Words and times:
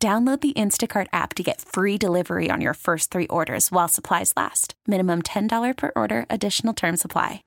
Download 0.00 0.40
the 0.40 0.52
Instacart 0.52 1.08
app 1.12 1.34
to 1.34 1.42
get 1.42 1.60
free 1.60 1.98
delivery 1.98 2.50
on 2.52 2.60
your 2.60 2.74
first 2.74 3.10
three 3.10 3.26
orders 3.26 3.72
while 3.72 3.88
supplies 3.88 4.32
last. 4.36 4.74
Minimum 4.86 5.22
$10 5.22 5.76
per 5.76 5.90
order, 5.96 6.24
additional 6.30 6.72
term 6.72 6.96
supply. 6.96 7.42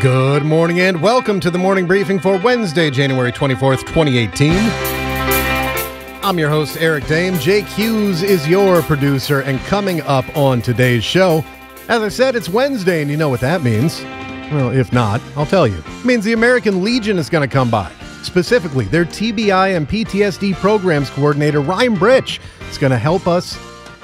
Good 0.00 0.44
morning 0.44 0.78
and 0.78 1.02
welcome 1.02 1.40
to 1.40 1.50
the 1.50 1.58
morning 1.58 1.88
briefing 1.88 2.20
for 2.20 2.38
Wednesday, 2.38 2.92
January 2.92 3.32
24th, 3.32 3.80
2018. 3.80 4.52
I'm 6.22 6.38
your 6.38 6.48
host, 6.48 6.76
Eric 6.78 7.04
Dehm. 7.04 7.40
Jake 7.40 7.66
Hughes 7.66 8.22
is 8.22 8.46
your 8.46 8.82
producer, 8.82 9.40
and 9.40 9.58
coming 9.62 10.00
up 10.02 10.24
on 10.36 10.62
today's 10.62 11.02
show, 11.02 11.44
as 11.88 12.02
I 12.02 12.08
said, 12.08 12.36
it's 12.36 12.48
Wednesday, 12.48 13.02
and 13.02 13.10
you 13.10 13.16
know 13.16 13.28
what 13.28 13.40
that 13.40 13.64
means. 13.64 14.00
Well, 14.50 14.70
if 14.70 14.92
not, 14.92 15.20
I'll 15.36 15.46
tell 15.46 15.66
you. 15.66 15.78
It 15.78 16.04
means 16.04 16.24
the 16.24 16.32
American 16.32 16.82
Legion 16.82 17.18
is 17.18 17.30
going 17.30 17.48
to 17.48 17.52
come 17.52 17.70
by. 17.70 17.90
Specifically, 18.22 18.84
their 18.86 19.04
TBI 19.04 19.76
and 19.76 19.88
PTSD 19.88 20.54
programs 20.56 21.08
coordinator, 21.10 21.60
Ryan 21.60 21.94
Britch, 21.94 22.40
is 22.68 22.76
going 22.76 22.90
to 22.90 22.98
help 22.98 23.26
us 23.26 23.54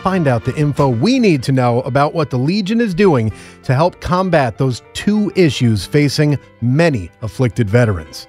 find 0.02 0.28
out 0.28 0.44
the 0.44 0.54
info 0.56 0.88
we 0.88 1.18
need 1.18 1.42
to 1.42 1.50
know 1.50 1.80
about 1.82 2.14
what 2.14 2.30
the 2.30 2.38
Legion 2.38 2.80
is 2.80 2.94
doing 2.94 3.32
to 3.64 3.74
help 3.74 4.00
combat 4.00 4.56
those 4.56 4.82
two 4.92 5.32
issues 5.34 5.84
facing 5.84 6.38
many 6.60 7.10
afflicted 7.22 7.68
veterans. 7.68 8.28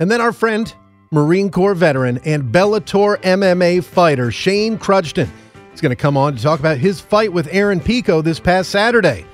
And 0.00 0.10
then 0.10 0.20
our 0.20 0.32
friend, 0.32 0.72
Marine 1.10 1.50
Corps 1.50 1.74
veteran 1.74 2.18
and 2.26 2.52
Bellator 2.52 3.16
MMA 3.22 3.82
fighter 3.82 4.30
Shane 4.30 4.78
Kruchten 4.78 5.28
is 5.72 5.80
going 5.80 5.90
to 5.90 5.96
come 5.96 6.18
on 6.18 6.36
to 6.36 6.42
talk 6.42 6.60
about 6.60 6.76
his 6.76 7.00
fight 7.00 7.32
with 7.32 7.48
Aaron 7.50 7.80
Pico 7.80 8.20
this 8.20 8.38
past 8.38 8.70
Saturday. 8.70 9.24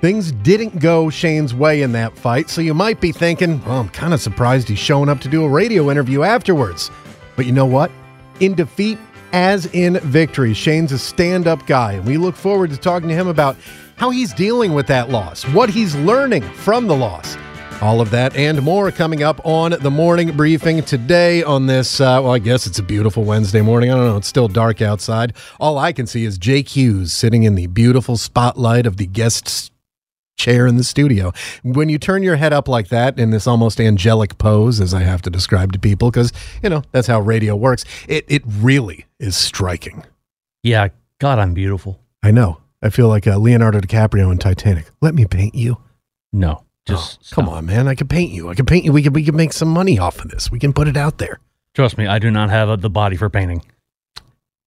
Things 0.00 0.30
didn't 0.30 0.78
go 0.78 1.10
Shane's 1.10 1.52
way 1.52 1.82
in 1.82 1.90
that 1.92 2.16
fight, 2.16 2.50
so 2.50 2.60
you 2.60 2.72
might 2.72 3.00
be 3.00 3.10
thinking, 3.10 3.60
well, 3.64 3.80
I'm 3.80 3.88
kind 3.88 4.14
of 4.14 4.20
surprised 4.20 4.68
he's 4.68 4.78
showing 4.78 5.08
up 5.08 5.20
to 5.22 5.28
do 5.28 5.44
a 5.44 5.48
radio 5.48 5.90
interview 5.90 6.22
afterwards. 6.22 6.88
But 7.34 7.46
you 7.46 7.52
know 7.52 7.66
what? 7.66 7.90
In 8.38 8.54
defeat, 8.54 8.96
as 9.32 9.66
in 9.74 9.98
victory, 10.00 10.54
Shane's 10.54 10.92
a 10.92 10.98
stand 10.98 11.48
up 11.48 11.66
guy, 11.66 11.94
and 11.94 12.06
we 12.06 12.16
look 12.16 12.36
forward 12.36 12.70
to 12.70 12.76
talking 12.76 13.08
to 13.08 13.14
him 13.14 13.26
about 13.26 13.56
how 13.96 14.10
he's 14.10 14.32
dealing 14.32 14.72
with 14.72 14.86
that 14.86 15.10
loss, 15.10 15.42
what 15.48 15.68
he's 15.68 15.96
learning 15.96 16.42
from 16.42 16.86
the 16.86 16.96
loss. 16.96 17.36
All 17.80 18.00
of 18.00 18.10
that 18.10 18.36
and 18.36 18.62
more 18.62 18.92
coming 18.92 19.24
up 19.24 19.40
on 19.44 19.72
the 19.80 19.90
morning 19.90 20.36
briefing 20.36 20.82
today 20.82 21.42
on 21.42 21.66
this. 21.66 22.00
Uh, 22.00 22.20
well, 22.22 22.32
I 22.32 22.38
guess 22.38 22.66
it's 22.66 22.78
a 22.78 22.82
beautiful 22.82 23.24
Wednesday 23.24 23.62
morning. 23.62 23.90
I 23.90 23.96
don't 23.96 24.06
know. 24.06 24.16
It's 24.16 24.26
still 24.26 24.48
dark 24.48 24.82
outside. 24.82 25.34
All 25.60 25.78
I 25.78 25.92
can 25.92 26.06
see 26.06 26.24
is 26.24 26.38
Jake 26.38 26.68
Hughes 26.68 27.12
sitting 27.12 27.44
in 27.44 27.54
the 27.54 27.66
beautiful 27.68 28.16
spotlight 28.16 28.84
of 28.84 28.96
the 28.96 29.06
guest 29.06 29.72
chair 30.38 30.66
in 30.66 30.76
the 30.76 30.84
studio. 30.84 31.32
When 31.62 31.88
you 31.88 31.98
turn 31.98 32.22
your 32.22 32.36
head 32.36 32.52
up 32.52 32.68
like 32.68 32.88
that 32.88 33.18
in 33.18 33.30
this 33.30 33.46
almost 33.46 33.80
angelic 33.80 34.38
pose, 34.38 34.80
as 34.80 34.94
I 34.94 35.00
have 35.00 35.20
to 35.22 35.30
describe 35.30 35.72
to 35.72 35.78
people, 35.78 36.10
because, 36.10 36.32
you 36.62 36.70
know, 36.70 36.82
that's 36.92 37.08
how 37.08 37.20
radio 37.20 37.54
works, 37.54 37.84
it, 38.08 38.24
it 38.28 38.42
really 38.46 39.04
is 39.18 39.36
striking. 39.36 40.04
Yeah, 40.62 40.88
God, 41.18 41.38
I'm 41.38 41.54
beautiful. 41.54 42.00
I 42.22 42.30
know. 42.30 42.60
I 42.80 42.90
feel 42.90 43.08
like 43.08 43.26
uh, 43.26 43.36
Leonardo 43.38 43.80
DiCaprio 43.80 44.30
in 44.30 44.38
Titanic. 44.38 44.90
Let 45.00 45.14
me 45.14 45.24
paint 45.24 45.54
you. 45.54 45.78
No, 46.32 46.64
just 46.86 47.18
oh, 47.20 47.34
come 47.34 47.48
on, 47.48 47.66
man. 47.66 47.88
I 47.88 47.94
can 47.94 48.06
paint 48.06 48.32
you. 48.32 48.48
I 48.48 48.54
can 48.54 48.66
paint 48.66 48.84
you. 48.84 48.92
We 48.92 49.02
can 49.02 49.12
we 49.12 49.24
can 49.24 49.34
make 49.34 49.52
some 49.52 49.68
money 49.68 49.98
off 49.98 50.24
of 50.24 50.30
this. 50.30 50.50
We 50.50 50.58
can 50.58 50.72
put 50.72 50.86
it 50.86 50.96
out 50.96 51.18
there. 51.18 51.40
Trust 51.74 51.98
me, 51.98 52.06
I 52.06 52.18
do 52.18 52.30
not 52.30 52.50
have 52.50 52.68
a, 52.68 52.76
the 52.76 52.90
body 52.90 53.16
for 53.16 53.28
painting. 53.28 53.64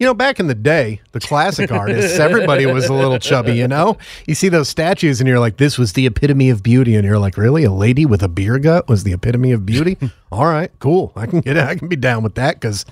You 0.01 0.07
know, 0.07 0.15
back 0.15 0.39
in 0.39 0.47
the 0.47 0.55
day, 0.55 0.99
the 1.11 1.19
classic 1.19 1.71
artists, 1.71 2.17
everybody 2.17 2.65
was 2.65 2.87
a 2.87 2.93
little 2.95 3.19
chubby, 3.19 3.53
you 3.53 3.67
know? 3.67 3.99
You 4.25 4.33
see 4.33 4.49
those 4.49 4.67
statues 4.67 5.21
and 5.21 5.27
you're 5.27 5.39
like, 5.39 5.57
this 5.57 5.77
was 5.77 5.93
the 5.93 6.07
epitome 6.07 6.49
of 6.49 6.63
beauty. 6.63 6.95
And 6.95 7.05
you're 7.05 7.19
like, 7.19 7.37
really? 7.37 7.65
A 7.65 7.71
lady 7.71 8.07
with 8.07 8.23
a 8.23 8.27
beer 8.27 8.57
gut 8.57 8.89
was 8.89 9.03
the 9.03 9.13
epitome 9.13 9.51
of 9.51 9.63
beauty? 9.63 9.99
All 10.31 10.45
right, 10.45 10.71
cool. 10.79 11.11
I 11.15 11.27
can 11.27 11.39
get 11.39 11.55
it. 11.55 11.63
I 11.65 11.75
can 11.75 11.87
be 11.87 11.95
down 11.95 12.23
with 12.23 12.33
that 12.33 12.55
because 12.55 12.83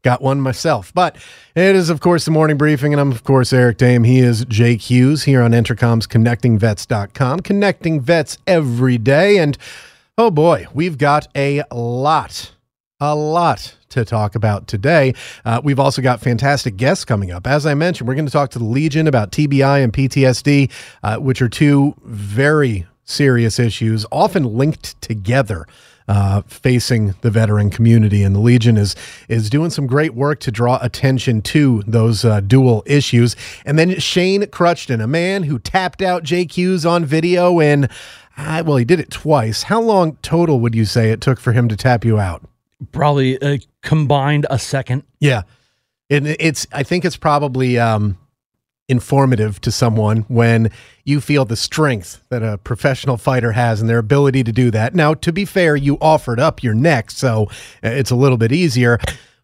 got 0.00 0.22
one 0.22 0.40
myself. 0.40 0.94
But 0.94 1.16
it 1.54 1.76
is, 1.76 1.90
of 1.90 2.00
course, 2.00 2.24
the 2.24 2.30
morning 2.30 2.56
briefing. 2.56 2.94
And 2.94 3.02
I'm, 3.02 3.12
of 3.12 3.22
course, 3.22 3.52
Eric 3.52 3.76
Dehm. 3.76 4.06
He 4.06 4.20
is 4.20 4.46
Jake 4.46 4.80
Hughes 4.80 5.24
here 5.24 5.42
on 5.42 5.50
Entercom's 5.50 6.06
ConnectingVets.com, 6.06 7.40
connecting 7.40 8.00
vets 8.00 8.38
every 8.46 8.96
day. 8.96 9.36
And 9.36 9.58
oh 10.16 10.30
boy, 10.30 10.68
we've 10.72 10.96
got 10.96 11.28
a 11.36 11.64
lot, 11.70 12.52
a 12.98 13.14
lot 13.14 13.75
to 13.90 14.04
talk 14.04 14.34
about 14.34 14.66
today. 14.66 15.14
Uh, 15.44 15.60
we've 15.62 15.80
also 15.80 16.02
got 16.02 16.20
fantastic 16.20 16.76
guests 16.76 17.04
coming 17.04 17.30
up. 17.30 17.46
As 17.46 17.66
I 17.66 17.74
mentioned, 17.74 18.08
we're 18.08 18.14
going 18.14 18.26
to 18.26 18.32
talk 18.32 18.50
to 18.50 18.58
the 18.58 18.64
Legion 18.64 19.06
about 19.06 19.32
TBI 19.32 19.82
and 19.82 19.92
PTSD, 19.92 20.70
uh, 21.02 21.16
which 21.18 21.40
are 21.42 21.48
two 21.48 21.94
very 22.04 22.86
serious 23.04 23.58
issues, 23.58 24.04
often 24.10 24.44
linked 24.44 25.00
together. 25.00 25.66
Uh, 26.08 26.40
facing 26.42 27.16
the 27.22 27.30
veteran 27.32 27.68
community, 27.68 28.22
and 28.22 28.32
the 28.32 28.38
Legion 28.38 28.76
is 28.76 28.94
is 29.28 29.50
doing 29.50 29.70
some 29.70 29.88
great 29.88 30.14
work 30.14 30.38
to 30.38 30.52
draw 30.52 30.78
attention 30.80 31.42
to 31.42 31.82
those 31.84 32.24
uh, 32.24 32.38
dual 32.38 32.84
issues. 32.86 33.34
And 33.64 33.76
then 33.76 33.98
Shane 33.98 34.42
Kruchten, 34.42 35.02
a 35.02 35.08
man 35.08 35.42
who 35.42 35.58
tapped 35.58 36.02
out 36.02 36.22
JQs 36.22 36.88
on 36.88 37.04
video, 37.04 37.58
and 37.58 37.90
uh, 38.36 38.62
well, 38.64 38.76
he 38.76 38.84
did 38.84 39.00
it 39.00 39.10
twice. 39.10 39.64
How 39.64 39.80
long 39.80 40.16
total 40.22 40.60
would 40.60 40.76
you 40.76 40.84
say 40.84 41.10
it 41.10 41.20
took 41.20 41.40
for 41.40 41.52
him 41.52 41.68
to 41.68 41.76
tap 41.76 42.04
you 42.04 42.20
out? 42.20 42.42
Probably 42.92 43.40
uh, 43.42 43.58
combined 43.86 44.46
a 44.50 44.58
second. 44.58 45.04
Yeah. 45.20 45.42
And 46.10 46.26
it's, 46.26 46.66
I 46.72 46.82
think 46.82 47.04
it's 47.04 47.16
probably 47.16 47.78
um, 47.78 48.18
informative 48.88 49.60
to 49.62 49.72
someone 49.72 50.18
when 50.28 50.70
you 51.04 51.20
feel 51.20 51.44
the 51.44 51.56
strength 51.56 52.22
that 52.28 52.42
a 52.42 52.58
professional 52.58 53.16
fighter 53.16 53.52
has 53.52 53.80
and 53.80 53.88
their 53.88 53.98
ability 53.98 54.44
to 54.44 54.52
do 54.52 54.70
that. 54.72 54.94
Now, 54.94 55.14
to 55.14 55.32
be 55.32 55.44
fair, 55.44 55.74
you 55.74 55.96
offered 56.00 56.38
up 56.38 56.62
your 56.62 56.74
neck, 56.74 57.10
so 57.10 57.46
uh, 57.82 57.88
it's 57.88 58.10
a 58.10 58.16
little 58.16 58.38
bit 58.38 58.52
easier. 58.52 58.98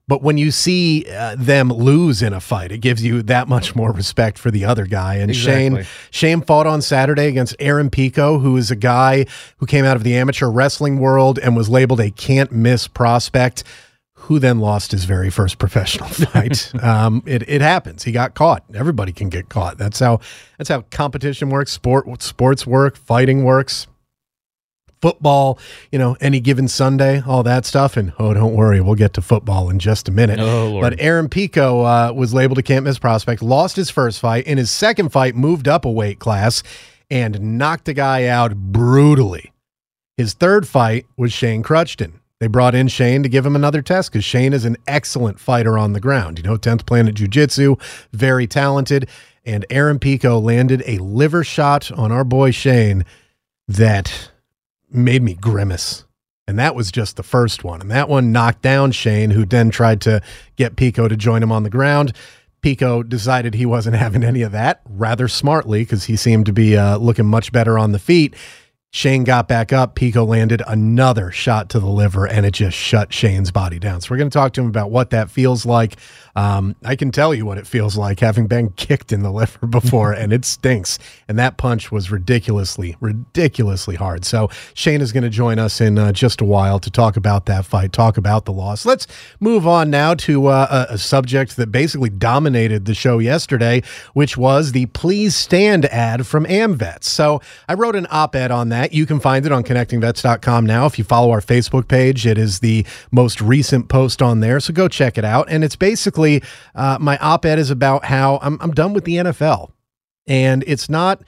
But 0.08 0.22
when 0.22 0.36
you 0.36 0.50
see 0.50 1.06
uh, 1.10 1.36
them 1.38 1.69
lose 1.72 2.22
in 2.22 2.32
a 2.32 2.41
fight, 2.41 2.72
it 2.72 2.78
gives 2.78 3.04
you 3.04 3.22
that 3.22 3.48
much 3.48 3.75
more 3.75 3.92
respect 3.92 4.36
for 4.38 4.50
the 4.50 4.64
other 4.64 4.84
guy. 4.84 5.14
And 5.14 5.31
exactly. 5.31 5.84
Shane, 5.84 5.86
Shane 6.10 6.42
fought 6.42 6.66
on 6.66 6.82
Saturday 6.82 7.28
against 7.28 7.54
Aaron 7.60 7.88
Pico, 7.88 8.41
who 8.41 8.56
is 8.56 8.70
a 8.70 8.76
guy 8.76 9.26
who 9.58 9.66
came 9.66 9.84
out 9.84 9.97
of 9.97 10.02
the 10.02 10.16
amateur 10.16 10.48
wrestling 10.48 10.98
world 10.98 11.38
and 11.38 11.56
was 11.56 11.69
labeled 11.69 12.00
a 12.00 12.10
can't 12.10 12.52
miss 12.52 12.88
prospect. 12.88 13.64
Who 14.22 14.38
then 14.38 14.60
lost 14.60 14.92
his 14.92 15.04
very 15.04 15.30
first 15.30 15.58
professional 15.58 16.08
fight? 16.08 16.72
um, 16.82 17.22
it, 17.26 17.48
it 17.48 17.60
happens. 17.60 18.04
He 18.04 18.12
got 18.12 18.34
caught. 18.34 18.64
Everybody 18.74 19.12
can 19.12 19.28
get 19.28 19.48
caught. 19.48 19.78
That's 19.78 19.98
how 19.98 20.20
that's 20.58 20.68
how 20.68 20.82
competition 20.90 21.50
works. 21.50 21.72
Sport 21.72 22.22
sports 22.22 22.66
work. 22.66 22.96
Fighting 22.96 23.44
works 23.44 23.86
football, 25.02 25.58
you 25.90 25.98
know, 25.98 26.16
any 26.20 26.40
given 26.40 26.68
Sunday, 26.68 27.20
all 27.26 27.42
that 27.42 27.66
stuff. 27.66 27.96
And 27.96 28.12
oh, 28.18 28.32
don't 28.32 28.54
worry, 28.54 28.80
we'll 28.80 28.94
get 28.94 29.12
to 29.14 29.20
football 29.20 29.68
in 29.68 29.78
just 29.78 30.08
a 30.08 30.12
minute. 30.12 30.38
Oh, 30.40 30.80
but 30.80 30.94
Aaron 30.98 31.28
Pico 31.28 31.82
uh, 31.82 32.12
was 32.14 32.32
labeled 32.32 32.58
a 32.58 32.62
can't 32.62 32.84
miss 32.84 32.98
prospect, 32.98 33.42
lost 33.42 33.76
his 33.76 33.90
first 33.90 34.20
fight. 34.20 34.46
In 34.46 34.56
his 34.56 34.70
second 34.70 35.10
fight, 35.10 35.34
moved 35.34 35.68
up 35.68 35.84
a 35.84 35.90
weight 35.90 36.20
class 36.20 36.62
and 37.10 37.58
knocked 37.58 37.88
a 37.88 37.92
guy 37.92 38.26
out 38.26 38.54
brutally. 38.56 39.52
His 40.16 40.32
third 40.34 40.66
fight 40.68 41.04
was 41.16 41.32
Shane 41.32 41.62
Kruchten. 41.62 42.20
They 42.42 42.48
brought 42.48 42.75
in 42.75 42.88
Shane 42.88 43.22
to 43.22 43.28
give 43.28 43.47
him 43.47 43.55
another 43.55 43.82
test 43.82 44.11
because 44.11 44.25
Shane 44.25 44.52
is 44.52 44.64
an 44.64 44.76
excellent 44.88 45.38
fighter 45.38 45.78
on 45.78 45.93
the 45.93 46.00
ground. 46.00 46.38
You 46.38 46.43
know, 46.43 46.56
10th 46.56 46.84
Planet 46.87 47.14
Jiu 47.14 47.28
Jitsu, 47.28 47.76
very 48.12 48.49
talented. 48.49 49.08
And 49.44 49.64
Aaron 49.70 50.00
Pico 50.00 50.40
landed 50.40 50.82
a 50.84 50.99
liver 50.99 51.44
shot 51.44 51.93
on 51.93 52.11
our 52.11 52.25
boy 52.25 52.50
Shane 52.50 53.05
that 53.69 54.32
made 54.90 55.22
me 55.22 55.34
grimace. 55.34 56.05
And 56.49 56.58
that 56.58 56.75
was 56.75 56.90
just 56.90 57.16
the 57.16 57.22
first 57.22 57.62
one. 57.62 57.81
And 57.81 57.93
that 57.93 58.08
one 58.08 58.32
knocked 58.32 58.62
down 58.62 58.90
Shane, 58.90 59.31
who 59.31 59.44
then 59.44 59.70
tried 59.70 60.00
to 60.00 60.20
get 60.56 60.75
Pico 60.75 61.06
to 61.06 61.16
join 61.16 61.44
him 61.44 61.52
on 61.52 61.62
the 61.62 61.70
ground. 61.70 62.12
Pico 62.61 63.05
decided 63.05 63.55
he 63.55 63.66
wasn't 63.66 63.94
having 64.05 64.25
any 64.25 64.43
of 64.43 64.50
that 64.50 64.81
rather 64.88 65.28
smartly 65.28 65.82
because 65.82 66.06
he 66.06 66.16
seemed 66.16 66.46
to 66.46 66.52
be 66.52 66.76
uh, 66.76 66.96
looking 66.96 67.26
much 67.26 67.52
better 67.52 67.78
on 67.78 67.93
the 67.93 68.00
feet. 68.00 68.34
Shane 68.94 69.24
got 69.24 69.48
back 69.48 69.72
up. 69.72 69.94
Pico 69.94 70.22
landed 70.22 70.62
another 70.66 71.30
shot 71.30 71.70
to 71.70 71.80
the 71.80 71.86
liver, 71.86 72.26
and 72.26 72.44
it 72.44 72.50
just 72.50 72.76
shut 72.76 73.10
Shane's 73.10 73.50
body 73.50 73.78
down. 73.78 74.02
So 74.02 74.08
we're 74.10 74.18
going 74.18 74.28
to 74.28 74.34
talk 74.34 74.52
to 74.52 74.60
him 74.60 74.66
about 74.66 74.90
what 74.90 75.08
that 75.10 75.30
feels 75.30 75.64
like. 75.64 75.96
Um, 76.34 76.76
I 76.84 76.96
can 76.96 77.11
tell 77.11 77.34
you 77.34 77.44
what 77.44 77.58
it 77.58 77.67
feels 77.67 77.96
like 77.96 78.20
having 78.20 78.46
been 78.46 78.70
kicked 78.70 79.12
in 79.12 79.23
the 79.23 79.31
liver 79.31 79.67
before, 79.67 80.12
and 80.12 80.32
it 80.32 80.44
stinks. 80.44 80.99
And 81.29 81.38
that 81.38 81.56
punch 81.56 81.93
was 81.93 82.11
ridiculously, 82.11 82.96
ridiculously 83.00 83.96
hard. 83.96 84.25
So 84.25 84.49
Shane 84.75 85.00
is 85.00 85.12
going 85.12 85.25
to 85.25 85.31
join 85.31 85.58
us 85.58 85.81
in 85.81 85.99
uh, 85.99 86.12
just 86.12 86.40
a 86.40 86.44
while 86.44 86.79
to 86.81 86.90
talk 86.90 87.17
about 87.17 87.46
that 87.46 87.64
fight, 87.64 87.93
talk 87.93 88.17
about 88.17 88.44
the 88.44 88.52
loss. 88.52 88.87
Let's 88.87 89.06
move 89.40 89.67
on 89.67 89.90
now 89.90 90.14
to 90.14 90.46
uh, 90.46 90.87
a, 90.90 90.94
a 90.94 90.99
subject 90.99 91.56
that 91.56 91.70
basically 91.70 92.11
dominated 92.11 92.87
the 92.87 92.94
show 92.94 93.19
yesterday, 93.19 93.82
which 94.14 94.37
was 94.37 94.73
the 94.73 94.87
Please 94.87 95.37
Stand 95.37 95.85
ad 95.87 96.26
from 96.26 96.44
AmVets. 96.46 97.05
So 97.05 97.40
I 97.69 97.75
wrote 97.75 97.96
an 97.96 98.06
op 98.11 98.35
ed 98.35 98.50
on 98.50 98.70
that. 98.70 98.93
You 98.93 99.06
can 99.06 99.20
find 99.20 99.44
it 99.44 99.52
on 99.52 99.64
connectingvets.com 99.64 100.67
now. 100.67 100.87
If 100.87 100.99
you 100.99 101.05
follow 101.05 101.31
our 101.31 101.40
Facebook 101.40 101.88
page, 101.88 102.26
it 102.26 102.38
is 102.38 102.61
the 102.61 102.87
most 103.11 103.40
recent 103.40 103.88
post 103.88 104.23
on 104.23 104.40
there. 104.40 104.61
So 104.61 104.73
go 104.73 104.88
check 104.88 105.19
it 105.19 105.25
out. 105.25 105.46
And 105.50 105.64
it's 105.64 105.76
basically 105.76 106.21
uh, 106.74 106.98
my 107.00 107.19
op 107.19 107.44
ed 107.44 107.58
is 107.58 107.70
about 107.70 108.04
how 108.04 108.38
I'm, 108.42 108.58
I'm 108.60 108.72
done 108.72 108.92
with 108.92 109.04
the 109.04 109.16
NFL. 109.16 109.70
And 110.26 110.64
it's 110.66 110.88
not 110.88 111.22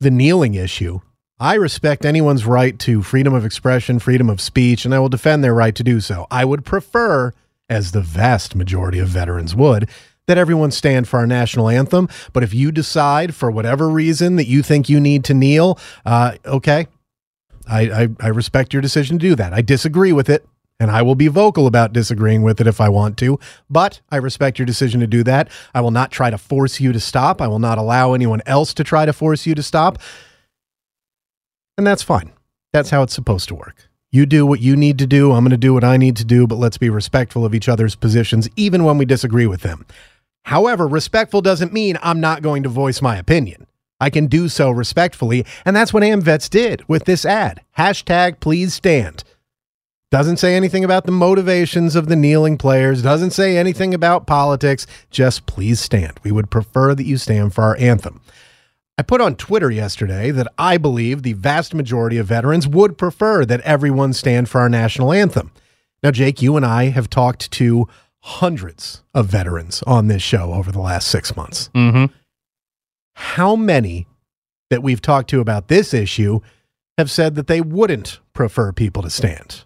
the 0.00 0.10
kneeling 0.10 0.54
issue. 0.54 1.00
I 1.38 1.54
respect 1.54 2.04
anyone's 2.04 2.46
right 2.46 2.78
to 2.80 3.02
freedom 3.02 3.34
of 3.34 3.44
expression, 3.44 3.98
freedom 3.98 4.30
of 4.30 4.40
speech, 4.40 4.84
and 4.84 4.94
I 4.94 5.00
will 5.00 5.08
defend 5.08 5.42
their 5.42 5.54
right 5.54 5.74
to 5.74 5.82
do 5.82 6.00
so. 6.00 6.26
I 6.30 6.44
would 6.44 6.64
prefer, 6.64 7.32
as 7.68 7.92
the 7.92 8.00
vast 8.00 8.54
majority 8.54 8.98
of 8.98 9.08
veterans 9.08 9.54
would, 9.54 9.88
that 10.26 10.38
everyone 10.38 10.70
stand 10.70 11.08
for 11.08 11.18
our 11.18 11.26
national 11.26 11.68
anthem. 11.68 12.08
But 12.32 12.44
if 12.44 12.54
you 12.54 12.70
decide 12.70 13.34
for 13.34 13.50
whatever 13.50 13.88
reason 13.88 14.36
that 14.36 14.46
you 14.46 14.62
think 14.62 14.88
you 14.88 15.00
need 15.00 15.24
to 15.24 15.34
kneel, 15.34 15.78
uh, 16.06 16.36
okay, 16.46 16.86
I, 17.68 17.80
I, 17.80 18.08
I 18.20 18.28
respect 18.28 18.72
your 18.72 18.82
decision 18.82 19.18
to 19.18 19.28
do 19.28 19.34
that. 19.34 19.52
I 19.52 19.62
disagree 19.62 20.12
with 20.12 20.28
it, 20.28 20.46
and 20.82 20.90
I 20.90 21.00
will 21.00 21.14
be 21.14 21.28
vocal 21.28 21.68
about 21.68 21.92
disagreeing 21.92 22.42
with 22.42 22.60
it 22.60 22.66
if 22.66 22.80
I 22.80 22.88
want 22.88 23.16
to. 23.18 23.38
But 23.70 24.00
I 24.10 24.16
respect 24.16 24.58
your 24.58 24.66
decision 24.66 24.98
to 24.98 25.06
do 25.06 25.22
that. 25.22 25.48
I 25.72 25.80
will 25.80 25.92
not 25.92 26.10
try 26.10 26.28
to 26.28 26.36
force 26.36 26.80
you 26.80 26.92
to 26.92 26.98
stop. 26.98 27.40
I 27.40 27.46
will 27.46 27.60
not 27.60 27.78
allow 27.78 28.14
anyone 28.14 28.42
else 28.46 28.74
to 28.74 28.82
try 28.82 29.06
to 29.06 29.12
force 29.12 29.46
you 29.46 29.54
to 29.54 29.62
stop. 29.62 30.00
And 31.78 31.86
that's 31.86 32.02
fine. 32.02 32.32
That's 32.72 32.90
how 32.90 33.04
it's 33.04 33.14
supposed 33.14 33.46
to 33.48 33.54
work. 33.54 33.88
You 34.10 34.26
do 34.26 34.44
what 34.44 34.58
you 34.58 34.74
need 34.74 34.98
to 34.98 35.06
do. 35.06 35.30
I'm 35.30 35.44
going 35.44 35.52
to 35.52 35.56
do 35.56 35.72
what 35.72 35.84
I 35.84 35.96
need 35.96 36.16
to 36.16 36.24
do, 36.24 36.48
but 36.48 36.58
let's 36.58 36.78
be 36.78 36.90
respectful 36.90 37.44
of 37.44 37.54
each 37.54 37.68
other's 37.68 37.94
positions, 37.94 38.48
even 38.56 38.82
when 38.82 38.98
we 38.98 39.04
disagree 39.04 39.46
with 39.46 39.60
them. 39.60 39.86
However, 40.46 40.88
respectful 40.88 41.42
doesn't 41.42 41.72
mean 41.72 41.96
I'm 42.02 42.18
not 42.18 42.42
going 42.42 42.64
to 42.64 42.68
voice 42.68 43.00
my 43.00 43.16
opinion. 43.16 43.68
I 44.00 44.10
can 44.10 44.26
do 44.26 44.48
so 44.48 44.72
respectfully, 44.72 45.46
and 45.64 45.76
that's 45.76 45.94
what 45.94 46.02
AmVets 46.02 46.50
did 46.50 46.82
with 46.88 47.04
this 47.04 47.24
ad. 47.24 47.60
Hashtag 47.78 48.40
please 48.40 48.74
stand. 48.74 49.22
Doesn't 50.12 50.36
say 50.36 50.54
anything 50.54 50.84
about 50.84 51.06
the 51.06 51.10
motivations 51.10 51.96
of 51.96 52.06
the 52.06 52.16
kneeling 52.16 52.58
players, 52.58 53.00
doesn't 53.00 53.30
say 53.30 53.56
anything 53.56 53.94
about 53.94 54.26
politics, 54.26 54.86
just 55.10 55.46
please 55.46 55.80
stand. 55.80 56.20
We 56.22 56.30
would 56.30 56.50
prefer 56.50 56.94
that 56.94 57.06
you 57.06 57.16
stand 57.16 57.54
for 57.54 57.64
our 57.64 57.78
anthem. 57.78 58.20
I 58.98 59.02
put 59.04 59.22
on 59.22 59.36
Twitter 59.36 59.70
yesterday 59.70 60.30
that 60.30 60.52
I 60.58 60.76
believe 60.76 61.22
the 61.22 61.32
vast 61.32 61.72
majority 61.72 62.18
of 62.18 62.26
veterans 62.26 62.68
would 62.68 62.98
prefer 62.98 63.46
that 63.46 63.62
everyone 63.62 64.12
stand 64.12 64.50
for 64.50 64.60
our 64.60 64.68
national 64.68 65.14
anthem. 65.14 65.50
Now, 66.02 66.10
Jake, 66.10 66.42
you 66.42 66.58
and 66.58 66.66
I 66.66 66.90
have 66.90 67.08
talked 67.08 67.50
to 67.52 67.88
hundreds 68.18 69.02
of 69.14 69.28
veterans 69.28 69.82
on 69.86 70.08
this 70.08 70.22
show 70.22 70.52
over 70.52 70.70
the 70.70 70.78
last 70.78 71.08
six 71.08 71.34
months. 71.34 71.70
Mm-hmm. 71.74 72.12
How 73.14 73.56
many 73.56 74.06
that 74.68 74.82
we've 74.82 75.00
talked 75.00 75.30
to 75.30 75.40
about 75.40 75.68
this 75.68 75.94
issue 75.94 76.40
have 76.98 77.10
said 77.10 77.34
that 77.36 77.46
they 77.46 77.62
wouldn't 77.62 78.20
prefer 78.34 78.72
people 78.72 79.02
to 79.04 79.08
stand? 79.08 79.64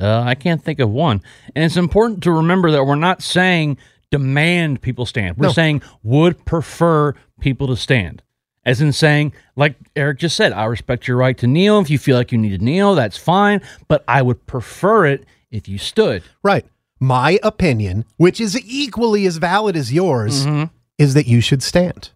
Uh, 0.00 0.22
I 0.26 0.34
can't 0.34 0.62
think 0.62 0.80
of 0.80 0.90
one. 0.90 1.22
And 1.54 1.64
it's 1.64 1.76
important 1.76 2.22
to 2.24 2.32
remember 2.32 2.70
that 2.72 2.84
we're 2.84 2.94
not 2.96 3.22
saying 3.22 3.78
demand 4.10 4.80
people 4.82 5.06
stand. 5.06 5.36
We're 5.36 5.48
No. 5.48 5.52
saying 5.52 5.82
would 6.02 6.44
prefer 6.44 7.14
people 7.40 7.66
to 7.68 7.76
stand. 7.76 8.22
As 8.66 8.80
in 8.80 8.92
saying, 8.92 9.32
like 9.56 9.76
Eric 9.94 10.18
just 10.20 10.36
said, 10.36 10.52
I 10.52 10.64
respect 10.64 11.06
your 11.06 11.16
right 11.18 11.36
to 11.38 11.46
kneel. 11.46 11.80
If 11.80 11.90
you 11.90 11.98
feel 11.98 12.16
like 12.16 12.32
you 12.32 12.38
need 12.38 12.58
to 12.58 12.64
kneel, 12.64 12.94
that's 12.94 13.16
fine. 13.18 13.60
But 13.88 14.02
I 14.08 14.22
would 14.22 14.46
prefer 14.46 15.04
it 15.06 15.24
if 15.50 15.68
you 15.68 15.76
stood. 15.78 16.22
Right. 16.42 16.64
My 16.98 17.38
opinion, 17.42 18.04
which 18.16 18.40
is 18.40 18.58
equally 18.64 19.26
as 19.26 19.36
valid 19.36 19.76
as 19.76 19.92
yours, 19.92 20.46
Mhm. 20.46 20.70
is 20.96 21.12
that 21.14 21.26
you 21.26 21.40
should 21.42 21.62
stand. 21.62 22.10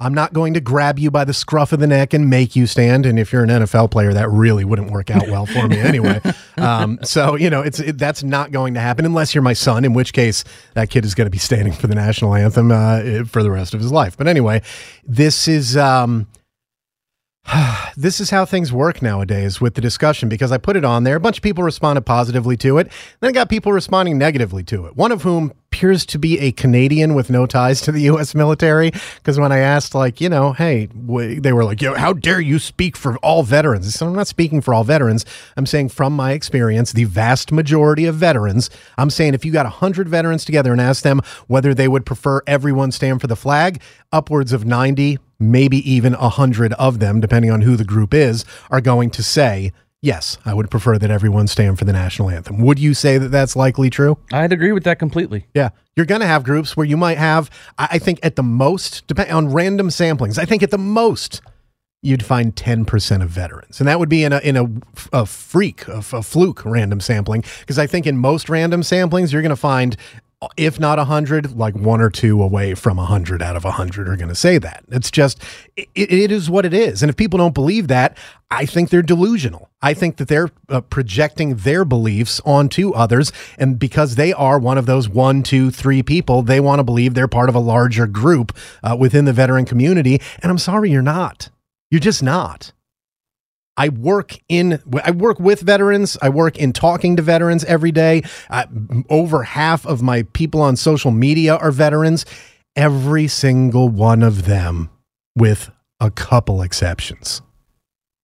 I'm 0.00 0.14
not 0.14 0.32
going 0.32 0.54
to 0.54 0.60
grab 0.60 0.96
you 1.00 1.10
by 1.10 1.24
the 1.24 1.34
scruff 1.34 1.72
of 1.72 1.80
the 1.80 1.86
neck 1.88 2.14
and 2.14 2.30
make 2.30 2.54
you 2.54 2.68
stand. 2.68 3.04
And 3.04 3.18
if 3.18 3.32
you're 3.32 3.42
an 3.42 3.48
NFL 3.48 3.90
player, 3.90 4.12
that 4.12 4.30
really 4.30 4.64
wouldn't 4.64 4.92
work 4.92 5.10
out 5.10 5.26
well 5.26 5.44
for 5.44 5.66
me 5.66 5.76
anyway. 5.80 6.20
Um, 6.56 7.00
so 7.02 7.34
you 7.34 7.50
know, 7.50 7.62
it's 7.62 7.80
it, 7.80 7.98
that's 7.98 8.22
not 8.22 8.52
going 8.52 8.74
to 8.74 8.80
happen 8.80 9.04
unless 9.04 9.34
you're 9.34 9.42
my 9.42 9.54
son, 9.54 9.84
in 9.84 9.94
which 9.94 10.12
case 10.12 10.44
that 10.74 10.88
kid 10.88 11.04
is 11.04 11.16
going 11.16 11.26
to 11.26 11.32
be 11.32 11.38
standing 11.38 11.72
for 11.72 11.88
the 11.88 11.96
national 11.96 12.36
anthem 12.36 12.70
uh, 12.70 13.24
for 13.24 13.42
the 13.42 13.50
rest 13.50 13.74
of 13.74 13.80
his 13.80 13.90
life. 13.90 14.16
But 14.16 14.28
anyway, 14.28 14.62
this 15.04 15.48
is. 15.48 15.76
Um, 15.76 16.28
this 17.96 18.20
is 18.20 18.30
how 18.30 18.44
things 18.44 18.72
work 18.72 19.02
nowadays 19.02 19.60
with 19.60 19.74
the 19.74 19.80
discussion 19.80 20.28
because 20.28 20.52
I 20.52 20.58
put 20.58 20.76
it 20.76 20.84
on 20.84 21.04
there. 21.04 21.16
A 21.16 21.20
bunch 21.20 21.38
of 21.38 21.42
people 21.42 21.64
responded 21.64 22.02
positively 22.02 22.56
to 22.58 22.78
it. 22.78 22.90
Then 23.20 23.28
I 23.28 23.32
got 23.32 23.48
people 23.48 23.72
responding 23.72 24.18
negatively 24.18 24.62
to 24.64 24.86
it. 24.86 24.96
One 24.96 25.12
of 25.12 25.22
whom 25.22 25.52
appears 25.70 26.06
to 26.06 26.18
be 26.18 26.38
a 26.40 26.50
Canadian 26.52 27.14
with 27.14 27.30
no 27.30 27.46
ties 27.46 27.80
to 27.82 27.92
the 27.92 28.00
U.S. 28.02 28.34
military. 28.34 28.90
Because 29.16 29.38
when 29.38 29.52
I 29.52 29.58
asked, 29.58 29.94
like, 29.94 30.20
you 30.20 30.28
know, 30.28 30.52
hey, 30.52 30.86
they 30.86 31.52
were 31.52 31.64
like, 31.64 31.80
Yo, 31.82 31.94
how 31.94 32.12
dare 32.12 32.40
you 32.40 32.58
speak 32.58 32.96
for 32.96 33.16
all 33.18 33.42
veterans? 33.42 33.94
Said, 33.94 34.08
I'm 34.08 34.14
not 34.14 34.26
speaking 34.26 34.60
for 34.60 34.74
all 34.74 34.84
veterans. 34.84 35.24
I'm 35.56 35.66
saying 35.66 35.90
from 35.90 36.14
my 36.14 36.32
experience, 36.32 36.92
the 36.92 37.04
vast 37.04 37.52
majority 37.52 38.06
of 38.06 38.14
veterans, 38.14 38.70
I'm 38.96 39.10
saying 39.10 39.34
if 39.34 39.44
you 39.44 39.52
got 39.52 39.66
100 39.66 40.08
veterans 40.08 40.44
together 40.44 40.72
and 40.72 40.80
asked 40.80 41.04
them 41.04 41.20
whether 41.46 41.74
they 41.74 41.88
would 41.88 42.06
prefer 42.06 42.42
everyone 42.46 42.90
stand 42.90 43.20
for 43.20 43.26
the 43.26 43.36
flag, 43.36 43.80
upwards 44.10 44.52
of 44.52 44.64
90, 44.64 45.18
maybe 45.40 45.78
even 45.90 46.14
a 46.14 46.20
100 46.20 46.72
of 46.74 46.98
them, 46.98 47.20
depending 47.20 47.50
on 47.50 47.62
who 47.62 47.76
the 47.76 47.84
group 47.84 48.12
is, 48.12 48.44
are 48.70 48.80
going 48.80 49.10
to 49.10 49.22
say, 49.22 49.72
yes, 50.02 50.38
I 50.44 50.54
would 50.54 50.70
prefer 50.70 50.98
that 50.98 51.10
everyone 51.10 51.46
stand 51.46 51.78
for 51.78 51.84
the 51.84 51.92
national 51.92 52.30
anthem. 52.30 52.58
Would 52.60 52.78
you 52.78 52.94
say 52.94 53.18
that 53.18 53.28
that's 53.28 53.56
likely 53.56 53.90
true? 53.90 54.18
I'd 54.32 54.52
agree 54.52 54.72
with 54.72 54.84
that 54.84 54.98
completely. 54.98 55.46
Yeah. 55.54 55.70
You're 55.96 56.06
going 56.06 56.20
to 56.20 56.26
have 56.26 56.44
groups 56.44 56.76
where 56.76 56.86
you 56.86 56.96
might 56.96 57.18
have, 57.18 57.50
I 57.78 57.88
I 57.92 57.98
think 57.98 58.20
at 58.22 58.36
the 58.36 58.42
most, 58.42 59.06
depending 59.06 59.34
on 59.34 59.52
random 59.52 59.88
samplings, 59.88 60.38
I 60.38 60.44
think 60.44 60.62
at 60.62 60.70
the 60.70 60.78
most, 60.78 61.40
you'd 62.02 62.24
find 62.24 62.54
10% 62.54 63.22
of 63.22 63.30
veterans. 63.30 63.80
And 63.80 63.88
that 63.88 63.98
would 63.98 64.08
be 64.08 64.22
in 64.22 64.32
a, 64.32 64.38
in 64.38 64.56
a, 64.56 64.68
a 65.12 65.26
freak, 65.26 65.88
a, 65.88 65.98
a 66.12 66.22
fluke 66.22 66.64
random 66.64 67.00
sampling. 67.00 67.42
Because 67.60 67.78
I 67.78 67.88
think 67.88 68.06
in 68.06 68.16
most 68.16 68.48
random 68.48 68.82
samplings, 68.82 69.32
you're 69.32 69.42
going 69.42 69.50
to 69.50 69.56
find, 69.56 69.96
if 70.56 70.78
not 70.78 70.98
100, 70.98 71.56
like 71.56 71.74
one 71.74 72.00
or 72.00 72.10
two 72.10 72.40
away 72.42 72.74
from 72.74 72.98
100 72.98 73.42
out 73.42 73.56
of 73.56 73.64
100 73.64 74.08
are 74.08 74.16
going 74.16 74.28
to 74.28 74.36
say 74.36 74.58
that. 74.58 74.84
It's 74.88 75.10
just, 75.10 75.42
it, 75.76 75.88
it 75.94 76.30
is 76.30 76.48
what 76.48 76.64
it 76.64 76.72
is. 76.72 77.02
And 77.02 77.10
if 77.10 77.16
people 77.16 77.38
don't 77.38 77.54
believe 77.54 77.88
that, 77.88 78.16
I 78.50 78.64
think 78.64 78.90
they're 78.90 79.02
delusional. 79.02 79.68
I 79.82 79.94
think 79.94 80.16
that 80.16 80.28
they're 80.28 80.50
uh, 80.68 80.80
projecting 80.82 81.56
their 81.56 81.84
beliefs 81.84 82.40
onto 82.44 82.92
others. 82.92 83.32
And 83.58 83.78
because 83.80 84.14
they 84.14 84.32
are 84.32 84.60
one 84.60 84.78
of 84.78 84.86
those 84.86 85.08
one, 85.08 85.42
two, 85.42 85.72
three 85.72 86.04
people, 86.04 86.42
they 86.42 86.60
want 86.60 86.78
to 86.78 86.84
believe 86.84 87.14
they're 87.14 87.26
part 87.26 87.48
of 87.48 87.56
a 87.56 87.60
larger 87.60 88.06
group 88.06 88.56
uh, 88.84 88.96
within 88.98 89.24
the 89.24 89.32
veteran 89.32 89.64
community. 89.64 90.20
And 90.40 90.50
I'm 90.50 90.58
sorry, 90.58 90.90
you're 90.90 91.02
not. 91.02 91.50
You're 91.90 92.00
just 92.00 92.22
not. 92.22 92.72
I 93.78 93.90
work 93.90 94.36
in 94.48 94.82
I 95.04 95.12
work 95.12 95.38
with 95.38 95.60
veterans. 95.60 96.18
I 96.20 96.28
work 96.28 96.58
in 96.58 96.72
talking 96.72 97.14
to 97.16 97.22
veterans 97.22 97.64
every 97.64 97.92
day. 97.92 98.24
Uh, 98.50 98.66
over 99.08 99.44
half 99.44 99.86
of 99.86 100.02
my 100.02 100.24
people 100.32 100.60
on 100.60 100.74
social 100.74 101.12
media 101.12 101.54
are 101.56 101.70
veterans. 101.70 102.26
Every 102.74 103.28
single 103.28 103.88
one 103.88 104.22
of 104.24 104.46
them, 104.46 104.90
with 105.36 105.70
a 106.00 106.10
couple 106.10 106.60
exceptions, 106.60 107.40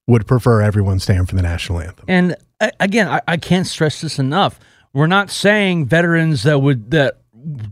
would 0.09 0.27
prefer 0.27 0.61
everyone 0.61 0.99
stand 0.99 1.29
for 1.29 1.37
the 1.37 1.43
national 1.43 1.81
anthem. 1.81 2.05
And 2.09 2.37
uh, 2.61 2.71
again, 2.81 3.09
I, 3.09 3.21
I 3.29 3.37
can't 3.37 3.67
stress 3.67 4.01
this 4.01 4.19
enough. 4.19 4.59
We're 4.93 5.07
not 5.07 5.31
saying 5.31 5.87
veterans 5.87 6.43
that 6.43 6.61
would 6.61 6.91
that 6.91 7.21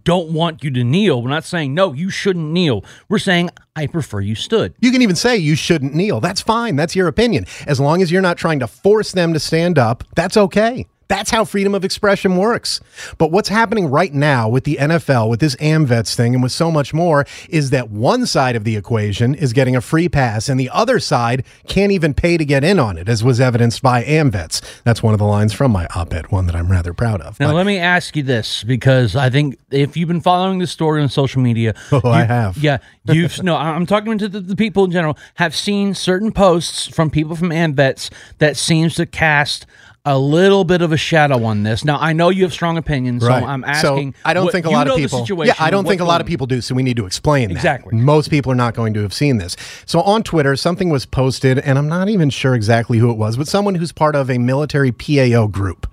don't 0.05 0.31
want 0.31 0.62
you 0.62 0.71
to 0.71 0.85
kneel. 0.85 1.23
We're 1.23 1.31
not 1.31 1.45
saying 1.45 1.75
no, 1.75 1.93
you 1.93 2.11
shouldn't 2.11 2.50
kneel. 2.52 2.85
We're 3.09 3.19
saying 3.19 3.50
I 3.75 3.87
prefer 3.87 4.21
you 4.21 4.35
stood. 4.35 4.75
You 4.81 4.91
can 4.93 5.02
even 5.02 5.17
say 5.17 5.37
you 5.37 5.55
shouldn't 5.55 5.95
kneel. 5.95 6.21
That's 6.21 6.41
fine. 6.41 6.76
That's 6.76 6.95
your 6.95 7.09
opinion. 7.09 7.47
As 7.67 7.81
long 7.81 8.02
as 8.02 8.12
you're 8.12 8.23
not 8.23 8.37
trying 8.37 8.61
to 8.61 8.67
force 8.67 9.12
them 9.12 9.33
to 9.33 9.41
stand 9.41 9.79
up, 9.79 10.05
that's 10.14 10.37
okay. 10.37 10.87
That's 11.12 11.31
how 11.31 11.45
freedom 11.45 11.75
of 11.75 11.85
expression 11.85 12.38
works. 12.38 12.81
But 13.19 13.31
what's 13.31 13.50
happening 13.50 13.88
right 13.90 14.14
now 14.14 14.49
with 14.49 14.64
the 14.64 14.78
NFL, 14.81 15.28
with 15.28 15.40
this 15.40 15.54
AmVets 15.57 16.14
thing, 16.14 16.33
and 16.33 16.42
with 16.42 16.52
so 16.52 16.71
much 16.71 16.95
more, 16.95 17.26
is 17.50 17.69
that 17.69 17.90
one 17.90 18.25
side 18.25 18.57
of 18.57 18.64
the 18.64 18.78
equation 18.78 19.35
is 19.35 19.52
getting 19.52 19.76
a 19.76 19.83
free 19.83 20.09
pass, 20.09 20.49
and 20.49 20.59
the 20.59 20.71
other 20.71 20.99
side 20.99 21.45
can't 21.69 21.92
even 21.92 22.14
pay 22.14 22.38
to 22.38 22.47
get 22.47 22.64
in 22.64 22.78
on 22.78 22.97
it, 22.97 23.11
as 23.11 23.23
was 23.23 23.42
evidenced 23.42 23.83
by 23.83 24.02
AmVets. 24.04 24.62
That's 24.85 25.02
one 25.02 25.12
of 25.12 25.19
the 25.19 25.26
lines 25.26 25.52
from 25.52 25.71
my 25.71 25.87
op 25.95 26.14
ed, 26.14 26.33
one 26.33 26.47
that 26.47 26.57
I'm 26.57 26.71
rather 26.73 26.95
proud 26.95 27.21
of. 27.21 27.38
Now, 27.38 27.49
But- 27.49 27.57
let 27.57 27.66
me 27.66 27.76
ask 27.76 28.16
you 28.16 28.23
this 28.23 28.64
because 28.64 29.14
I 29.14 29.28
think 29.28 29.59
if 29.71 29.99
you've 29.99 30.09
been 30.09 30.23
following 30.23 30.61
the 30.61 30.66
story 30.66 31.02
on 31.02 31.11
social 31.11 31.42
media, 31.42 31.75
oh, 31.92 32.09
I 32.09 32.25
have. 32.25 32.57
Yeah, 32.57 32.78
you've 33.04 33.42
no. 33.42 33.54
I'm 33.54 33.85
talking 33.85 34.16
to 34.16 34.28
the, 34.28 34.40
the 34.40 34.57
people 34.57 34.85
in 34.85 34.90
general. 34.90 35.19
Have 35.35 35.54
seen 35.54 35.92
certain 35.92 36.33
posts 36.33 36.87
from 36.87 37.11
people 37.11 37.37
from 37.37 37.50
AmVets 37.50 38.09
that 38.38 38.57
seems 38.57 38.95
to 38.95 39.04
cast 39.04 39.66
a 40.04 40.18
little 40.18 40.64
bit 40.64 40.82
of 40.82 40.90
a 40.90 40.97
shadow 40.97 41.44
on 41.44 41.62
this. 41.62 41.85
Now, 41.85 41.97
I 42.00 42.12
know 42.12 42.28
you 42.28 42.42
have 42.42 42.52
strong 42.52 42.76
opinions, 42.76 43.23
so 43.23 43.30
I'm 43.30 43.62
asking. 43.62 44.14
So 44.14 44.18
I 44.25 44.35
don't 44.35 44.47
what- 44.47 44.52
think 44.52 44.66
a 44.66 44.71
lot 44.71 44.88
of 44.88 44.97
people. 44.97 45.25
Yeah, 45.44 45.54
I 45.61 45.71
don't 45.71 45.87
think 45.87 46.00
a 46.00 46.04
lot 46.04 46.21
of 46.21 46.26
people 46.26 46.47
do. 46.47 46.61
So 46.61 46.75
we 46.75 46.82
need 46.82 46.97
to 46.97 47.06
explain 47.06 47.50
that. 47.50 47.54
Exactly. 47.56 47.97
Most 47.97 48.28
people 48.28 48.50
are 48.50 48.56
not 48.56 48.75
going 48.75 48.94
to 48.94 49.02
have 49.02 49.14
seen 49.14 49.38
this. 49.38 49.56
So 49.87 50.00
on 50.00 50.23
Twitter, 50.25 50.56
something 50.56 50.90
was 50.90 51.06
posted, 51.06 51.59
and 51.61 51.78
I'm 51.78 51.88
not 51.88 52.09
even 52.09 52.30
sure 52.30 52.54
exactly 52.54 52.99
who 52.99 53.11
it 53.11 53.16
was, 53.16 53.37
but 53.37 53.47
someone 53.47 53.76
who's 53.76 53.92
part 53.92 54.16
of 54.16 54.28
a 54.28 54.38
military 54.38 54.90
PAO 54.90 55.47
group 55.47 55.87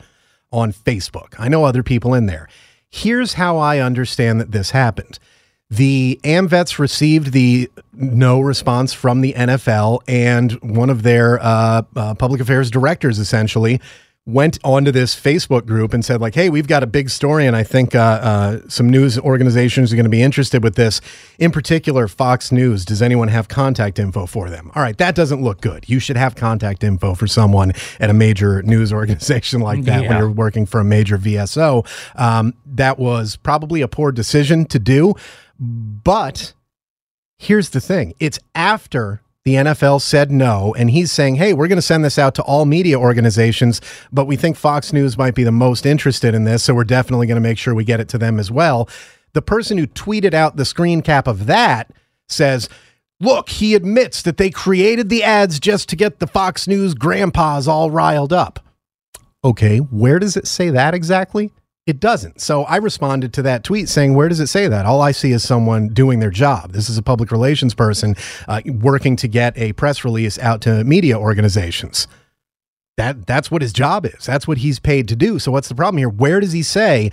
on 0.52 0.74
Facebook. 0.74 1.36
I 1.38 1.48
know 1.48 1.64
other 1.66 1.84
people 1.84 2.16
in 2.16 2.26
there. 2.26 2.48
Here's 2.90 3.34
how 3.34 3.58
I 3.58 3.78
understand 3.78 4.42
that 4.42 4.52
this 4.52 4.72
happened. 4.72 5.20
The 5.70 6.20
AmVets 6.24 6.80
received 6.80 7.32
the 7.32 7.70
no 7.94 8.40
response 8.40 8.92
from 8.92 9.22
the 9.22 9.34
NFL, 9.34 10.02
and 10.08 10.54
one 10.62 10.90
of 10.90 11.04
their 11.04 11.40
uh, 11.40 11.84
uh, 11.96 12.16
public 12.16 12.42
affairs 12.42 12.72
directors 12.72 13.20
essentially 13.20 13.80
went 14.26 14.60
onto 14.64 14.92
this 14.92 15.16
Facebook 15.16 15.66
group 15.66 15.94
and 15.94 16.04
said, 16.04 16.22
like, 16.22 16.34
"Hey, 16.34 16.50
we've 16.50 16.68
got 16.68 16.82
a 16.82 16.88
big 16.88 17.12
story, 17.12 17.46
and 17.46 17.56
I 17.56 17.62
think 17.62 17.94
uh, 17.94 18.00
uh, 18.00 18.60
some 18.68 18.90
news 18.90 19.20
organizations 19.20 19.94
are 19.94 19.96
going 19.96 20.06
to 20.06 20.10
be 20.10 20.24
interested 20.24 20.64
with 20.64 20.74
this. 20.74 21.02
In 21.38 21.52
particular, 21.52 22.08
Fox 22.08 22.52
News. 22.52 22.84
Does 22.84 23.02
anyone 23.04 23.28
have 23.28 23.48
contact 23.48 24.00
info 24.00 24.26
for 24.26 24.50
them? 24.50 24.72
All 24.74 24.82
right, 24.82 24.98
that 24.98 25.14
doesn't 25.14 25.44
look 25.44 25.62
good. 25.62 25.88
You 25.88 26.00
should 26.00 26.18
have 26.18 26.36
contact 26.36 26.84
info 26.84 27.14
for 27.14 27.28
someone 27.28 27.74
at 28.00 28.10
a 28.10 28.14
major 28.14 28.64
news 28.64 28.92
organization 28.92 29.62
like 29.62 29.84
that 29.84 30.08
when 30.08 30.18
you're 30.18 30.32
working 30.32 30.66
for 30.66 30.80
a 30.80 30.86
major 30.86 31.20
VSO. 31.20 31.86
Um, 32.20 32.56
that 32.66 32.98
was 32.98 33.36
probably 33.36 33.82
a 33.82 33.88
poor 33.88 34.12
decision 34.12 34.66
to 34.66 34.80
do, 34.80 35.16
but 35.60 36.54
here's 37.38 37.70
the 37.70 37.82
thing 37.82 38.14
it's 38.20 38.40
after 38.56 39.22
the 39.46 39.56
NFL 39.56 40.02
said 40.02 40.32
no, 40.32 40.76
and 40.78 40.92
he's 40.92 41.12
saying, 41.12 41.36
hey, 41.36 41.54
we're 41.54 41.68
going 41.68 41.78
to 41.78 41.82
send 41.82 42.04
this 42.04 42.20
out 42.20 42.36
to 42.36 42.44
all 42.44 42.66
media 42.66 43.00
organizations, 43.00 43.82
but 44.12 44.26
we 44.26 44.36
think 44.36 44.58
Fox 44.58 44.94
News 44.94 45.18
might 45.18 45.34
be 45.34 45.44
the 45.44 45.52
most 45.52 45.86
interested 45.86 46.36
in 46.36 46.44
this, 46.44 46.64
so 46.64 46.74
we're 46.74 46.84
definitely 46.84 47.26
going 47.26 47.42
to 47.42 47.42
make 47.42 47.58
sure 47.58 47.74
we 47.74 47.86
get 47.86 48.00
it 48.00 48.10
to 48.10 48.18
them 48.18 48.38
as 48.38 48.52
well. 48.52 48.88
The 49.34 49.42
person 49.42 49.78
who 49.78 49.88
tweeted 49.88 50.34
out 50.34 50.56
the 50.58 50.66
screen 50.66 51.02
cap 51.02 51.26
of 51.28 51.46
that 51.48 51.92
says, 52.28 52.68
look, 53.20 53.50
he 53.50 53.76
admits 53.76 54.22
that 54.24 54.38
they 54.38 54.50
created 54.50 55.10
the 55.10 55.24
ads 55.24 55.60
just 55.60 55.90
to 55.90 55.96
get 55.96 56.20
the 56.20 56.28
Fox 56.28 56.68
News 56.68 56.94
grandpas 56.94 57.68
all 57.68 57.90
riled 57.90 58.34
up. 58.34 58.60
Okay, 59.44 59.78
where 59.78 60.20
does 60.20 60.36
it 60.36 60.48
say 60.48 60.70
that 60.70 60.94
exactly? 60.94 61.52
It 61.90 62.00
doesn't. 62.00 62.40
So 62.40 62.66
I 62.66 62.76
responded 62.76 63.34
to 63.34 63.42
that 63.42 63.64
tweet 63.64 63.90
saying, 63.90 64.14
Where 64.14 64.30
does 64.30 64.40
it 64.40 64.46
say 64.46 64.68
that? 64.68 64.86
All 64.86 65.02
I 65.02 65.10
see 65.12 65.32
is 65.32 65.42
someone 65.42 65.88
doing 65.88 66.20
their 66.20 66.30
job. 66.30 66.72
This 66.72 66.88
is 66.88 67.00
a 67.00 67.02
public 67.02 67.32
relations 67.32 67.74
person 67.74 68.16
uh, 68.48 68.62
working 68.68 69.16
to 69.16 69.28
get 69.28 69.58
a 69.58 69.74
press 69.74 70.06
release 70.06 70.38
out 70.38 70.62
to 70.62 70.84
media 70.84 71.18
organizations. 71.18 72.08
That 72.98 73.26
that's 73.26 73.50
what 73.50 73.64
his 73.64 73.74
job 73.74 74.06
is. 74.06 74.24
That's 74.24 74.48
what 74.48 74.60
he's 74.60 74.78
paid 74.78 75.08
to 75.08 75.16
do. 75.16 75.40
So 75.40 75.52
what's 75.52 75.68
the 75.68 75.74
problem 75.74 75.98
here? 75.98 76.10
Where 76.10 76.40
does 76.40 76.52
he 76.52 76.62
say 76.62 77.12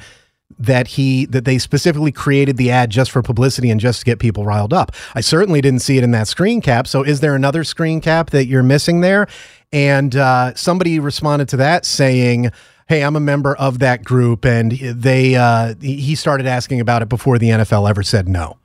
that 0.58 0.88
he 0.88 1.24
that 1.24 1.46
they 1.46 1.56
specifically 1.56 2.12
created 2.12 2.58
the 2.58 2.70
ad 2.70 2.90
just 2.90 3.10
for 3.10 3.22
publicity 3.22 3.70
and 3.70 3.80
just 3.80 4.00
to 4.00 4.04
get 4.04 4.18
people 4.18 4.44
riled 4.44 4.74
up? 4.74 4.92
I 5.14 5.22
certainly 5.22 5.62
didn't 5.62 5.80
see 5.80 5.96
it 5.96 6.04
in 6.04 6.10
that 6.10 6.28
screen 6.28 6.60
cap. 6.60 6.86
So 6.86 7.02
is 7.02 7.20
there 7.20 7.34
another 7.34 7.64
screen 7.64 8.02
cap 8.02 8.28
that 8.28 8.44
you're 8.44 8.62
missing 8.62 9.00
there? 9.00 9.26
And 9.72 10.14
uh, 10.14 10.54
somebody 10.54 10.98
responded 10.98 11.48
to 11.48 11.56
that 11.56 11.86
saying, 11.86 12.52
"Hey, 12.86 13.02
I'm 13.02 13.16
a 13.16 13.20
member 13.20 13.54
of 13.56 13.78
that 13.80 14.04
group," 14.04 14.44
and 14.44 14.72
they 14.72 15.34
uh, 15.34 15.74
he 15.80 16.14
started 16.14 16.46
asking 16.46 16.80
about 16.80 17.02
it 17.02 17.08
before 17.08 17.38
the 17.38 17.50
NFL 17.50 17.88
ever 17.88 18.02
said 18.02 18.28
no. 18.28 18.58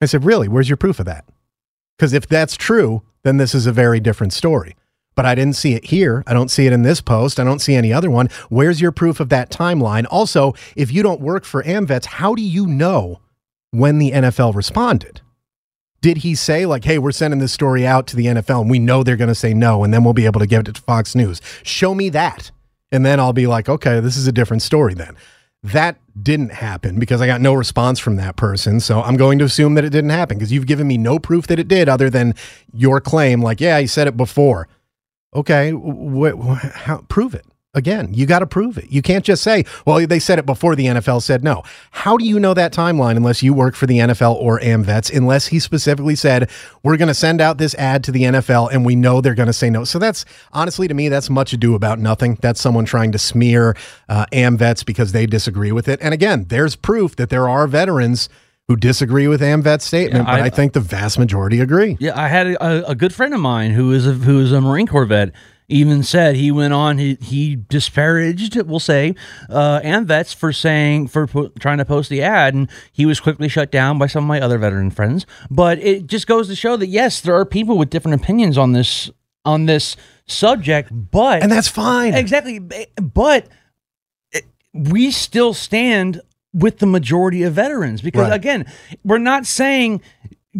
I 0.00 0.06
said, 0.06 0.24
"Really? 0.24 0.48
Where's 0.48 0.68
your 0.68 0.76
proof 0.76 0.98
of 0.98 1.06
that?" 1.06 1.24
Because 1.96 2.12
if 2.12 2.26
that's 2.26 2.56
true, 2.56 3.02
then 3.22 3.36
this 3.36 3.54
is 3.54 3.66
a 3.66 3.72
very 3.72 4.00
different 4.00 4.32
story. 4.32 4.74
But 5.14 5.26
I 5.26 5.34
didn't 5.34 5.56
see 5.56 5.74
it 5.74 5.86
here. 5.86 6.24
I 6.26 6.32
don't 6.32 6.50
see 6.50 6.66
it 6.66 6.72
in 6.72 6.82
this 6.82 7.00
post. 7.00 7.38
I 7.38 7.44
don't 7.44 7.58
see 7.58 7.74
any 7.74 7.92
other 7.92 8.10
one. 8.10 8.28
Where's 8.48 8.80
your 8.80 8.92
proof 8.92 9.20
of 9.20 9.28
that 9.28 9.50
timeline? 9.50 10.06
Also, 10.10 10.54
if 10.76 10.92
you 10.92 11.02
don't 11.02 11.20
work 11.20 11.44
for 11.44 11.62
AmVets, 11.62 12.06
how 12.06 12.34
do 12.34 12.42
you 12.42 12.66
know 12.66 13.20
when 13.70 13.98
the 13.98 14.12
NFL 14.12 14.54
responded? 14.54 15.20
Did 16.00 16.18
he 16.18 16.34
say, 16.34 16.64
like, 16.64 16.84
hey, 16.84 16.98
we're 16.98 17.12
sending 17.12 17.40
this 17.40 17.52
story 17.52 17.86
out 17.86 18.06
to 18.06 18.16
the 18.16 18.26
NFL 18.26 18.62
and 18.62 18.70
we 18.70 18.78
know 18.78 19.02
they're 19.02 19.16
going 19.16 19.28
to 19.28 19.34
say 19.34 19.52
no, 19.52 19.84
and 19.84 19.92
then 19.92 20.02
we'll 20.02 20.14
be 20.14 20.24
able 20.24 20.40
to 20.40 20.46
give 20.46 20.60
it 20.60 20.74
to 20.74 20.80
Fox 20.80 21.14
News? 21.14 21.42
Show 21.62 21.94
me 21.94 22.08
that. 22.10 22.50
And 22.92 23.06
then 23.06 23.20
I'll 23.20 23.32
be 23.32 23.46
like, 23.46 23.68
okay, 23.68 24.00
this 24.00 24.16
is 24.16 24.26
a 24.26 24.32
different 24.32 24.62
story 24.62 24.94
then. 24.94 25.16
That 25.62 25.98
didn't 26.20 26.52
happen 26.52 26.98
because 26.98 27.20
I 27.20 27.26
got 27.26 27.40
no 27.40 27.52
response 27.54 27.98
from 27.98 28.16
that 28.16 28.36
person. 28.36 28.80
So 28.80 29.02
I'm 29.02 29.16
going 29.16 29.38
to 29.38 29.44
assume 29.44 29.74
that 29.74 29.84
it 29.84 29.90
didn't 29.90 30.10
happen 30.10 30.38
because 30.38 30.50
you've 30.50 30.66
given 30.66 30.86
me 30.86 30.96
no 30.96 31.18
proof 31.18 31.46
that 31.48 31.58
it 31.58 31.68
did 31.68 31.88
other 31.88 32.08
than 32.08 32.34
your 32.72 33.00
claim, 33.00 33.42
like, 33.42 33.60
yeah, 33.60 33.78
he 33.78 33.86
said 33.86 34.06
it 34.06 34.16
before. 34.16 34.68
Okay, 35.34 35.70
wh- 35.70 36.36
wh- 36.42 36.70
how, 36.72 37.04
prove 37.08 37.34
it. 37.34 37.46
Again, 37.72 38.12
you 38.12 38.26
got 38.26 38.40
to 38.40 38.48
prove 38.48 38.78
it. 38.78 38.90
You 38.90 39.00
can't 39.00 39.24
just 39.24 39.44
say, 39.44 39.64
well, 39.86 40.04
they 40.04 40.18
said 40.18 40.40
it 40.40 40.46
before 40.46 40.74
the 40.74 40.86
NFL 40.86 41.22
said 41.22 41.44
no. 41.44 41.62
How 41.92 42.16
do 42.16 42.24
you 42.24 42.40
know 42.40 42.52
that 42.52 42.72
timeline 42.72 43.16
unless 43.16 43.44
you 43.44 43.54
work 43.54 43.76
for 43.76 43.86
the 43.86 43.98
NFL 43.98 44.34
or 44.34 44.58
AmVets, 44.58 45.16
unless 45.16 45.46
he 45.46 45.60
specifically 45.60 46.16
said, 46.16 46.50
we're 46.82 46.96
going 46.96 47.06
to 47.06 47.14
send 47.14 47.40
out 47.40 47.58
this 47.58 47.76
ad 47.76 48.02
to 48.04 48.10
the 48.10 48.24
NFL 48.24 48.70
and 48.72 48.84
we 48.84 48.96
know 48.96 49.20
they're 49.20 49.36
going 49.36 49.46
to 49.46 49.52
say 49.52 49.70
no? 49.70 49.84
So 49.84 50.00
that's 50.00 50.24
honestly, 50.52 50.88
to 50.88 50.94
me, 50.94 51.08
that's 51.08 51.30
much 51.30 51.52
ado 51.52 51.76
about 51.76 52.00
nothing. 52.00 52.38
That's 52.42 52.60
someone 52.60 52.86
trying 52.86 53.12
to 53.12 53.18
smear 53.18 53.76
uh, 54.08 54.26
AmVets 54.32 54.84
because 54.84 55.12
they 55.12 55.26
disagree 55.26 55.70
with 55.70 55.86
it. 55.86 56.00
And 56.02 56.12
again, 56.12 56.46
there's 56.48 56.74
proof 56.74 57.14
that 57.16 57.30
there 57.30 57.48
are 57.48 57.68
veterans 57.68 58.28
who 58.66 58.74
disagree 58.74 59.28
with 59.28 59.40
AmVet's 59.40 59.84
statement, 59.84 60.26
Yeah, 60.26 60.32
but 60.34 60.40
I- 60.42 60.46
I 60.46 60.50
think 60.50 60.72
the 60.72 60.80
vast 60.80 61.20
majority 61.20 61.60
agree. 61.60 61.96
Yeah, 62.00 62.20
I 62.20 62.26
had 62.26 62.48
a, 62.48 62.88
a 62.88 62.94
good 62.96 63.14
friend 63.14 63.32
of 63.32 63.38
mine 63.38 63.70
who 63.70 63.92
is 63.92 64.08
a, 64.08 64.12
who 64.12 64.40
is 64.40 64.50
a 64.50 64.60
Marine 64.60 64.88
Corps 64.88 65.04
vet. 65.06 65.30
Even 65.72 66.02
said 66.02 66.34
he 66.34 66.50
went 66.50 66.72
on 66.74 66.98
he 66.98 67.16
he 67.22 67.54
disparaged 67.54 68.56
we'll 68.62 68.80
say 68.80 69.14
uh, 69.48 69.80
AmVets 69.84 70.34
for 70.34 70.52
saying 70.52 71.06
for 71.08 71.26
po- 71.28 71.52
trying 71.60 71.78
to 71.78 71.84
post 71.84 72.10
the 72.10 72.22
ad 72.22 72.54
and 72.54 72.68
he 72.92 73.06
was 73.06 73.20
quickly 73.20 73.48
shut 73.48 73.70
down 73.70 73.96
by 73.96 74.08
some 74.08 74.24
of 74.24 74.28
my 74.28 74.40
other 74.40 74.58
veteran 74.58 74.90
friends. 74.90 75.26
But 75.48 75.78
it 75.78 76.08
just 76.08 76.26
goes 76.26 76.48
to 76.48 76.56
show 76.56 76.76
that 76.76 76.88
yes, 76.88 77.20
there 77.20 77.34
are 77.36 77.44
people 77.44 77.78
with 77.78 77.88
different 77.88 78.20
opinions 78.20 78.58
on 78.58 78.72
this 78.72 79.10
on 79.44 79.66
this 79.66 79.96
subject. 80.26 80.90
But 80.92 81.42
And 81.42 81.52
that's 81.52 81.68
fine. 81.68 82.14
exactly, 82.14 82.58
but 82.58 83.46
it- 84.32 84.46
we 84.74 85.10
still 85.12 85.54
stand 85.54 86.20
with 86.52 86.78
the 86.80 86.86
majority 86.86 87.44
of 87.44 87.52
veterans 87.54 88.02
because 88.02 88.22
Right. 88.28 88.32
again, 88.34 88.66
we're 89.04 89.18
not 89.18 89.46
saying 89.46 90.00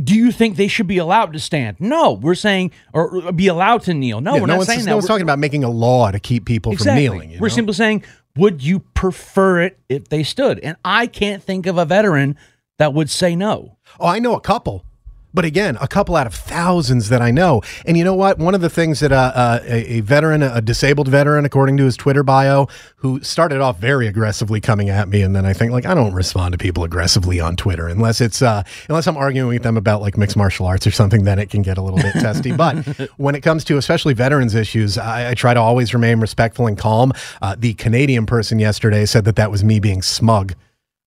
do 0.04 0.14
you 0.14 0.30
think 0.30 0.56
they 0.56 0.68
should 0.68 0.86
be 0.86 0.98
allowed 0.98 1.32
to 1.32 1.40
stand? 1.40 1.76
No, 1.80 2.12
we're 2.12 2.34
saying 2.36 2.70
or 2.92 3.32
be 3.32 3.48
allowed 3.48 3.82
to 3.82 3.94
kneel. 3.94 4.20
No, 4.20 4.34
Yeah, 4.34 4.40
we're 4.40 4.46
no 4.46 4.52
not 4.54 4.56
one's, 4.58 4.66
saying 4.68 4.80
that. 4.80 4.86
no 4.86 4.96
one's 4.96 5.04
We're- 5.04 5.08
talking 5.14 5.22
about 5.24 5.38
making 5.38 5.64
a 5.64 5.70
law 5.70 6.10
to 6.10 6.20
keep 6.20 6.44
people 6.46 6.72
exactly. 6.72 7.06
from 7.08 7.18
kneeling. 7.18 7.40
we're 7.40 7.48
know? 7.48 7.54
simply 7.54 7.74
saying, 7.74 8.04
would 8.36 8.62
you 8.62 8.80
prefer 8.80 9.62
it 9.62 9.78
if 9.88 10.08
they 10.08 10.22
stood? 10.22 10.60
And 10.60 10.76
I 10.84 11.06
can't 11.08 11.42
think 11.42 11.66
of 11.66 11.76
a 11.78 11.84
veteran 11.84 12.36
that 12.78 12.94
would 12.94 13.10
say 13.10 13.34
no. 13.34 13.76
Oh, 13.98 14.06
I 14.06 14.20
know 14.20 14.34
a 14.36 14.40
couple. 14.40 14.84
But 15.32 15.44
again, 15.44 15.78
a 15.80 15.86
couple 15.86 16.16
out 16.16 16.26
of 16.26 16.34
thousands 16.34 17.08
that 17.08 17.22
I 17.22 17.30
know. 17.30 17.62
And 17.86 17.96
you 17.96 18.04
know 18.04 18.14
what? 18.14 18.38
One 18.38 18.54
of 18.54 18.60
the 18.60 18.70
things 18.70 19.00
that 19.00 19.12
uh, 19.12 19.32
uh, 19.34 19.60
a, 19.64 20.00
veteran, 20.00 20.42
a 20.42 20.60
disabled 20.60 21.08
veteran, 21.08 21.44
according 21.44 21.76
to 21.76 21.84
his 21.84 21.96
Twitter 21.96 22.22
bio, 22.22 22.66
who 22.96 23.20
started 23.22 23.60
off 23.60 23.78
very 23.78 24.06
aggressively 24.06 24.60
coming 24.60 24.88
at 24.88 25.08
me, 25.08 25.22
and 25.22 25.34
then 25.34 25.46
I 25.46 25.52
think 25.52 25.72
like 25.72 25.86
I 25.86 25.94
don't 25.94 26.14
respond 26.14 26.52
to 26.52 26.58
people 26.58 26.84
aggressively 26.84 27.40
on 27.40 27.56
Twitter 27.56 27.86
unless 27.86 28.20
it's 28.20 28.42
uh, 28.42 28.62
unless 28.88 29.06
I'm 29.06 29.16
arguing 29.16 29.48
with 29.48 29.62
them 29.62 29.76
about 29.76 30.00
like 30.00 30.16
mixed 30.16 30.36
martial 30.36 30.66
arts 30.66 30.86
or 30.86 30.90
something. 30.90 31.24
Then 31.24 31.38
it 31.38 31.50
can 31.50 31.62
get 31.62 31.78
a 31.78 31.82
little 31.82 31.98
bit 31.98 32.12
testy. 32.14 32.52
But 32.52 32.84
when 33.16 33.34
it 33.34 33.42
comes 33.42 33.64
to 33.64 33.76
especially 33.76 34.14
veterans 34.14 34.54
issues, 34.54 34.98
I, 34.98 35.30
I 35.30 35.34
try 35.34 35.54
to 35.54 35.60
always 35.60 35.94
remain 35.94 36.20
respectful 36.20 36.66
and 36.66 36.76
calm. 36.76 37.12
Uh, 37.40 37.54
the 37.58 37.74
Canadian 37.74 38.26
person 38.26 38.58
yesterday 38.58 39.06
said 39.06 39.24
that 39.26 39.36
that 39.36 39.50
was 39.50 39.62
me 39.62 39.80
being 39.80 40.02
smug. 40.02 40.54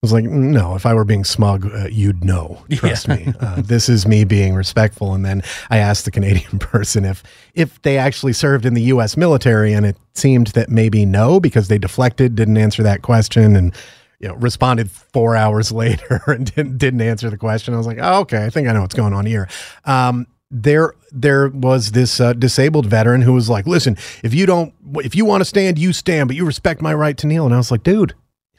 I 0.03 0.05
was 0.05 0.12
like, 0.12 0.25
no, 0.25 0.75
if 0.75 0.86
I 0.86 0.93
were 0.93 1.05
being 1.05 1.24
smug, 1.24 1.65
uh, 1.65 1.88
you'd 1.89 2.25
know. 2.25 2.62
Trust 2.74 3.07
me. 3.07 3.33
Uh, 3.39 3.62
this 3.62 3.88
is 3.88 4.05
me 4.05 4.25
being 4.25 4.53
respectful. 4.53 5.13
And 5.13 5.24
then 5.24 5.41
I 5.69 5.77
asked 5.77 6.03
the 6.03 6.12
Canadian 6.12 6.60
person 6.60 7.05
if 7.05 7.24
if 7.53 7.81
they 7.83 7.98
actually 7.98 8.33
served 8.33 8.65
in 8.65 8.74
the 8.74 8.81
U.S. 8.81 9.15
military, 9.15 9.72
and 9.72 9.86
it 9.86 9.95
seemed 10.13 10.48
that 10.48 10.69
maybe 10.69 11.05
no, 11.05 11.39
because 11.39 11.69
they 11.69 11.77
deflected, 11.77 12.36
didn't 12.36 12.57
answer 12.57 12.83
that 12.83 13.01
question, 13.01 13.55
and 13.55 13.74
you 14.19 14.27
know 14.27 14.36
responded 14.36 14.91
four 14.91 15.38
hours 15.38 15.72
later 15.83 16.22
and 16.27 16.53
didn't 16.53 16.79
didn't 16.79 17.01
answer 17.01 17.29
the 17.29 17.38
question. 17.38 17.74
I 17.74 17.77
was 17.77 17.88
like, 17.88 18.00
oh, 18.01 18.19
okay, 18.24 18.43
I 18.43 18.50
think 18.50 18.67
I 18.67 18.74
know 18.74 18.81
what's 18.81 18.95
going 18.95 19.13
on 19.13 19.25
here. 19.25 19.48
Um, 19.86 20.27
there 20.51 20.95
there 21.13 21.48
was 21.48 21.91
this 21.91 22.19
uh, 22.19 22.33
disabled 22.33 22.88
veteran 22.88 23.22
who 23.22 23.31
was 23.31 23.50
like, 23.50 23.65
"Listen, 23.65 23.95
if 24.22 24.33
you 24.33 24.45
don't, 24.45 24.74
if 24.98 25.15
you 25.15 25.24
want 25.24 25.39
to 25.39 25.45
stand, 25.45 25.79
you 25.79 25.93
stand, 25.93 26.27
but 26.27 26.36
you 26.36 26.45
respect 26.45 26.81
my 26.81 26.93
right 26.93 27.17
to 27.19 27.25
kneel." 27.25 27.45
And 27.45 27.53
I 27.53 27.57
was 27.57 27.72
like, 27.72 27.83
"Dude, 27.83 28.13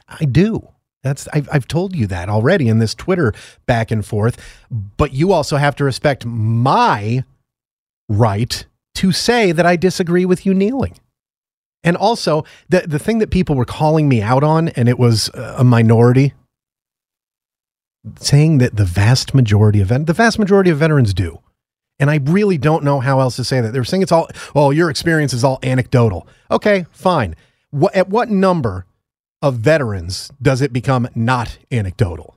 I 0.09 0.25
do." 0.25 0.69
That's 1.05 1.27
I've, 1.31 1.47
I've 1.51 1.67
told 1.67 1.95
you 1.95 2.07
that 2.07 2.29
already 2.29 2.67
in 2.67 2.79
this 2.79 2.95
Twitter 2.95 3.31
back 3.67 3.91
and 3.91 4.03
forth, 4.03 4.41
but 4.71 5.13
you 5.13 5.31
also 5.31 5.57
have 5.57 5.75
to 5.75 5.83
respect 5.83 6.25
my 6.25 7.23
right 8.09 8.65
to 8.95 9.11
say 9.11 9.51
that 9.51 9.67
I 9.67 9.75
disagree 9.75 10.25
with 10.25 10.47
you 10.47 10.53
kneeling. 10.55 10.97
And 11.83 11.95
also, 11.95 12.43
the 12.69 12.85
the 12.87 12.97
thing 12.97 13.19
that 13.19 13.29
people 13.29 13.55
were 13.55 13.65
calling 13.65 14.09
me 14.09 14.23
out 14.23 14.43
on, 14.43 14.69
and 14.69 14.89
it 14.89 14.97
was 14.97 15.29
a 15.35 15.63
minority, 15.63 16.33
saying 18.19 18.57
that 18.57 18.75
the 18.75 18.85
vast 18.85 19.35
majority 19.35 19.81
of 19.81 19.89
the 19.89 20.13
vast 20.13 20.39
majority 20.39 20.71
of 20.71 20.79
veterans 20.79 21.13
do. 21.13 21.39
And 21.99 22.09
I 22.09 22.15
really 22.15 22.57
don't 22.57 22.83
know 22.83 22.99
how 22.99 23.19
else 23.19 23.35
to 23.35 23.43
say 23.43 23.61
that. 23.61 23.73
They're 23.73 23.83
saying 23.83 24.01
it's 24.01 24.11
all, 24.11 24.27
well, 24.55 24.73
your 24.73 24.89
experience 24.89 25.33
is 25.33 25.43
all 25.43 25.59
anecdotal. 25.61 26.27
Okay, 26.49 26.87
fine. 26.91 27.35
What, 27.69 27.95
at 27.95 28.09
what 28.09 28.29
number 28.29 28.85
of 29.45 29.55
veterans 29.57 30.31
does 30.41 30.59
it 30.59 30.73
become 30.73 31.07
not 31.13 31.59
anecdotal? 31.71 32.35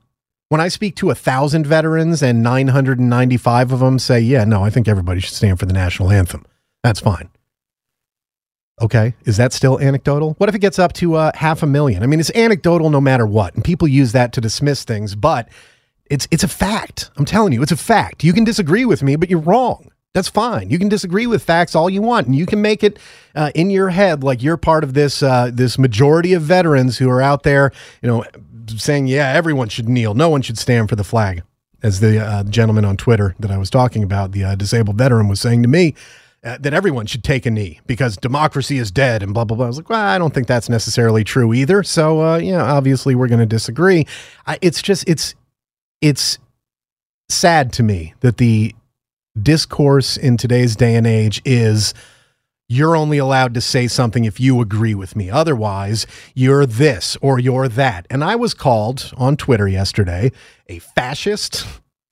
When 0.51 0.61
I 0.61 0.69
speak 0.69 0.95
to 0.97 1.11
a 1.11 1.15
thousand 1.15 1.67
veterans 1.67 2.23
and 2.23 2.43
995 2.43 3.73
of 3.73 3.81
them 3.81 3.99
say, 3.99 4.21
yeah, 4.21 4.45
no, 4.45 4.63
I 4.63 4.69
think 4.69 4.89
everybody 4.89 5.21
should 5.21 5.35
stand 5.35 5.59
for 5.59 5.65
the 5.65 5.73
national 5.73 6.11
anthem. 6.11 6.45
That's 6.83 7.01
fine. 7.01 7.31
Okay. 8.83 9.15
Is 9.25 9.39
that 9.39 9.55
still 9.55 9.81
anecdotal? 9.81 10.35
What 10.35 10.51
if 10.51 10.55
it 10.55 10.61
gets 10.61 10.79
up 10.79 10.93
to 10.95 11.15
uh, 11.15 11.33
half 11.35 11.63
a 11.63 11.67
million? 11.67 12.03
I 12.03 12.07
mean, 12.07 12.21
it's 12.21 12.31
anecdotal 12.35 12.91
no 12.91 13.01
matter 13.01 13.27
what. 13.27 13.55
And 13.55 13.65
people 13.65 13.89
use 13.89 14.13
that 14.13 14.35
to 14.35 14.43
dismiss 14.43 14.85
things, 14.85 15.15
but 15.15 15.49
it's 16.11 16.29
it's 16.31 16.45
a 16.45 16.49
fact. 16.49 17.11
I'm 17.17 17.25
telling 17.25 17.55
you, 17.55 17.63
it's 17.63 17.73
a 17.73 17.77
fact. 17.77 18.23
You 18.23 18.35
can 18.35 18.45
disagree 18.45 18.85
with 18.85 19.03
me, 19.03 19.17
but 19.17 19.31
you're 19.31 19.41
wrong. 19.41 19.91
That's 20.15 20.29
fine. 20.29 20.71
You 20.71 20.79
can 20.79 20.89
disagree 20.89 21.27
with 21.27 21.43
facts 21.43 21.75
all 21.75 21.89
you 21.91 22.03
want, 22.03 22.27
and 22.27 22.35
you 22.35 22.47
can 22.47 22.63
make 22.63 22.83
it 22.83 22.99
uh, 23.35 23.51
in 23.55 23.71
your 23.71 23.91
head 23.91 24.25
like 24.25 24.43
you're 24.43 24.57
part 24.57 24.83
of 24.83 24.95
this 24.95 25.23
uh, 25.23 25.51
this 25.53 25.79
majority 25.79 26.33
of 26.33 26.43
veterans 26.43 26.99
who 26.99 27.11
are 27.11 27.21
out 27.21 27.43
there, 27.43 27.73
you 28.03 28.09
know, 28.09 28.25
saying, 28.67 29.07
"Yeah, 29.07 29.31
everyone 29.33 29.69
should 29.69 29.89
kneel. 29.89 30.15
No 30.15 30.29
one 30.29 30.43
should 30.43 30.59
stand 30.59 30.89
for 30.89 30.97
the 30.97 31.05
flag." 31.05 31.43
As 31.81 32.01
the 32.01 32.19
uh, 32.19 32.43
gentleman 32.43 32.85
on 32.85 32.97
Twitter 32.97 33.37
that 33.39 33.53
I 33.53 33.59
was 33.59 33.71
talking 33.71 34.03
about, 34.03 34.33
the 34.33 34.43
uh, 34.43 34.55
disabled 34.57 34.99
veteran 34.99 35.29
was 35.29 35.41
saying 35.41 35.63
to 35.63 35.69
me, 35.69 35.95
uh, 36.45 36.57
that 36.59 36.73
everyone 36.73 37.07
should 37.07 37.25
take 37.25 37.47
a 37.47 37.51
knee 37.51 37.81
because 37.87 38.17
democracy 38.17 38.79
is 38.79 38.91
dead 38.91 39.23
and 39.23 39.35
blah 39.35 39.45
blah 39.45 39.57
blah. 39.57 39.67
I 39.67 39.69
was 39.69 39.77
like, 39.77 39.91
well, 39.91 40.01
I 40.01 40.19
don't 40.19 40.33
think 40.33 40.47
that's 40.47 40.69
necessarily 40.69 41.25
true 41.25 41.53
either. 41.53 41.83
So 41.83 42.23
uh, 42.23 42.37
yeah, 42.39 42.63
obviously 42.63 43.15
we're 43.15 43.29
going 43.29 43.41
to 43.41 43.47
disagree. 43.47 44.07
I, 44.47 44.59
it's 44.63 44.81
just 44.81 45.09
it's 45.09 45.35
it's 46.01 46.39
sad 47.29 47.73
to 47.75 47.83
me 47.83 48.15
that 48.21 48.37
the 48.37 48.75
discourse 49.43 50.17
in 50.17 50.37
today's 50.37 50.77
day 50.77 50.95
and 50.95 51.07
age 51.07 51.41
is 51.45 51.95
you're 52.69 52.95
only 52.95 53.19
allowed 53.19 53.55
to 53.55 53.61
say 53.61 53.89
something 53.89 54.25
if 54.25 54.39
you 54.39 54.61
agree 54.61 54.95
with 54.95 55.17
me. 55.17 55.31
Otherwise, 55.31 56.07
you're 56.35 56.67
this 56.67 57.17
or 57.23 57.39
you're 57.39 57.69
that. 57.69 58.07
And 58.11 58.23
I 58.23 58.37
was 58.37 58.53
called 58.53 59.13
on 59.17 59.37
Twitter 59.37 59.67
yesterday 59.67 60.33
a 60.67 60.79
fascist, 60.81 61.67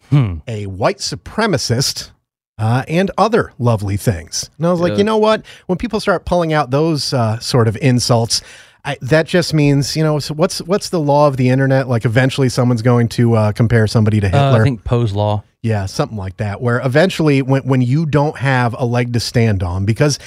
hmm. 0.09 0.39
a 0.47 0.67
white 0.67 0.99
supremacist, 0.99 2.11
uh, 2.59 2.85
and 2.89 3.11
other 3.19 3.53
lovely 3.59 3.99
things. 3.99 4.51
And 4.57 4.67
I 4.67 4.71
was 4.71 4.81
like, 4.81 4.97
you 4.97 5.05
know 5.05 5.19
what? 5.19 5.45
When 5.67 5.77
people 5.77 6.01
start 6.01 6.25
pulling 6.25 6.55
out 6.55 6.71
those 6.71 7.13
uh, 7.13 7.39
sort 7.39 7.69
of 7.69 7.77
insults, 7.77 8.41
I, 8.87 8.97
that 9.03 9.27
just 9.27 9.53
means 9.53 9.97
you 9.97 10.05
know 10.05 10.21
so 10.21 10.33
what's 10.33 10.63
what's 10.63 10.91
the 10.91 11.01
law 11.01 11.27
of 11.27 11.37
the 11.37 11.49
internet? 11.49 11.89
Like 11.89 12.05
eventually 12.05 12.49
someone's 12.49 12.83
going 12.83 13.09
to 13.09 13.35
uh, 13.35 13.53
compare 13.53 13.87
somebody 13.89 14.21
to 14.21 14.29
Hitler. 14.29 14.41
Uh, 14.41 14.61
I 14.61 14.63
think 14.63 14.85
Poe's 14.85 15.13
law. 15.13 15.43
Yeah, 15.63 15.87
something 15.87 16.17
like 16.17 16.37
that. 16.37 16.61
Where 16.61 16.81
eventually, 16.81 17.43
when 17.43 17.67
when 17.67 17.81
you 17.83 18.07
don't 18.07 18.39
have 18.39 18.77
a 18.79 18.87
leg 18.87 19.13
to 19.15 19.21
stand 19.21 19.65
on, 19.65 19.85
because 19.85 20.21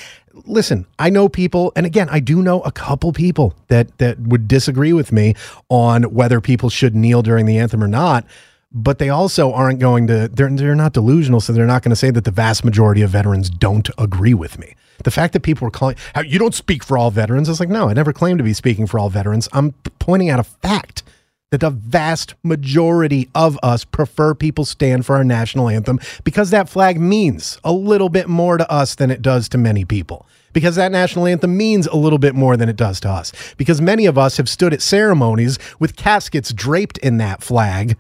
listen, 0.46 0.86
I 1.00 1.10
know 1.10 1.30
people, 1.30 1.72
and 1.78 1.86
again, 1.86 2.10
I 2.10 2.20
do 2.20 2.42
know 2.42 2.60
a 2.62 2.72
couple 2.72 3.14
people 3.14 3.56
that 3.70 3.98
that 4.00 4.20
would 4.20 4.50
disagree 4.50 4.92
with 4.92 5.14
me 5.14 5.36
on 5.70 6.04
whether 6.04 6.42
people 6.42 6.70
should 6.70 6.96
kneel 6.96 7.22
during 7.22 7.46
the 7.46 7.58
anthem 7.58 7.84
or 7.84 7.88
not 7.88 8.26
but 8.72 9.00
they 9.00 9.10
also 9.10 9.52
aren't 9.52 9.80
going 9.80 10.06
to 10.06 10.28
they're 10.28 10.50
they're 10.52 10.76
not 10.76 10.94
delusional 10.94 11.42
so 11.42 11.52
they're 11.52 11.66
not 11.66 11.82
going 11.82 11.90
to 11.90 11.96
say 11.96 12.12
that 12.12 12.24
the 12.24 12.30
vast 12.30 12.64
majority 12.64 13.02
of 13.02 13.10
veterans 13.10 13.50
don't 13.50 13.90
agree 13.98 14.36
with 14.36 14.60
me 14.60 14.76
the 15.04 15.12
fact 15.12 15.34
that 15.34 15.42
people 15.42 15.66
were 15.66 15.72
calling 15.72 15.96
how 16.16 16.22
you 16.22 16.40
don't 16.40 16.56
speak 16.56 16.84
for 16.84 16.98
all 16.98 17.12
veterans 17.12 17.50
is 17.50 17.60
like 17.60 17.70
no 17.70 17.90
i 17.90 17.94
never 17.94 18.14
claimed 18.14 18.38
to 18.38 18.44
be 18.44 18.54
speaking 18.54 18.88
for 18.88 19.00
all 19.00 19.10
veterans 19.10 19.48
i'm 19.54 19.74
pointing 20.00 20.30
out 20.30 20.40
a 20.40 20.44
fact 20.44 21.04
that 21.52 21.62
the 21.62 21.70
vast 21.70 22.36
majority 22.44 23.28
of 23.34 23.58
us 23.64 23.84
prefer 23.84 24.36
people 24.36 24.66
stand 24.66 25.06
for 25.06 25.16
our 25.16 25.24
national 25.24 25.70
anthem 25.70 26.00
because 26.24 26.52
that 26.52 26.70
flag 26.70 27.00
means 27.00 27.60
a 27.64 27.74
little 27.74 28.10
bit 28.10 28.28
more 28.28 28.58
to 28.58 28.72
us 28.72 28.96
than 28.96 29.10
it 29.10 29.22
does 29.22 29.50
to 29.50 29.58
many 29.58 29.84
people 29.84 30.28
because 30.54 30.76
that 30.76 30.92
national 30.92 31.28
anthem 31.28 31.56
means 31.56 31.88
a 31.88 31.96
little 31.96 32.20
bit 32.20 32.36
more 32.36 32.58
than 32.58 32.70
it 32.70 32.76
does 32.76 33.00
to 33.00 33.10
us. 33.10 33.32
Because 33.56 33.82
many 33.82 34.08
of 34.08 34.18
us 34.18 34.38
have 34.38 34.50
stood 34.50 34.74
at 34.74 34.82
ceremonies 34.82 35.60
with 35.80 35.96
caskets 35.96 36.52
draped 36.52 36.98
in 36.98 37.18
that 37.18 37.44
flag 37.44 37.96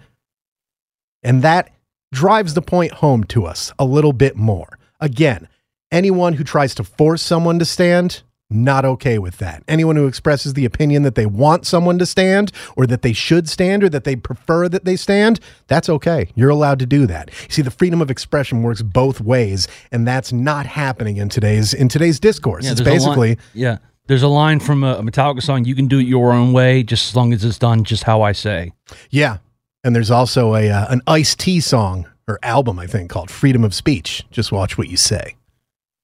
and 1.23 1.41
that 1.41 1.71
drives 2.11 2.53
the 2.53 2.61
point 2.61 2.93
home 2.93 3.23
to 3.25 3.45
us 3.45 3.71
a 3.77 3.85
little 3.85 4.13
bit 4.13 4.35
more. 4.35 4.79
Again, 4.99 5.47
anyone 5.91 6.33
who 6.33 6.43
tries 6.43 6.75
to 6.75 6.83
force 6.83 7.21
someone 7.21 7.59
to 7.59 7.65
stand, 7.65 8.23
not 8.49 8.83
okay 8.83 9.19
with 9.19 9.37
that. 9.37 9.63
Anyone 9.67 9.95
who 9.95 10.07
expresses 10.07 10.53
the 10.53 10.65
opinion 10.65 11.03
that 11.03 11.15
they 11.15 11.25
want 11.27 11.67
someone 11.67 11.99
to 11.99 12.05
stand 12.05 12.51
or 12.75 12.87
that 12.87 13.03
they 13.03 13.13
should 13.13 13.47
stand 13.47 13.83
or 13.83 13.89
that 13.89 14.05
they 14.05 14.15
prefer 14.15 14.67
that 14.69 14.85
they 14.85 14.95
stand, 14.95 15.39
that's 15.67 15.87
okay. 15.87 16.31
You're 16.33 16.49
allowed 16.49 16.79
to 16.79 16.87
do 16.87 17.05
that. 17.07 17.29
You 17.43 17.49
see 17.49 17.61
the 17.61 17.71
freedom 17.71 18.01
of 18.01 18.09
expression 18.09 18.63
works 18.63 18.81
both 18.81 19.21
ways 19.21 19.67
and 19.91 20.07
that's 20.07 20.33
not 20.33 20.65
happening 20.65 21.17
in 21.17 21.29
today's 21.29 21.73
in 21.73 21.89
today's 21.89 22.19
discourse. 22.19 22.65
Yeah, 22.65 22.71
it's 22.71 22.81
basically 22.81 23.29
line, 23.29 23.37
Yeah. 23.53 23.77
There's 24.07 24.23
a 24.23 24.27
line 24.27 24.59
from 24.59 24.83
a 24.83 25.03
Metallica 25.03 25.43
song, 25.43 25.65
you 25.65 25.75
can 25.75 25.87
do 25.87 25.99
it 25.99 26.07
your 26.07 26.31
own 26.31 26.51
way 26.51 26.81
just 26.81 27.09
as 27.09 27.15
long 27.15 27.31
as 27.31 27.45
it's 27.45 27.59
done 27.59 27.83
just 27.83 28.05
how 28.05 28.23
I 28.23 28.31
say. 28.31 28.71
Yeah, 29.11 29.37
and 29.83 29.95
there's 29.95 30.09
also 30.09 30.55
a 30.55 30.67
uh, 30.67 30.91
an 30.91 31.01
Ice 31.05 31.35
T 31.35 31.59
song 31.59 32.07
or 32.27 32.39
album, 32.41 32.79
I 32.79 32.87
think, 32.87 33.11
called 33.11 33.29
Freedom 33.29 33.63
of 33.63 33.75
Speech. 33.75 34.25
Just 34.31 34.51
watch 34.51 34.79
what 34.79 34.87
you 34.87 34.97
say. 34.97 35.35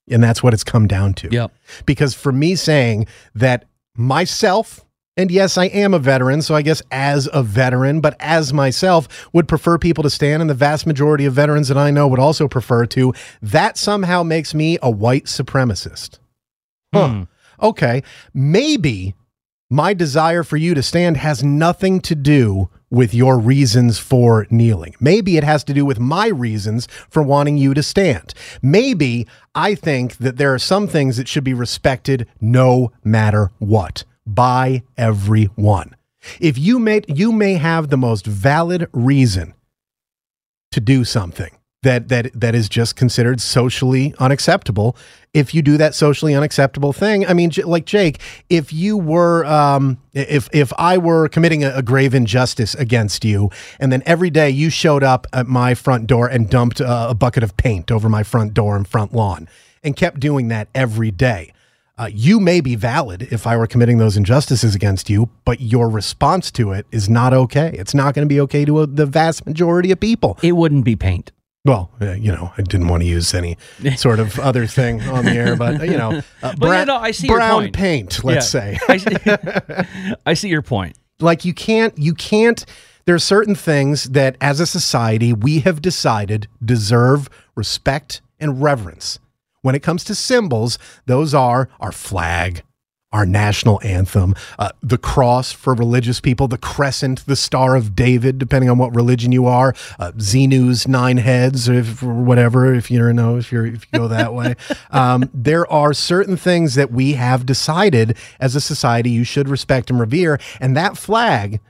And 0.10 0.24
that's 0.24 0.44
what 0.44 0.54
it's 0.54 0.64
come 0.64 0.88
down 0.88 1.14
to. 1.16 1.30
Yep. 1.32 1.52
Because 1.86 2.14
for 2.14 2.32
me 2.32 2.56
saying 2.56 3.08
that 3.34 3.66
myself, 3.98 4.86
and 5.18 5.32
yes, 5.32 5.58
I 5.58 5.66
am 5.66 5.94
a 5.94 6.00
veteran, 6.00 6.42
so 6.42 6.56
I 6.56 6.62
guess 6.62 6.82
as 6.92 7.28
a 7.34 7.42
veteran, 7.42 8.02
but 8.02 8.16
as 8.20 8.54
myself, 8.54 9.28
would 9.34 9.48
prefer 9.48 9.78
people 9.78 10.04
to 10.04 10.10
stand, 10.10 10.42
and 10.42 10.50
the 10.50 10.54
vast 10.56 10.86
majority 10.86 11.26
of 11.26 11.34
veterans 11.34 11.70
that 11.70 11.78
I 11.78 11.90
know 11.90 12.08
would 12.08 12.20
also 12.20 12.48
prefer 12.48 12.86
to, 12.88 13.14
that 13.42 13.78
somehow 13.78 14.24
makes 14.24 14.54
me 14.54 14.78
a 14.84 14.92
white 14.92 15.26
supremacist. 15.26 16.20
Huh. 16.94 17.10
Hmm. 17.10 17.24
Okay. 17.62 18.04
Maybe 18.34 19.16
my 19.70 19.94
desire 19.94 20.44
for 20.44 20.58
you 20.58 20.74
to 20.74 20.84
stand 20.84 21.18
has 21.18 21.44
nothing 21.44 22.00
to 22.02 22.16
do 22.16 22.70
with 22.90 23.14
your 23.14 23.40
reasons 23.40 23.98
for 23.98 24.46
kneeling. 24.50 24.96
Maybe 25.00 25.38
it 25.38 25.44
has 25.44 25.64
to 25.66 25.74
do 25.74 25.86
with 25.86 26.00
my 26.00 26.28
reasons 26.28 26.88
for 27.10 27.24
wanting 27.24 27.58
you 27.58 27.74
to 27.74 27.84
stand. 27.84 28.34
Maybe 28.62 29.28
I 29.54 29.76
think 29.76 30.18
that 30.18 30.38
there 30.38 30.54
are 30.54 30.60
some 30.60 30.88
things 30.88 31.18
that 31.18 31.28
should 31.28 31.44
be 31.44 31.54
respected 31.54 32.28
no 32.40 32.92
matter 33.04 33.52
what 33.58 34.04
by 34.26 34.84
everyone. 34.98 35.96
If 36.40 36.58
you 36.58 36.80
may 36.80 37.02
you 37.08 37.32
may 37.32 37.56
have 37.56 37.90
the 37.90 37.98
most 37.98 38.26
valid 38.26 38.88
reason 38.94 39.54
to 40.72 40.80
do 40.80 41.04
something 41.04 41.56
that 41.86 42.10
that 42.10 42.32
that 42.34 42.56
is 42.56 42.68
just 42.68 42.96
considered 42.96 43.40
socially 43.40 44.14
unacceptable 44.20 44.98
if 45.34 45.54
you 45.54 45.62
do 45.62 45.78
that 45.78 45.94
socially 45.94 46.34
unacceptable 46.34 46.92
thing 46.92 47.26
i 47.28 47.34
mean 47.34 47.52
like 47.64 47.86
jake 47.86 48.20
if 48.50 48.74
you 48.74 48.98
were 48.98 49.46
um, 49.46 49.98
if 50.14 50.50
if 50.52 50.74
i 50.78 50.98
were 50.98 51.30
committing 51.30 51.64
a, 51.64 51.70
a, 51.76 51.82
grave 51.84 52.14
injustice 52.16 52.74
against 52.76 53.24
you 53.24 53.50
and 53.80 53.92
then 53.92 54.02
every 54.06 54.32
day 54.32 54.50
you 54.50 54.70
showed 54.70 55.04
up 55.04 55.28
at 55.32 55.48
my 55.48 55.76
front 55.76 56.08
door 56.08 56.28
and 56.28 56.50
dumped 56.50 56.82
a, 56.82 57.14
bucket 57.14 57.44
of 57.44 57.56
paint 57.56 57.92
over 57.92 58.10
my 58.10 58.24
front 58.24 58.54
door 58.54 58.76
and 58.76 58.88
front 58.88 59.14
lawn 59.14 59.48
and 59.84 59.96
kept 59.96 60.20
doing 60.20 60.48
that 60.48 60.68
every 60.74 61.12
day 61.12 61.54
uh, 61.98 62.10
you 62.12 62.42
may 62.42 62.60
be 62.60 62.76
valid 62.76 63.22
if 63.32 63.48
I 63.48 63.56
were 63.56 63.68
committing 63.68 64.00
those 64.00 64.18
injustices 64.18 64.76
against 64.76 65.10
you, 65.10 65.30
but 65.46 65.62
your 65.62 65.88
response 65.88 66.52
to 66.52 66.74
it 66.74 66.86
is 66.92 67.08
not 67.08 67.34
okay. 67.34 67.74
It's 67.74 67.94
not 67.94 68.14
going 68.14 68.28
to 68.28 68.30
be 68.30 68.42
okay 68.42 68.66
to 68.66 68.82
a, 68.82 68.86
the 68.86 69.06
vast 69.06 69.46
majority 69.46 69.92
of 69.92 70.02
people. 70.02 70.38
It 70.42 70.58
wouldn't 70.58 70.84
be 70.84 70.98
paint. 70.98 71.32
Well, 71.66 71.90
you 72.00 72.32
know, 72.32 72.52
I 72.56 72.62
didn't 72.62 72.90
want 72.90 73.02
to 73.02 73.10
use 73.10 73.34
any 73.34 73.58
sort 73.98 74.20
of 74.20 74.40
other 74.40 74.68
thing 74.68 75.02
on 75.02 75.26
the 75.26 75.32
air, 75.32 75.56
but 75.56 75.82
you 75.82 75.98
know, 75.98 76.22
uh, 76.44 76.56
bra- 76.56 76.80
you 76.82 76.86
know, 76.86 76.98
I 76.98 77.12
see 77.12 77.28
brown 77.28 77.72
paint, 77.72 78.24
let's 78.24 78.54
yeah. 78.54 78.78
say. 78.78 78.80
I, 78.88 78.98
see, 78.98 80.18
I 80.26 80.34
see 80.36 80.50
your 80.50 80.62
point. 80.62 80.96
Like 81.20 81.44
you 81.44 81.54
can't, 81.54 81.98
you 81.98 82.14
can't. 82.14 82.64
There 83.06 83.16
are 83.16 83.20
certain 83.20 83.56
things 83.56 84.06
that, 84.06 84.36
as 84.42 84.60
a 84.60 84.66
society, 84.66 85.34
we 85.34 85.60
have 85.60 85.82
decided 85.82 86.48
deserve 86.64 87.30
respect 87.56 88.22
and 88.40 88.62
reverence. 88.62 89.20
When 89.62 89.76
it 89.76 89.82
comes 89.82 90.04
to 90.06 90.16
symbols, 90.16 90.78
those 91.08 91.34
are 91.34 91.70
our 91.80 91.92
flag, 91.92 92.64
our 93.16 93.26
national 93.26 93.80
anthem, 93.82 94.36
uh, 94.60 94.70
the 94.82 94.98
cross 94.98 95.54
for 95.54 95.74
religious 95.74 96.20
people, 96.20 96.50
the 96.50 96.58
crescent, 96.58 97.26
the 97.26 97.36
Star 97.38 97.78
of 97.78 97.96
David, 97.96 98.38
depending 98.38 98.70
on 98.70 98.78
what 98.78 98.94
religion 98.94 99.32
you 99.32 99.46
are, 99.46 99.74
uh, 100.00 100.12
Xenu's 100.18 100.86
nine 100.86 101.18
heads, 101.18 101.70
or, 101.70 101.76
if, 101.76 102.04
or 102.04 102.14
whatever. 102.14 102.74
If 102.74 102.92
you 102.92 103.00
don't 103.00 103.16
know, 103.16 103.38
if 103.38 103.54
you're 103.54 103.66
if 103.66 103.88
you 103.92 104.00
go 104.00 104.08
that 104.10 104.34
way, 104.34 104.56
um, 104.92 105.30
there 105.34 105.66
are 105.72 105.94
certain 105.94 106.36
things 106.36 106.76
that 106.76 106.92
we 106.92 107.14
have 107.14 107.46
decided 107.46 108.18
as 108.42 108.54
a 108.54 108.62
society 108.62 109.12
you 109.12 109.24
should 109.24 109.48
respect 109.48 109.90
and 109.90 110.00
revere, 110.00 110.38
and 110.60 110.76
that 110.76 110.98
flag. 110.98 111.62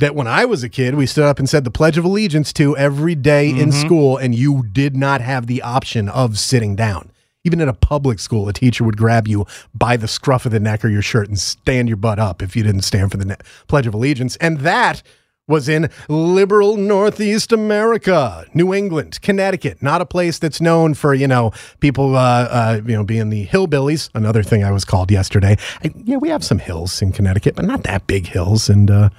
That 0.00 0.16
when 0.16 0.26
I 0.26 0.44
was 0.44 0.64
a 0.64 0.68
kid, 0.68 0.96
we 0.96 1.06
stood 1.06 1.22
up 1.22 1.38
and 1.38 1.48
said 1.48 1.62
the 1.62 1.70
Pledge 1.70 1.96
of 1.96 2.04
Allegiance 2.04 2.52
to 2.54 2.76
every 2.76 3.14
day 3.14 3.48
in 3.48 3.70
school, 3.70 4.16
and 4.16 4.34
you 4.34 4.64
did 4.64 4.96
not 4.96 5.20
have 5.20 5.46
the 5.46 5.62
option 5.62 6.08
of 6.08 6.36
sitting 6.36 6.74
down. 6.74 7.12
Even 7.44 7.60
in 7.60 7.68
a 7.68 7.74
public 7.74 8.18
school, 8.20 8.48
a 8.48 8.52
teacher 8.52 8.84
would 8.84 8.96
grab 8.96 9.28
you 9.28 9.46
by 9.74 9.96
the 9.96 10.08
scruff 10.08 10.46
of 10.46 10.52
the 10.52 10.60
neck 10.60 10.84
or 10.84 10.88
your 10.88 11.02
shirt 11.02 11.28
and 11.28 11.38
stand 11.38 11.88
your 11.88 11.96
butt 11.98 12.18
up 12.18 12.40
if 12.42 12.56
you 12.56 12.62
didn't 12.62 12.82
stand 12.82 13.10
for 13.10 13.18
the 13.18 13.24
ne- 13.26 13.36
Pledge 13.68 13.86
of 13.86 13.92
Allegiance. 13.92 14.36
And 14.36 14.60
that 14.60 15.02
was 15.46 15.68
in 15.68 15.90
liberal 16.08 16.78
Northeast 16.78 17.52
America, 17.52 18.46
New 18.54 18.72
England, 18.72 19.20
Connecticut, 19.20 19.82
not 19.82 20.00
a 20.00 20.06
place 20.06 20.38
that's 20.38 20.58
known 20.58 20.94
for, 20.94 21.12
you 21.12 21.28
know, 21.28 21.52
people, 21.80 22.16
uh, 22.16 22.44
uh, 22.50 22.80
you 22.86 22.94
know, 22.94 23.04
being 23.04 23.28
the 23.28 23.46
hillbillies. 23.46 24.08
Another 24.14 24.42
thing 24.42 24.64
I 24.64 24.70
was 24.70 24.86
called 24.86 25.10
yesterday. 25.10 25.58
I, 25.84 25.92
yeah, 26.02 26.16
we 26.16 26.30
have 26.30 26.42
some 26.42 26.58
hills 26.58 27.02
in 27.02 27.12
Connecticut, 27.12 27.56
but 27.56 27.66
not 27.66 27.82
that 27.82 28.06
big 28.06 28.26
hills. 28.26 28.70
And, 28.70 28.90
uh, 28.90 29.10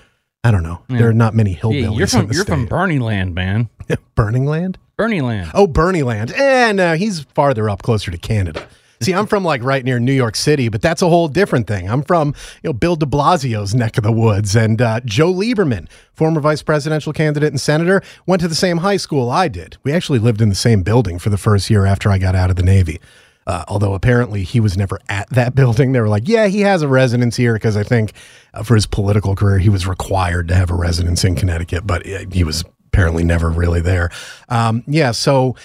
I 0.43 0.49
don't 0.51 0.63
know. 0.63 0.81
There 0.89 1.09
are 1.09 1.13
not 1.13 1.33
many 1.33 1.55
hillbillies. 1.55 1.81
Yeah, 1.81 1.89
you're 1.91 2.01
in 2.01 2.07
from 2.07 2.31
you're 2.31 2.45
from 2.45 2.61
state. 2.61 2.69
Bernie 2.69 2.99
Land, 2.99 3.33
man. 3.33 3.69
Burning 4.15 4.45
Land? 4.45 4.77
Bernie 4.97 5.21
Land. 5.21 5.51
Oh, 5.53 5.67
Bernie 5.67 6.03
Land. 6.03 6.31
And 6.33 6.79
uh, 6.79 6.93
he's 6.93 7.21
farther 7.21 7.69
up, 7.69 7.83
closer 7.83 8.11
to 8.11 8.17
Canada. 8.17 8.67
See, 9.01 9.13
I'm 9.13 9.27
from 9.27 9.43
like 9.43 9.61
right 9.61 9.83
near 9.83 9.99
New 9.99 10.13
York 10.13 10.37
City, 10.37 10.69
but 10.69 10.81
that's 10.81 11.01
a 11.01 11.09
whole 11.09 11.27
different 11.27 11.67
thing. 11.67 11.89
I'm 11.89 12.01
from, 12.01 12.29
you 12.63 12.69
know, 12.69 12.73
Bill 12.73 12.95
de 12.95 13.05
Blasio's 13.05 13.75
neck 13.75 13.97
of 13.97 14.03
the 14.03 14.11
woods. 14.11 14.55
And 14.55 14.81
uh, 14.81 15.01
Joe 15.03 15.33
Lieberman, 15.33 15.89
former 16.13 16.39
vice 16.39 16.63
presidential 16.63 17.11
candidate 17.11 17.49
and 17.49 17.59
senator, 17.59 18.01
went 18.25 18.41
to 18.41 18.47
the 18.47 18.55
same 18.55 18.77
high 18.77 18.97
school 18.97 19.29
I 19.29 19.49
did. 19.49 19.77
We 19.83 19.91
actually 19.91 20.19
lived 20.19 20.41
in 20.41 20.47
the 20.47 20.55
same 20.55 20.81
building 20.81 21.19
for 21.19 21.29
the 21.29 21.37
first 21.37 21.69
year 21.69 21.85
after 21.85 22.09
I 22.09 22.17
got 22.17 22.35
out 22.35 22.49
of 22.49 22.55
the 22.55 22.63
Navy. 22.63 23.01
Uh, 23.47 23.63
although 23.67 23.93
apparently 23.93 24.43
he 24.43 24.59
was 24.59 24.75
never 24.77 24.97
at 25.09 25.29
that 25.29 25.53
building. 25.55 25.91
They 25.91 25.99
were 25.99 26.09
like, 26.09 26.27
yeah, 26.27 26.47
he 26.47 26.61
has 26.61 26.81
a 26.81 26.87
residence 26.87 27.35
here 27.35 27.53
because 27.53 27.75
I 27.75 27.83
think 27.83 28.13
uh, 28.53 28.63
for 28.63 28.75
his 28.75 28.87
political 28.87 29.35
career, 29.35 29.59
he 29.59 29.69
was 29.69 29.85
required 29.85 30.47
to 30.47 30.55
have 30.55 30.71
a 30.71 30.75
residence 30.75 31.23
in 31.23 31.35
Connecticut, 31.35 31.85
but 31.85 32.07
uh, 32.07 32.25
he 32.31 32.43
was 32.43 32.63
apparently 32.95 33.25
never 33.25 33.49
really 33.49 33.81
there. 33.81 34.09
Um, 34.47 34.81
yeah, 34.87 35.11
so 35.11 35.55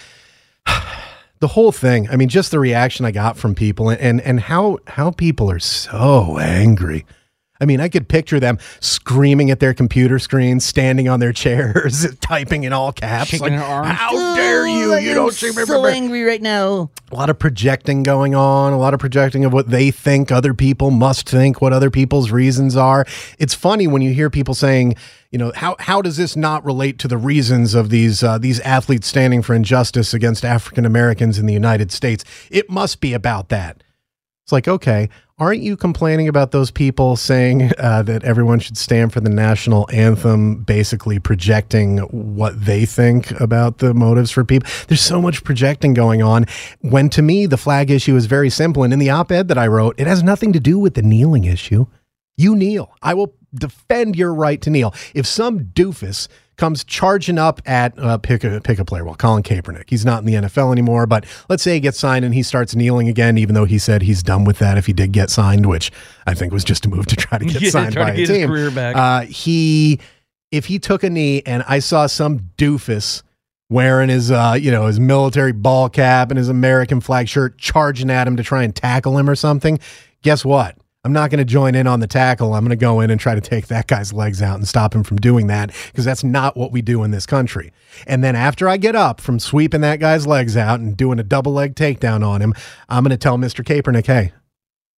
the 1.38 1.49
whole 1.49 1.73
thing 1.73 2.07
i 2.11 2.16
mean 2.16 2.29
just 2.29 2.51
the 2.51 2.59
reaction 2.59 3.07
i 3.07 3.11
got 3.11 3.35
from 3.35 3.55
people 3.55 3.88
and 3.88 3.99
and, 3.99 4.21
and 4.21 4.40
how 4.40 4.77
how 4.87 5.11
people 5.11 5.51
are 5.51 5.59
so 5.59 6.37
angry 6.38 7.07
i 7.61 7.64
mean 7.64 7.81
i 7.81 7.88
could 7.88 8.09
picture 8.09 8.40
them 8.40 8.59
screaming 8.81 9.51
at 9.51 9.61
their 9.61 9.75
computer 9.75 10.18
screens 10.18 10.64
standing 10.64 11.09
on 11.09 11.20
their 11.20 11.33
chairs 11.33 12.07
typing 12.20 12.64
in 12.64 12.73
all 12.73 12.92
caps 12.92 13.40
like, 13.40 13.53
their 13.53 13.62
arms. 13.62 13.88
how 13.90 14.35
dare 14.35 14.66
you 14.66 14.81
you 14.99 15.14
don't 15.14 15.33
see 15.33 15.51
me 15.51 15.64
so 15.64 15.87
angry 15.87 16.23
right 16.23 16.42
now. 16.42 16.90
a 17.11 17.14
lot 17.14 17.31
of 17.31 17.38
projecting 17.38 18.03
going 18.03 18.35
on, 18.35 18.73
a 18.73 18.79
lot 18.79 18.94
of 18.94 19.01
projecting 19.01 19.44
of 19.44 19.53
what 19.53 19.68
they 19.70 19.90
think 19.90 20.31
other 20.31 20.55
people 20.55 20.90
must 20.90 21.29
think, 21.29 21.61
what 21.61 21.73
other 21.73 21.90
people's 21.90 22.31
reasons 22.31 22.77
are. 22.77 23.05
It's 23.38 23.55
funny 23.55 23.87
when 23.87 24.03
you 24.03 24.12
hear 24.12 24.31
people 24.31 24.55
saying, 24.55 24.94
you 25.31 25.38
know, 25.38 25.53
how 25.55 25.77
how 25.79 26.03
does 26.03 26.16
this 26.16 26.37
not 26.37 26.64
relate 26.64 26.99
to 27.01 27.09
the 27.09 27.18
reasons 27.18 27.75
of 27.75 27.90
these 27.90 28.23
uh, 28.23 28.38
these 28.38 28.61
athletes 28.61 29.07
standing 29.07 29.42
for 29.42 29.55
injustice 29.55 30.12
against 30.14 30.44
African 30.44 30.85
Americans 30.85 31.38
in 31.38 31.46
the 31.46 31.55
United 31.55 31.92
States? 31.92 32.25
It 32.51 32.70
must 32.70 33.01
be 33.01 33.12
about 33.12 33.49
that. 33.49 33.83
It's 34.44 34.53
like, 34.53 34.66
okay, 34.66 35.09
aren't 35.40 35.62
you 35.62 35.74
complaining 35.74 36.29
about 36.29 36.50
those 36.50 36.70
people 36.70 37.16
saying 37.16 37.72
uh, 37.79 38.03
that 38.03 38.22
everyone 38.24 38.61
should 38.61 38.76
stand 38.76 39.11
for 39.11 39.20
the 39.20 39.31
national 39.31 39.88
anthem, 39.90 40.62
basically 40.62 41.18
projecting 41.18 41.98
what 41.98 42.62
they 42.64 42.85
think 42.85 43.31
about 43.40 43.79
the 43.79 43.94
motives 43.94 44.31
for 44.31 44.44
people? 44.44 44.68
There's 44.87 45.00
so 45.00 45.20
much 45.20 45.42
projecting 45.42 45.94
going 45.94 46.22
on. 46.22 46.44
When 46.81 47.09
to 47.11 47.22
me, 47.22 47.46
the 47.46 47.57
flag 47.57 47.90
issue 47.90 48.14
is 48.16 48.26
very 48.26 48.50
simple. 48.50 48.85
And 48.85 48.92
in 48.92 48.98
the 48.98 49.11
op 49.11 49.33
ed 49.33 49.48
that 49.48 49.59
I 49.59 49.66
wrote, 49.66 49.98
it 49.98 50.07
has 50.07 50.22
nothing 50.22 50.53
to 50.53 50.61
do 50.61 50.79
with 50.79 50.94
the 50.94 51.03
kneeling 51.03 51.44
issue. 51.44 51.87
You 52.37 52.55
kneel. 52.55 52.92
I 53.03 53.14
will 53.14 53.35
defend 53.55 54.16
your 54.16 54.35
right 54.35 54.61
to 54.61 54.70
kneel. 54.70 54.94
If 55.14 55.26
some 55.26 55.61
doofus 55.61 56.29
comes 56.61 56.85
charging 56.85 57.38
up 57.38 57.61
at 57.66 57.99
uh, 57.99 58.18
pick 58.18 58.44
a 58.44 58.61
pick 58.61 58.79
a 58.79 58.85
player, 58.85 59.05
well, 59.05 59.16
Colin 59.16 59.42
Kaepernick, 59.42 59.85
he's 59.88 60.05
not 60.05 60.20
in 60.20 60.27
the 60.27 60.35
NFL 60.49 60.70
anymore, 60.70 61.07
but 61.07 61.25
let's 61.49 61.62
say 61.62 61.75
he 61.75 61.81
gets 61.81 61.99
signed 61.99 62.25
and 62.25 62.35
he 62.35 62.42
starts 62.44 62.77
kneeling 62.77 63.09
again, 63.09 63.38
even 63.38 63.55
though 63.55 63.64
he 63.64 63.79
said 63.79 64.03
he's 64.03 64.23
done 64.23 64.44
with 64.44 64.59
that 64.61 64.79
if 64.79 64.87
he 64.87 64.92
did 64.92 65.11
get 65.11 65.31
signed, 65.31 65.66
which 65.66 65.90
I 66.27 66.35
think 66.35 66.53
was 66.53 66.62
just 66.62 66.87
a 66.87 66.88
move 66.88 67.07
to 67.07 67.16
try 67.16 67.38
to 67.38 67.44
get 67.46 67.62
Yeah, 67.62 67.70
signed 67.70 67.94
by 67.96 68.11
a 68.11 68.16
get 68.16 68.18
his 68.20 68.29
team. 68.29 68.49
career 68.49 68.70
back. 68.70 68.94
Uh, 68.94 69.23
he, 69.23 69.99
if 70.53 70.66
he 70.66 70.79
took 70.79 71.03
a 71.03 71.11
knee 71.11 71.42
and 71.46 71.64
I 71.66 71.79
saw 71.81 72.07
some 72.07 72.40
doofus 72.59 73.23
wearing 73.70 74.09
his 74.09 74.31
uh, 74.31 74.57
you 74.61 74.70
know 74.70 74.87
his 74.87 75.01
military 75.01 75.53
ball 75.53 75.88
cap 75.88 76.31
and 76.31 76.37
his 76.38 76.49
American 76.49 77.01
flag 77.01 77.29
shirt 77.29 77.57
charging 77.57 78.11
at 78.11 78.27
him 78.27 78.37
to 78.37 78.42
try 78.42 78.62
and 78.64 78.75
tackle 78.77 79.16
him 79.16 79.31
or 79.31 79.35
something, 79.35 79.79
guess 80.23 80.44
what? 80.44 80.77
I'm 81.02 81.14
not 81.14 81.30
going 81.30 81.38
to 81.38 81.46
join 81.46 81.74
in 81.74 81.86
on 81.86 82.00
the 82.00 82.06
tackle. 82.06 82.52
I'm 82.52 82.62
going 82.62 82.70
to 82.70 82.76
go 82.76 83.00
in 83.00 83.10
and 83.10 83.18
try 83.18 83.34
to 83.34 83.40
take 83.40 83.68
that 83.68 83.86
guy's 83.86 84.12
legs 84.12 84.42
out 84.42 84.56
and 84.56 84.68
stop 84.68 84.94
him 84.94 85.02
from 85.02 85.16
doing 85.16 85.46
that 85.46 85.74
because 85.86 86.04
that's 86.04 86.22
not 86.22 86.58
what 86.58 86.72
we 86.72 86.82
do 86.82 87.02
in 87.04 87.10
this 87.10 87.24
country. 87.24 87.72
And 88.06 88.22
then 88.22 88.36
after 88.36 88.68
I 88.68 88.76
get 88.76 88.94
up 88.94 89.18
from 89.18 89.38
sweeping 89.38 89.80
that 89.80 89.98
guy's 89.98 90.26
legs 90.26 90.58
out 90.58 90.78
and 90.78 90.94
doing 90.94 91.18
a 91.18 91.22
double 91.22 91.52
leg 91.52 91.74
takedown 91.74 92.26
on 92.26 92.42
him, 92.42 92.52
I'm 92.90 93.02
going 93.02 93.10
to 93.10 93.16
tell 93.16 93.38
Mr. 93.38 93.64
Kaepernick, 93.64 94.06
hey, 94.06 94.32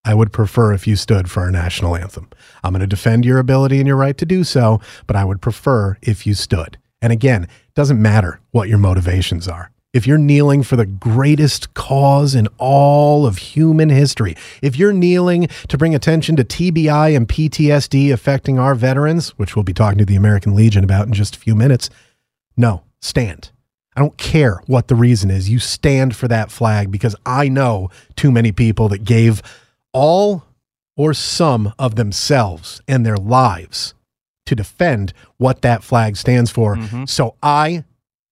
I 0.03 0.13
would 0.13 0.33
prefer 0.33 0.73
if 0.73 0.85
you 0.85 0.97
stood 0.97 1.31
for 1.31 1.39
our 1.43 1.51
national 1.51 1.95
anthem. 1.95 2.29
I'm 2.65 2.73
going 2.73 2.81
to 2.81 2.87
defend 2.87 3.23
your 3.23 3.39
ability 3.39 3.77
and 3.77 3.87
your 3.87 3.95
right 3.95 4.17
to 4.17 4.25
do 4.25 4.43
so, 4.43 4.81
but 5.07 5.15
I 5.15 5.23
would 5.23 5.41
prefer 5.41 5.97
if 6.01 6.27
you 6.27 6.33
stood. 6.33 6.77
And 7.01 7.13
again, 7.13 7.43
it 7.43 7.75
doesn't 7.75 8.01
matter 8.01 8.41
what 8.51 8.67
your 8.67 8.77
motivations 8.77 9.47
are. 9.47 9.72
If 9.93 10.07
you're 10.07 10.17
kneeling 10.17 10.63
for 10.63 10.75
the 10.75 10.87
greatest 10.87 11.75
cause 11.75 12.33
in 12.33 12.47
all 12.57 13.27
of 13.27 13.37
human 13.37 13.89
history, 13.89 14.35
if 14.63 14.75
you're 14.75 14.91
kneeling 14.91 15.47
to 15.67 15.77
bring 15.77 15.93
attention 15.93 16.35
to 16.37 16.43
TBI 16.43 17.15
and 17.15 17.27
PTSD 17.27 18.11
affecting 18.11 18.57
our 18.57 18.73
veterans, 18.73 19.29
which 19.37 19.55
we'll 19.55 19.61
be 19.61 19.73
talking 19.73 19.99
to 19.99 20.05
the 20.05 20.15
American 20.15 20.55
Legion 20.55 20.83
about 20.83 21.05
in 21.05 21.13
just 21.13 21.35
a 21.35 21.39
few 21.39 21.53
minutes, 21.53 21.91
no, 22.57 22.81
stand. 23.01 23.51
I 23.95 23.99
don't 23.99 24.17
care 24.17 24.61
what 24.65 24.87
the 24.87 24.95
reason 24.95 25.29
is. 25.29 25.47
You 25.47 25.59
stand 25.59 26.15
for 26.15 26.27
that 26.27 26.49
flag 26.49 26.89
because 26.89 27.15
I 27.23 27.47
know 27.47 27.91
too 28.15 28.31
many 28.31 28.51
people 28.51 28.89
that 28.89 29.05
gave 29.05 29.43
all 29.91 30.43
or 30.97 31.13
some 31.13 31.71
of 31.77 31.95
themselves 31.95 32.81
and 32.87 33.05
their 33.05 33.17
lives 33.17 33.93
to 34.47 34.55
defend 34.55 35.13
what 35.37 35.61
that 35.61 35.83
flag 35.83 36.17
stands 36.17 36.49
for. 36.49 36.77
Mm-hmm. 36.77 37.05
So 37.05 37.35
I 37.43 37.83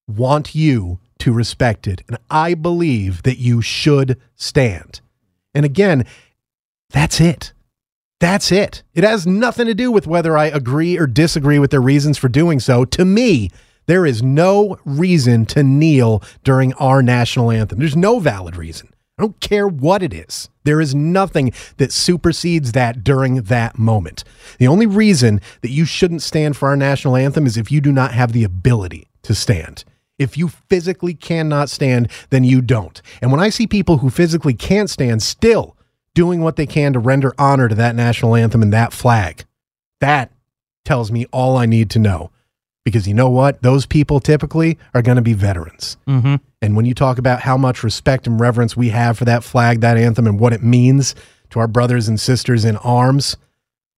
want 0.08 0.56
you 0.56 1.00
to 1.22 1.32
respect 1.34 1.88
it. 1.88 2.04
And 2.08 2.18
I 2.30 2.54
believe 2.56 3.24
that 3.24 3.38
you 3.38 3.62
should 3.62 4.20
stand. 4.36 5.02
And 5.54 5.66
again, 5.66 6.06
that's 6.90 7.22
it. 7.22 7.54
That's 8.20 8.52
it. 8.52 8.84
It 8.94 9.04
has 9.04 9.26
nothing 9.26 9.68
to 9.68 9.74
do 9.74 9.92
with 9.92 10.08
whether 10.08 10.38
I 10.38 10.46
agree 10.46 10.98
or 10.98 11.08
disagree 11.08 11.60
with 11.60 11.72
their 11.72 11.82
reasons 11.82 12.18
for 12.18 12.28
doing 12.28 12.60
so. 12.60 12.86
To 12.86 13.06
me, 13.06 13.50
there 13.86 14.06
is 14.06 14.22
no 14.24 14.78
reason 14.86 15.46
to 15.48 15.64
kneel 15.64 16.24
during 16.44 16.74
our 16.74 17.02
national 17.02 17.52
anthem. 17.52 17.80
There's 17.80 17.96
no 17.96 18.20
valid 18.20 18.56
reason. 18.56 18.94
I 19.18 19.24
don't 19.24 19.40
care 19.40 19.68
what 19.68 20.02
it 20.02 20.14
is. 20.14 20.50
There 20.64 20.82
is 20.82 20.96
nothing 20.96 21.52
that 21.78 21.92
supersedes 21.92 22.72
that 22.72 23.04
during 23.04 23.44
that 23.44 23.78
moment. 23.78 24.24
The 24.58 24.68
only 24.68 24.88
reason 24.88 25.42
that 25.62 25.70
you 25.70 25.86
shouldn't 25.86 26.24
stand 26.24 26.58
for 26.58 26.70
our 26.70 26.78
national 26.78 27.16
anthem 27.16 27.46
is 27.46 27.58
if 27.58 27.72
you 27.72 27.82
do 27.82 27.92
not 27.92 28.14
have 28.14 28.32
the 28.32 28.44
ability 28.44 29.08
to 29.24 29.36
stand. 29.36 29.84
If 30.22 30.38
you 30.38 30.50
physically 30.50 31.16
cannot 31.16 31.70
stand, 31.70 32.10
then 32.30 32.44
you 32.44 32.62
don't. 32.62 33.02
And 33.22 33.32
when 33.32 33.42
I 33.42 33.50
see 33.50 33.66
people 33.66 33.98
who 33.98 34.12
physically 34.12 34.54
can't 34.54 34.90
stand 34.90 35.24
still 35.24 35.76
doing 36.14 36.42
what 36.42 36.58
they 36.58 36.68
can 36.68 36.94
to 36.94 37.00
render 37.00 37.34
honor 37.40 37.68
to 37.68 37.76
that 37.76 37.96
national 37.96 38.36
anthem 38.36 38.62
and 38.62 38.72
that 38.72 38.94
flag, 38.94 39.46
that 40.00 40.32
tells 40.86 41.12
me 41.12 41.26
all 41.32 41.58
I 41.58 41.66
need 41.66 41.90
to 41.92 42.00
know. 42.00 42.30
Because 42.86 43.08
you 43.08 43.16
know 43.16 43.30
what? 43.30 43.64
Those 43.64 43.88
people 43.88 44.20
typically 44.20 44.78
are 44.94 45.02
going 45.02 45.16
to 45.16 45.22
be 45.24 45.34
veterans. 45.34 45.98
Mm-hmm. 46.08 46.36
And 46.62 46.76
when 46.76 46.86
you 46.86 46.94
talk 46.94 47.18
about 47.18 47.42
how 47.42 47.58
much 47.58 47.84
respect 47.84 48.28
and 48.28 48.40
reverence 48.40 48.78
we 48.78 48.90
have 48.90 49.18
for 49.18 49.26
that 49.26 49.44
flag, 49.44 49.82
that 49.82 49.98
anthem, 49.98 50.28
and 50.28 50.40
what 50.40 50.54
it 50.54 50.62
means 50.62 51.16
to 51.50 51.60
our 51.60 51.68
brothers 51.68 52.08
and 52.08 52.20
sisters 52.20 52.64
in 52.64 52.78
arms, 52.78 53.38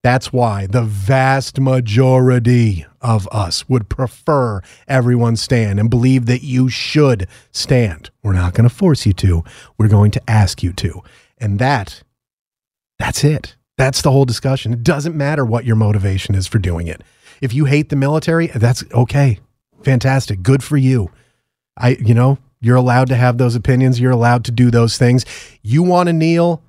that's 0.04 0.34
why 0.34 0.68
the 0.68 0.84
vast 0.84 1.60
majority 1.62 2.86
of 3.02 3.28
us 3.32 3.68
would 3.70 3.88
prefer 3.88 4.62
everyone 4.88 5.38
stand 5.38 5.80
and 5.80 5.90
believe 5.90 6.26
that 6.26 6.44
you 6.44 6.68
should 6.68 7.28
stand. 7.52 8.10
We're 8.22 8.34
not 8.34 8.54
going 8.54 8.68
to 8.68 8.76
force 8.76 9.06
you 9.06 9.14
to. 9.14 9.44
We're 9.78 9.88
going 9.88 10.12
to 10.12 10.30
ask 10.30 10.62
you 10.62 10.74
to. 10.74 11.02
And 11.38 11.58
that, 11.60 12.04
that's 13.00 13.24
it. 13.24 13.56
That's 13.78 14.02
the 14.02 14.12
whole 14.12 14.26
discussion. 14.26 14.74
It 14.74 14.84
doesn't 14.84 15.16
matter 15.16 15.46
what 15.46 15.66
your 15.66 15.78
motivation 15.78 16.36
is 16.36 16.48
for 16.48 16.60
doing 16.60 16.88
it. 16.88 17.02
If 17.42 17.54
you 17.54 17.66
hate 17.66 17.90
the 17.90 17.96
military, 17.96 18.48
that's 18.48 18.84
okay. 18.94 19.40
Fantastic. 19.84 20.44
Good 20.44 20.64
for 20.64 20.78
you. 20.78 21.12
I, 21.78 21.92
you 22.00 22.14
know, 22.14 22.38
you're 22.60 22.76
allowed 22.76 23.08
to 23.08 23.16
have 23.16 23.38
those 23.38 23.56
opinions. 23.56 24.00
You're 24.00 24.12
allowed 24.12 24.46
to 24.46 24.52
do 24.52 24.70
those 24.70 24.98
things. 24.98 25.26
You 25.62 25.82
want 25.82 26.08
to 26.08 26.14
kneel, 26.14 26.62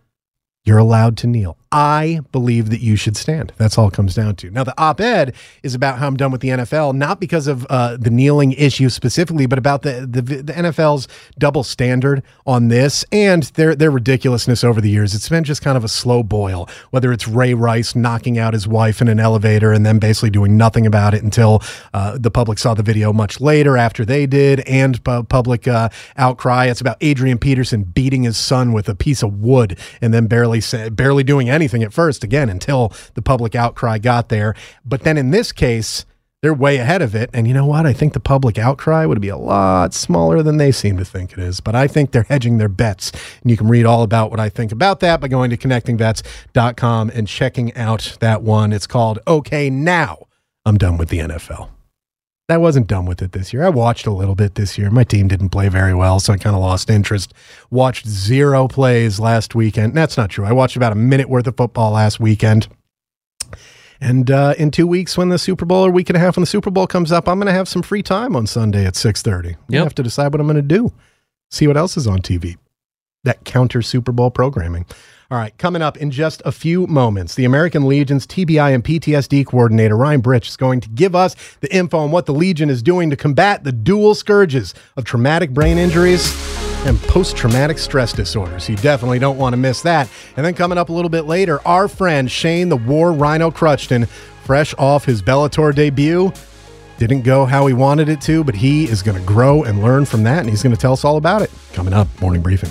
you're 0.64 0.78
allowed 0.78 1.16
to 1.18 1.26
kneel. 1.26 1.58
I 1.74 2.20
believe 2.30 2.70
that 2.70 2.80
you 2.82 2.94
should 2.94 3.16
stand. 3.16 3.52
That's 3.56 3.76
all 3.76 3.88
it 3.88 3.94
comes 3.94 4.14
down 4.14 4.36
to. 4.36 4.50
Now, 4.50 4.62
the 4.62 4.80
op 4.80 5.00
ed 5.00 5.34
is 5.64 5.74
about 5.74 5.98
how 5.98 6.06
I'm 6.06 6.16
done 6.16 6.30
with 6.30 6.40
the 6.40 6.50
NFL, 6.50 6.94
not 6.94 7.18
because 7.18 7.48
of 7.48 7.66
uh, 7.68 7.96
the 7.96 8.10
kneeling 8.10 8.52
issue 8.52 8.88
specifically, 8.88 9.46
but 9.46 9.58
about 9.58 9.82
the, 9.82 10.06
the, 10.08 10.22
the 10.22 10.52
NFL's 10.52 11.08
double 11.36 11.64
standard 11.64 12.22
on 12.46 12.68
this 12.68 13.04
and 13.10 13.42
their, 13.54 13.74
their 13.74 13.90
ridiculousness 13.90 14.62
over 14.62 14.80
the 14.80 14.88
years. 14.88 15.16
It's 15.16 15.28
been 15.28 15.42
just 15.42 15.62
kind 15.62 15.76
of 15.76 15.82
a 15.82 15.88
slow 15.88 16.22
boil, 16.22 16.68
whether 16.90 17.12
it's 17.12 17.26
Ray 17.26 17.54
Rice 17.54 17.96
knocking 17.96 18.38
out 18.38 18.54
his 18.54 18.68
wife 18.68 19.00
in 19.00 19.08
an 19.08 19.18
elevator 19.18 19.72
and 19.72 19.84
then 19.84 19.98
basically 19.98 20.30
doing 20.30 20.56
nothing 20.56 20.86
about 20.86 21.12
it 21.12 21.24
until 21.24 21.60
uh, 21.92 22.16
the 22.16 22.30
public 22.30 22.60
saw 22.60 22.74
the 22.74 22.84
video 22.84 23.12
much 23.12 23.40
later 23.40 23.76
after 23.76 24.04
they 24.04 24.26
did, 24.26 24.60
and 24.60 25.02
pu- 25.02 25.24
public 25.24 25.66
uh, 25.66 25.88
outcry. 26.16 26.66
It's 26.66 26.80
about 26.80 26.98
Adrian 27.00 27.38
Peterson 27.38 27.82
beating 27.82 28.22
his 28.22 28.36
son 28.36 28.72
with 28.72 28.88
a 28.88 28.94
piece 28.94 29.24
of 29.24 29.40
wood 29.40 29.76
and 30.00 30.14
then 30.14 30.28
barely 30.28 30.62
barely 30.92 31.24
doing 31.24 31.50
anything 31.50 31.63
anything 31.64 31.82
at 31.82 31.94
first, 31.94 32.22
again, 32.22 32.50
until 32.50 32.92
the 33.14 33.22
public 33.22 33.54
outcry 33.54 33.98
got 33.98 34.28
there. 34.28 34.54
But 34.84 35.02
then 35.02 35.16
in 35.16 35.30
this 35.30 35.50
case, 35.50 36.04
they're 36.42 36.52
way 36.52 36.76
ahead 36.76 37.00
of 37.00 37.14
it. 37.14 37.30
And 37.32 37.48
you 37.48 37.54
know 37.54 37.64
what? 37.64 37.86
I 37.86 37.94
think 37.94 38.12
the 38.12 38.20
public 38.20 38.58
outcry 38.58 39.06
would 39.06 39.22
be 39.22 39.30
a 39.30 39.36
lot 39.36 39.94
smaller 39.94 40.42
than 40.42 40.58
they 40.58 40.72
seem 40.72 40.98
to 40.98 41.04
think 41.04 41.32
it 41.32 41.38
is. 41.38 41.60
But 41.60 41.74
I 41.74 41.88
think 41.88 42.10
they're 42.10 42.24
hedging 42.24 42.58
their 42.58 42.68
bets. 42.68 43.12
And 43.40 43.50
you 43.50 43.56
can 43.56 43.66
read 43.66 43.86
all 43.86 44.02
about 44.02 44.30
what 44.30 44.40
I 44.40 44.50
think 44.50 44.70
about 44.70 45.00
that 45.00 45.22
by 45.22 45.28
going 45.28 45.48
to 45.48 45.56
connectingvets.com 45.56 47.10
and 47.14 47.26
checking 47.26 47.74
out 47.74 48.18
that 48.20 48.42
one. 48.42 48.74
It's 48.74 48.86
called 48.86 49.20
Okay 49.26 49.70
Now 49.70 50.26
I'm 50.66 50.76
Done 50.76 50.98
with 50.98 51.08
the 51.08 51.20
NFL. 51.20 51.73
I 52.48 52.58
wasn't 52.58 52.88
done 52.88 53.06
with 53.06 53.22
it 53.22 53.32
this 53.32 53.54
year. 53.54 53.64
I 53.64 53.70
watched 53.70 54.06
a 54.06 54.10
little 54.10 54.34
bit 54.34 54.54
this 54.54 54.76
year. 54.76 54.90
My 54.90 55.04
team 55.04 55.28
didn't 55.28 55.48
play 55.48 55.68
very 55.70 55.94
well, 55.94 56.20
so 56.20 56.34
I 56.34 56.36
kind 56.36 56.54
of 56.54 56.60
lost 56.60 56.90
interest. 56.90 57.32
Watched 57.70 58.06
zero 58.06 58.68
plays 58.68 59.18
last 59.18 59.54
weekend. 59.54 59.94
That's 59.94 60.18
not 60.18 60.28
true. 60.28 60.44
I 60.44 60.52
watched 60.52 60.76
about 60.76 60.92
a 60.92 60.96
minute 60.96 61.30
worth 61.30 61.46
of 61.46 61.56
football 61.56 61.92
last 61.92 62.20
weekend. 62.20 62.68
And 63.98 64.30
uh, 64.30 64.52
in 64.58 64.70
two 64.70 64.86
weeks, 64.86 65.16
when 65.16 65.30
the 65.30 65.38
Super 65.38 65.64
Bowl 65.64 65.86
or 65.86 65.90
week 65.90 66.10
and 66.10 66.16
a 66.18 66.20
half 66.20 66.36
when 66.36 66.42
the 66.42 66.46
Super 66.46 66.70
Bowl 66.70 66.86
comes 66.86 67.10
up, 67.12 67.26
I'm 67.28 67.38
going 67.38 67.46
to 67.46 67.52
have 67.52 67.68
some 67.68 67.80
free 67.80 68.02
time 68.02 68.36
on 68.36 68.46
Sunday 68.46 68.84
at 68.84 68.96
six 68.96 69.22
thirty. 69.22 69.56
I 69.80 69.84
have 69.84 69.94
to 69.94 70.02
decide 70.02 70.32
what 70.32 70.40
I'm 70.40 70.46
going 70.46 70.56
to 70.56 70.62
do. 70.62 70.92
See 71.50 71.66
what 71.66 71.78
else 71.78 71.96
is 71.96 72.06
on 72.06 72.18
TV. 72.20 72.58
That 73.22 73.44
counter 73.44 73.80
Super 73.80 74.12
Bowl 74.12 74.30
programming. 74.30 74.84
All 75.34 75.40
right, 75.40 75.58
coming 75.58 75.82
up 75.82 75.96
in 75.96 76.12
just 76.12 76.42
a 76.44 76.52
few 76.52 76.86
moments, 76.86 77.34
the 77.34 77.44
American 77.44 77.88
Legion's 77.88 78.24
TBI 78.24 78.72
and 78.72 78.84
PTSD 78.84 79.44
coordinator, 79.44 79.96
Ryan 79.96 80.20
Britch, 80.20 80.48
is 80.48 80.56
going 80.56 80.78
to 80.82 80.88
give 80.90 81.16
us 81.16 81.34
the 81.58 81.74
info 81.74 81.98
on 81.98 82.12
what 82.12 82.26
the 82.26 82.32
Legion 82.32 82.70
is 82.70 82.84
doing 82.84 83.10
to 83.10 83.16
combat 83.16 83.64
the 83.64 83.72
dual 83.72 84.14
scourges 84.14 84.74
of 84.96 85.02
traumatic 85.02 85.50
brain 85.50 85.76
injuries 85.76 86.32
and 86.86 86.96
post 87.08 87.36
traumatic 87.36 87.78
stress 87.78 88.12
disorders. 88.12 88.68
You 88.68 88.76
definitely 88.76 89.18
don't 89.18 89.36
want 89.36 89.54
to 89.54 89.56
miss 89.56 89.82
that. 89.82 90.08
And 90.36 90.46
then 90.46 90.54
coming 90.54 90.78
up 90.78 90.88
a 90.88 90.92
little 90.92 91.08
bit 91.08 91.22
later, 91.22 91.58
our 91.66 91.88
friend 91.88 92.30
Shane 92.30 92.68
the 92.68 92.76
War 92.76 93.12
Rhino 93.12 93.50
Kruchten, 93.50 94.06
fresh 94.44 94.72
off 94.78 95.04
his 95.04 95.20
Bellator 95.20 95.74
debut, 95.74 96.32
didn't 96.98 97.22
go 97.22 97.44
how 97.44 97.66
he 97.66 97.74
wanted 97.74 98.08
it 98.08 98.20
to, 98.20 98.44
but 98.44 98.54
he 98.54 98.84
is 98.84 99.02
going 99.02 99.18
to 99.18 99.26
grow 99.26 99.64
and 99.64 99.82
learn 99.82 100.04
from 100.04 100.22
that, 100.22 100.38
and 100.38 100.48
he's 100.48 100.62
going 100.62 100.76
to 100.76 100.80
tell 100.80 100.92
us 100.92 101.04
all 101.04 101.16
about 101.16 101.42
it. 101.42 101.50
Coming 101.72 101.92
up, 101.92 102.06
morning 102.20 102.40
briefing 102.40 102.70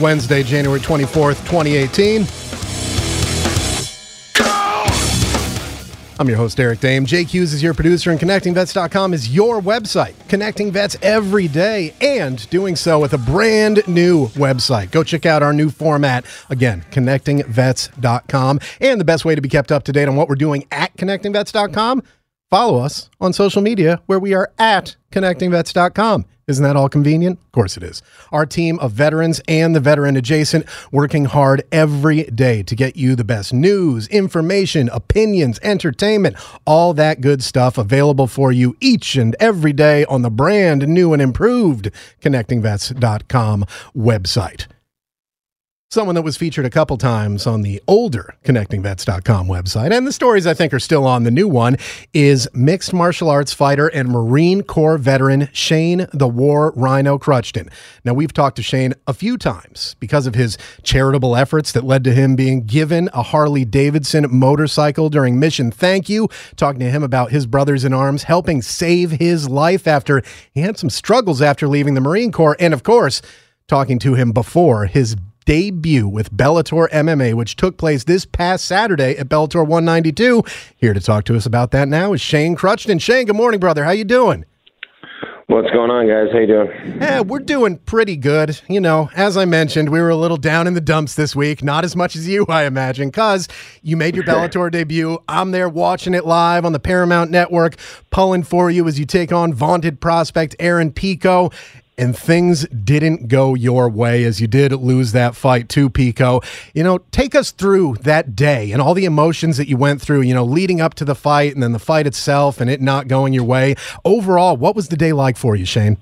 Wednesday, 0.00 0.42
January 0.42 0.80
24th, 0.80 1.38
2018. 1.48 2.26
I'm 6.22 6.28
your 6.28 6.36
host, 6.36 6.60
Eric 6.60 6.78
Dehm. 6.78 7.04
Jake 7.04 7.26
Hughes 7.34 7.52
is 7.52 7.64
your 7.64 7.74
producer, 7.74 8.12
and 8.12 8.20
ConnectingVets.com 8.20 9.12
is 9.12 9.34
your 9.34 9.60
website, 9.60 10.14
connecting 10.28 10.70
vets 10.70 10.96
every 11.02 11.48
day, 11.48 11.94
and 12.00 12.48
doing 12.48 12.76
so 12.76 13.00
with 13.00 13.12
a 13.12 13.18
brand 13.18 13.82
new 13.88 14.28
website. 14.28 14.92
Go 14.92 15.02
check 15.02 15.26
out 15.26 15.42
our 15.42 15.52
new 15.52 15.68
format. 15.68 16.24
Again, 16.48 16.84
ConnectingVets.com. 16.92 18.60
And 18.80 19.00
the 19.00 19.04
best 19.04 19.24
way 19.24 19.34
to 19.34 19.40
be 19.40 19.48
kept 19.48 19.72
up 19.72 19.82
to 19.82 19.92
date 19.92 20.06
on 20.06 20.14
what 20.14 20.28
we're 20.28 20.36
doing 20.36 20.64
at 20.70 20.96
ConnectingVets.com, 20.96 22.04
follow 22.52 22.78
us 22.78 23.08
on 23.18 23.32
social 23.32 23.62
media 23.62 24.02
where 24.04 24.18
we 24.18 24.34
are 24.34 24.52
at 24.58 24.94
ConnectingVets.com. 25.10 26.26
Isn't 26.46 26.62
that 26.64 26.76
all 26.76 26.90
convenient? 26.90 27.38
Of 27.46 27.52
course 27.52 27.78
it 27.78 27.82
is. 27.82 28.02
Our 28.30 28.44
team 28.44 28.78
of 28.80 28.92
veterans 28.92 29.40
and 29.48 29.74
the 29.74 29.80
veteran 29.80 30.18
adjacent 30.18 30.66
working 30.90 31.24
hard 31.24 31.62
every 31.72 32.24
day 32.24 32.62
to 32.64 32.76
get 32.76 32.94
you 32.94 33.16
the 33.16 33.24
best 33.24 33.54
news, 33.54 34.06
information, 34.08 34.90
opinions, 34.90 35.60
entertainment, 35.62 36.36
all 36.66 36.92
that 36.92 37.22
good 37.22 37.42
stuff 37.42 37.78
available 37.78 38.26
for 38.26 38.52
you 38.52 38.76
each 38.80 39.16
and 39.16 39.34
every 39.40 39.72
day 39.72 40.04
on 40.04 40.20
the 40.20 40.30
brand 40.30 40.86
new 40.86 41.14
and 41.14 41.22
improved 41.22 41.90
connectingvets.com 42.20 43.64
website. 43.96 44.66
Someone 45.92 46.14
that 46.14 46.22
was 46.22 46.38
featured 46.38 46.64
a 46.64 46.70
couple 46.70 46.96
times 46.96 47.46
on 47.46 47.60
the 47.60 47.82
older 47.86 48.34
connectingvets.com 48.44 49.46
website, 49.46 49.92
and 49.92 50.06
the 50.06 50.12
stories 50.14 50.46
I 50.46 50.54
think 50.54 50.72
are 50.72 50.80
still 50.80 51.06
on. 51.06 51.24
The 51.24 51.30
new 51.30 51.46
one, 51.46 51.76
is 52.14 52.48
mixed 52.54 52.94
martial 52.94 53.28
arts 53.28 53.52
fighter 53.52 53.88
and 53.88 54.08
Marine 54.08 54.62
Corps 54.62 54.96
veteran 54.96 55.50
Shane 55.52 56.06
the 56.14 56.26
War 56.26 56.72
Rhino 56.74 57.18
Kruchten. 57.18 57.70
Now, 58.06 58.14
we've 58.14 58.32
talked 58.32 58.56
to 58.56 58.62
Shane 58.62 58.94
a 59.06 59.12
few 59.12 59.36
times 59.36 59.94
because 60.00 60.26
of 60.26 60.34
his 60.34 60.56
charitable 60.82 61.36
efforts 61.36 61.72
that 61.72 61.84
led 61.84 62.04
to 62.04 62.14
him 62.14 62.36
being 62.36 62.64
given 62.64 63.10
a 63.12 63.22
Harley 63.22 63.66
Davidson 63.66 64.24
motorcycle 64.30 65.10
during 65.10 65.38
Mission 65.38 65.70
Thank 65.70 66.08
You, 66.08 66.30
talking 66.56 66.80
to 66.80 66.90
him 66.90 67.02
about 67.02 67.32
his 67.32 67.44
brothers 67.44 67.84
in 67.84 67.92
arms 67.92 68.22
helping 68.22 68.62
save 68.62 69.10
his 69.10 69.46
life 69.46 69.86
after 69.86 70.22
he 70.54 70.62
had 70.62 70.78
some 70.78 70.88
struggles 70.88 71.42
after 71.42 71.68
leaving 71.68 71.92
the 71.92 72.00
Marine 72.00 72.32
Corps, 72.32 72.56
and 72.58 72.72
of 72.72 72.82
course, 72.82 73.20
talking 73.68 73.98
to 73.98 74.14
him 74.14 74.32
before 74.32 74.86
his 74.86 75.16
debut 75.44 76.08
with 76.08 76.32
Bellator 76.32 76.88
MMA, 76.90 77.34
which 77.34 77.56
took 77.56 77.76
place 77.76 78.04
this 78.04 78.24
past 78.24 78.64
Saturday 78.64 79.16
at 79.16 79.28
Bellator 79.28 79.66
192. 79.66 80.42
Here 80.76 80.94
to 80.94 81.00
talk 81.00 81.24
to 81.24 81.36
us 81.36 81.46
about 81.46 81.70
that 81.72 81.88
now 81.88 82.12
is 82.12 82.20
Shane 82.20 82.56
Kruchten. 82.56 83.00
Shane, 83.00 83.26
good 83.26 83.36
morning, 83.36 83.60
brother. 83.60 83.84
How 83.84 83.90
you 83.90 84.04
doing? 84.04 84.44
What's 85.52 85.70
going 85.70 85.90
on, 85.90 86.08
guys? 86.08 86.32
How 86.32 86.38
you 86.38 86.46
doing? 86.46 86.98
Yeah, 86.98 87.20
we're 87.20 87.40
doing 87.40 87.76
pretty 87.76 88.16
good. 88.16 88.58
You 88.70 88.80
know, 88.80 89.10
as 89.14 89.36
I 89.36 89.44
mentioned, 89.44 89.90
we 89.90 90.00
were 90.00 90.08
a 90.08 90.16
little 90.16 90.38
down 90.38 90.66
in 90.66 90.72
the 90.72 90.80
dumps 90.80 91.14
this 91.14 91.36
week. 91.36 91.62
Not 91.62 91.84
as 91.84 91.94
much 91.94 92.16
as 92.16 92.26
you, 92.26 92.46
I 92.48 92.64
imagine, 92.64 93.08
because 93.08 93.48
you 93.82 93.98
made 93.98 94.14
your 94.14 94.24
Bellator 94.24 94.70
debut. 94.72 95.18
I'm 95.28 95.50
there 95.50 95.68
watching 95.68 96.14
it 96.14 96.24
live 96.24 96.64
on 96.64 96.72
the 96.72 96.80
Paramount 96.80 97.30
Network, 97.30 97.76
pulling 98.10 98.44
for 98.44 98.70
you 98.70 98.88
as 98.88 98.98
you 98.98 99.04
take 99.04 99.30
on 99.30 99.52
vaunted 99.52 100.00
prospect 100.00 100.56
Aaron 100.58 100.90
Pico 100.90 101.50
and 102.02 102.18
things 102.18 102.66
didn't 102.68 103.28
go 103.28 103.54
your 103.54 103.88
way 103.88 104.24
as 104.24 104.40
you 104.40 104.48
did 104.48 104.72
lose 104.72 105.12
that 105.12 105.36
fight 105.36 105.68
to 105.68 105.88
Pico. 105.88 106.40
You 106.74 106.82
know, 106.82 106.98
take 107.12 107.36
us 107.36 107.52
through 107.52 107.98
that 108.00 108.34
day 108.34 108.72
and 108.72 108.82
all 108.82 108.92
the 108.92 109.04
emotions 109.04 109.56
that 109.56 109.68
you 109.68 109.76
went 109.76 110.02
through, 110.02 110.22
you 110.22 110.34
know, 110.34 110.44
leading 110.44 110.80
up 110.80 110.94
to 110.94 111.04
the 111.04 111.14
fight 111.14 111.54
and 111.54 111.62
then 111.62 111.70
the 111.70 111.78
fight 111.78 112.08
itself 112.08 112.60
and 112.60 112.68
it 112.68 112.80
not 112.80 113.06
going 113.06 113.32
your 113.32 113.44
way. 113.44 113.76
Overall, 114.04 114.56
what 114.56 114.74
was 114.74 114.88
the 114.88 114.96
day 114.96 115.12
like 115.12 115.36
for 115.36 115.54
you, 115.54 115.64
Shane? 115.64 115.96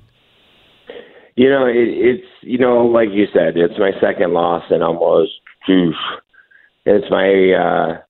You 1.36 1.50
know, 1.50 1.66
it, 1.66 1.76
it's, 1.76 2.26
you 2.40 2.56
know, 2.56 2.86
like 2.86 3.10
you 3.12 3.26
said, 3.30 3.58
it's 3.58 3.78
my 3.78 3.90
second 4.00 4.32
loss 4.32 4.64
in 4.70 4.80
almost, 4.80 5.32
oof, 5.68 5.94
it's 6.86 7.10
my 7.10 7.52
uh, 7.52 8.00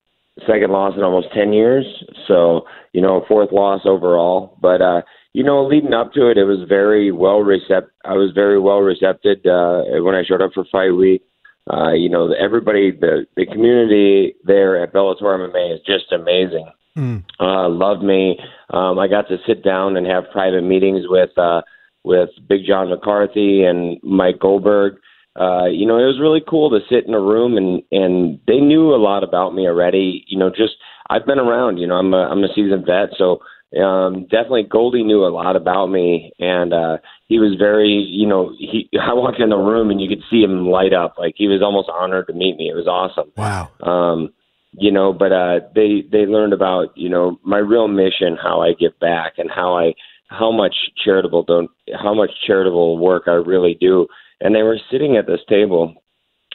second 0.47 0.71
loss 0.71 0.93
in 0.95 1.03
almost 1.03 1.27
10 1.35 1.51
years. 1.51 1.85
So, 2.25 2.61
you 2.93 3.01
know, 3.01 3.25
fourth 3.27 3.51
loss 3.51 3.81
overall. 3.83 4.57
But, 4.61 4.81
uh, 4.81 5.01
you 5.33 5.43
know, 5.43 5.65
leading 5.65 5.93
up 5.93 6.13
to 6.13 6.29
it, 6.29 6.37
it 6.37 6.43
was 6.43 6.67
very 6.67 7.11
well 7.11 7.39
received. 7.39 7.87
I 8.03 8.13
was 8.13 8.31
very 8.35 8.59
well 8.59 8.79
received 8.79 9.25
uh, 9.25 9.83
when 10.03 10.15
I 10.15 10.23
showed 10.27 10.41
up 10.41 10.51
for 10.53 10.65
fight 10.71 10.91
week. 10.91 11.23
Uh, 11.71 11.93
you 11.93 12.09
know, 12.09 12.33
everybody, 12.33 12.91
the 12.91 13.25
the 13.35 13.45
community 13.45 14.35
there 14.43 14.81
at 14.81 14.93
Bellator 14.93 15.23
MMA 15.23 15.75
is 15.75 15.81
just 15.85 16.11
amazing. 16.11 16.67
Mm. 16.97 17.23
Uh, 17.39 17.69
loved 17.69 18.03
me. 18.03 18.37
Um, 18.71 18.99
I 18.99 19.07
got 19.07 19.27
to 19.29 19.37
sit 19.47 19.63
down 19.63 19.95
and 19.95 20.05
have 20.05 20.31
private 20.31 20.63
meetings 20.63 21.05
with 21.07 21.37
uh, 21.37 21.61
with 22.03 22.29
Big 22.49 22.65
John 22.67 22.89
McCarthy 22.89 23.63
and 23.63 23.99
Mike 24.03 24.39
Goldberg. 24.39 24.95
Uh, 25.39 25.67
you 25.67 25.85
know, 25.85 25.97
it 25.97 26.07
was 26.07 26.19
really 26.19 26.41
cool 26.45 26.69
to 26.71 26.79
sit 26.89 27.07
in 27.07 27.13
a 27.13 27.21
room 27.21 27.55
and 27.55 27.81
and 27.91 28.39
they 28.47 28.57
knew 28.57 28.93
a 28.93 28.99
lot 28.99 29.23
about 29.23 29.55
me 29.55 29.65
already. 29.65 30.25
You 30.27 30.37
know, 30.37 30.49
just 30.49 30.73
I've 31.09 31.25
been 31.25 31.39
around. 31.39 31.77
You 31.77 31.87
know, 31.87 31.95
I'm 31.95 32.13
a 32.13 32.27
I'm 32.27 32.43
a 32.43 32.53
seasoned 32.53 32.85
vet, 32.85 33.09
so 33.17 33.39
um, 33.79 34.23
definitely 34.23 34.63
Goldie 34.63 35.03
knew 35.03 35.25
a 35.25 35.31
lot 35.31 35.55
about 35.55 35.87
me, 35.87 36.33
and 36.39 36.73
uh, 36.73 36.97
he 37.27 37.39
was 37.39 37.55
very, 37.57 37.91
you 37.91 38.27
know, 38.27 38.53
he. 38.57 38.89
I 39.01 39.13
walked 39.13 39.39
in 39.39 39.49
the 39.49 39.57
room 39.57 39.89
and 39.89 40.01
you 40.01 40.09
could 40.09 40.23
see 40.29 40.41
him 40.41 40.67
light 40.67 40.93
up, 40.93 41.15
like 41.17 41.35
he 41.37 41.47
was 41.47 41.61
almost 41.61 41.89
honored 41.89 42.27
to 42.27 42.33
meet 42.33 42.57
me. 42.57 42.69
It 42.69 42.75
was 42.75 42.87
awesome. 42.87 43.31
Wow. 43.37 43.69
Um, 43.81 44.33
you 44.73 44.91
know, 44.91 45.13
but 45.13 45.31
uh, 45.31 45.59
they 45.73 46.03
they 46.11 46.25
learned 46.25 46.53
about 46.53 46.97
you 46.97 47.09
know 47.09 47.39
my 47.43 47.57
real 47.57 47.87
mission, 47.87 48.37
how 48.41 48.61
I 48.61 48.73
give 48.73 48.97
back, 48.99 49.33
and 49.37 49.49
how 49.49 49.77
I 49.77 49.93
how 50.27 50.51
much 50.51 50.75
charitable 51.03 51.43
don't 51.43 51.69
how 52.01 52.13
much 52.13 52.31
charitable 52.45 52.97
work 52.97 53.23
I 53.27 53.31
really 53.31 53.77
do. 53.79 54.07
And 54.39 54.55
they 54.55 54.63
were 54.63 54.79
sitting 54.89 55.17
at 55.17 55.27
this 55.27 55.41
table 55.47 55.95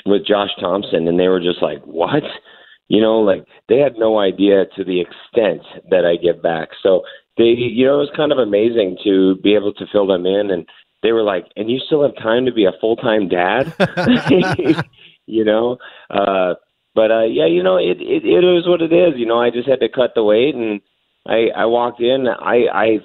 with 0.05 0.27
Josh 0.27 0.51
Thomson, 0.61 1.09
and 1.09 1.19
they 1.19 1.29
were 1.29 1.41
just 1.41 1.63
like, 1.63 1.83
"What?" 1.85 2.23
You 2.89 3.01
know, 3.01 3.21
like 3.21 3.45
they 3.69 3.79
had 3.79 3.97
no 3.99 4.19
idea 4.19 4.65
to 4.77 4.85
the 4.85 5.01
extent 5.01 5.63
that 5.91 6.05
I 6.05 6.17
give 6.17 6.43
back. 6.43 6.69
So 6.83 7.03
they, 7.37 7.45
you 7.45 7.87
know, 7.87 7.97
it 7.97 8.09
was 8.09 8.17
kind 8.17 8.33
of 8.33 8.39
amazing 8.39 8.99
to 9.05 9.37
be 9.43 9.55
able 9.55 9.73
to 9.75 9.87
fill 9.91 10.07
them 10.07 10.25
in, 10.25 10.51
and 10.51 10.67
they 11.03 11.13
were 11.13 11.23
like, 11.23 11.47
"And 11.57 11.71
you 11.71 11.79
still 11.81 12.03
have 12.03 12.17
time 12.17 12.47
to 12.47 12.53
be 12.53 12.65
a 12.65 12.79
full 12.81 12.97
time 12.97 13.29
dad?" 13.29 13.75
you 15.27 15.45
know, 15.45 15.79
uh, 16.11 16.55
but 16.95 17.11
uh, 17.11 17.25
yeah, 17.25 17.47
you 17.47 17.63
know, 17.63 17.77
it, 17.77 18.01
it 18.01 18.25
it 18.25 18.45
is 18.45 18.67
what 18.67 18.83
it 18.83 18.93
is. 18.93 19.15
You 19.17 19.27
know, 19.27 19.41
I 19.41 19.51
just 19.51 19.69
had 19.69 19.81
to 19.81 19.89
cut 19.89 20.13
the 20.15 20.25
weight, 20.25 20.55
and 20.55 20.81
I 21.27 21.49
I 21.55 21.67
walked 21.67 22.01
in. 22.01 22.27
I 22.29 22.67
I 22.73 22.99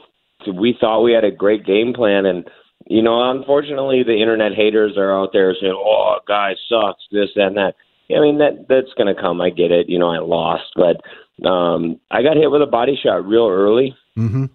we 0.51 0.77
thought 0.79 1.03
we 1.03 1.11
had 1.13 1.25
a 1.25 1.31
great 1.31 1.65
game 1.65 1.93
plan, 1.93 2.25
and 2.25 2.47
you 2.87 3.01
know, 3.01 3.29
unfortunately, 3.29 4.03
the 4.03 4.21
internet 4.21 4.53
haters 4.53 4.97
are 4.97 5.13
out 5.13 5.31
there 5.33 5.53
saying, 5.59 5.73
"Oh, 5.75 6.17
guy 6.27 6.55
sucks," 6.69 7.03
this 7.11 7.29
and 7.35 7.57
that. 7.57 7.75
I 8.15 8.21
mean, 8.21 8.37
that 8.39 8.67
that's 8.67 8.93
going 8.97 9.13
to 9.13 9.19
come. 9.19 9.41
I 9.41 9.49
get 9.49 9.71
it. 9.71 9.89
You 9.89 9.99
know, 9.99 10.09
I 10.09 10.19
lost, 10.19 10.73
but 10.75 11.01
um, 11.47 11.99
I 12.09 12.21
got 12.21 12.37
hit 12.37 12.51
with 12.51 12.61
a 12.61 12.67
body 12.67 12.99
shot 13.01 13.25
real 13.25 13.47
early. 13.47 13.95
Mm-hmm. 14.17 14.45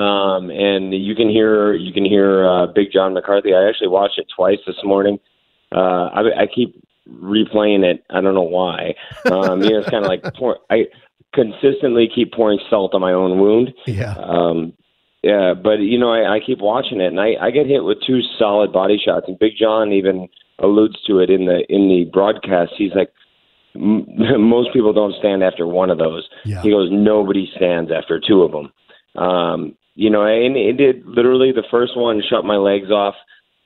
Um, 0.00 0.50
and 0.50 0.92
you 0.92 1.14
can 1.14 1.28
hear 1.28 1.74
you 1.74 1.92
can 1.92 2.04
hear 2.04 2.46
uh, 2.46 2.66
Big 2.66 2.92
John 2.92 3.14
McCarthy. 3.14 3.54
I 3.54 3.68
actually 3.68 3.88
watched 3.88 4.18
it 4.18 4.26
twice 4.34 4.58
this 4.66 4.76
morning. 4.84 5.18
Uh, 5.74 6.08
I, 6.12 6.42
I 6.42 6.46
keep 6.46 6.82
replaying 7.08 7.84
it. 7.84 8.04
I 8.10 8.20
don't 8.20 8.34
know 8.34 8.42
why. 8.42 8.94
Um, 9.30 9.62
you 9.62 9.70
know, 9.70 9.78
it's 9.78 9.88
kind 9.90 10.04
of 10.04 10.08
like 10.08 10.22
pour, 10.38 10.58
I 10.70 10.86
consistently 11.34 12.08
keep 12.12 12.32
pouring 12.32 12.58
salt 12.68 12.94
on 12.94 13.00
my 13.00 13.12
own 13.12 13.38
wound. 13.38 13.72
Yeah. 13.86 14.14
Um, 14.18 14.74
yeah, 15.22 15.54
but 15.54 15.80
you 15.80 15.98
know, 15.98 16.12
I, 16.12 16.36
I 16.36 16.40
keep 16.44 16.60
watching 16.60 17.00
it, 17.00 17.06
and 17.06 17.20
I, 17.20 17.34
I 17.40 17.50
get 17.50 17.66
hit 17.66 17.82
with 17.82 17.98
two 18.06 18.20
solid 18.38 18.72
body 18.72 19.00
shots. 19.02 19.26
And 19.26 19.38
Big 19.38 19.52
John 19.58 19.92
even 19.92 20.28
alludes 20.58 21.00
to 21.06 21.18
it 21.18 21.30
in 21.30 21.46
the 21.46 21.64
in 21.68 21.88
the 21.88 22.08
broadcast. 22.12 22.72
He's 22.76 22.92
like, 22.94 23.12
m- 23.74 24.06
most 24.38 24.72
people 24.72 24.92
don't 24.92 25.14
stand 25.18 25.42
after 25.42 25.66
one 25.66 25.90
of 25.90 25.98
those. 25.98 26.28
Yeah. 26.44 26.62
He 26.62 26.70
goes, 26.70 26.88
nobody 26.90 27.50
stands 27.56 27.90
after 27.90 28.20
two 28.20 28.42
of 28.42 28.52
them. 28.52 28.72
Um, 29.22 29.76
you 29.94 30.10
know, 30.10 30.24
and 30.24 30.56
it 30.56 30.76
did 30.76 31.06
literally 31.06 31.52
the 31.52 31.64
first 31.70 31.96
one 31.96 32.22
shut 32.28 32.44
my 32.44 32.56
legs 32.56 32.90
off, 32.90 33.14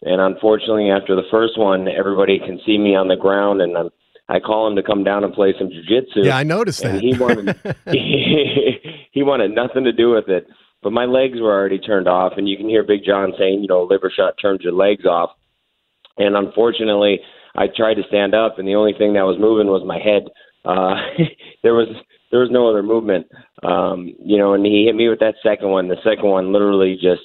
and 0.03 0.21
unfortunately, 0.21 0.91
after 0.91 1.17
the 1.17 1.27
first 1.31 1.59
one, 1.59 1.89
everybody 1.89 2.39
can 2.39 2.61
see 2.65 2.79
me 2.79 2.95
on 2.95 3.09
the 3.09 3.17
ground, 3.17 3.61
and 3.61 3.77
I'm, 3.77 3.91
I 4.29 4.39
call 4.39 4.69
him 4.69 4.77
to 4.77 4.83
come 4.83 5.03
down 5.03 5.25
and 5.25 5.35
play 5.35 5.55
some 5.59 5.69
jujitsu. 5.69 6.25
Yeah, 6.25 6.37
I 6.37 6.45
noticed 6.45 6.85
and 6.85 6.99
that. 6.99 7.03
he 7.03 7.19
wanted 7.19 7.57
he 9.13 9.23
wanted 9.25 9.55
nothing 9.55 9.85
to 9.85 9.93
do 9.93 10.11
with 10.11 10.29
it. 10.29 10.47
But 10.83 10.93
my 10.93 11.05
legs 11.05 11.41
were 11.41 11.53
already 11.53 11.79
turned 11.79 12.09
off, 12.09 12.35
and 12.37 12.49
you 12.49 12.57
can 12.57 12.69
hear 12.69 12.83
Big 12.83 13.05
John 13.05 13.33
saying, 13.39 13.61
you 13.61 13.69
know, 13.69 13.83
liver 13.83 14.11
shot 14.15 14.35
turns 14.41 14.63
your 14.63 14.73
legs 14.73 15.05
off. 15.05 15.31
And 16.21 16.37
unfortunately, 16.37 17.21
I 17.57 17.67
tried 17.75 17.95
to 17.95 18.03
stand 18.09 18.35
up, 18.35 18.59
and 18.59 18.69
the 18.69 18.75
only 18.75 18.93
thing 18.93 19.15
that 19.15 19.27
was 19.27 19.39
moving 19.41 19.67
was 19.67 19.83
my 19.85 19.99
head. 19.99 20.25
Uh, 20.65 20.95
there 21.63 21.75
was 21.75 21.89
there 22.31 22.41
was 22.41 22.51
no 22.51 22.69
other 22.69 22.83
movement, 22.83 23.27
um, 23.63 24.15
you 24.23 24.39
know. 24.39 24.55
And 24.55 24.65
he 24.65 24.85
hit 24.85 24.95
me 24.95 25.09
with 25.09 25.21
that 25.21 25.35
second 25.43 25.69
one. 25.69 25.89
The 25.89 25.97
second 26.05 26.29
one 26.29 26.53
literally 26.53 26.95
just 26.95 27.23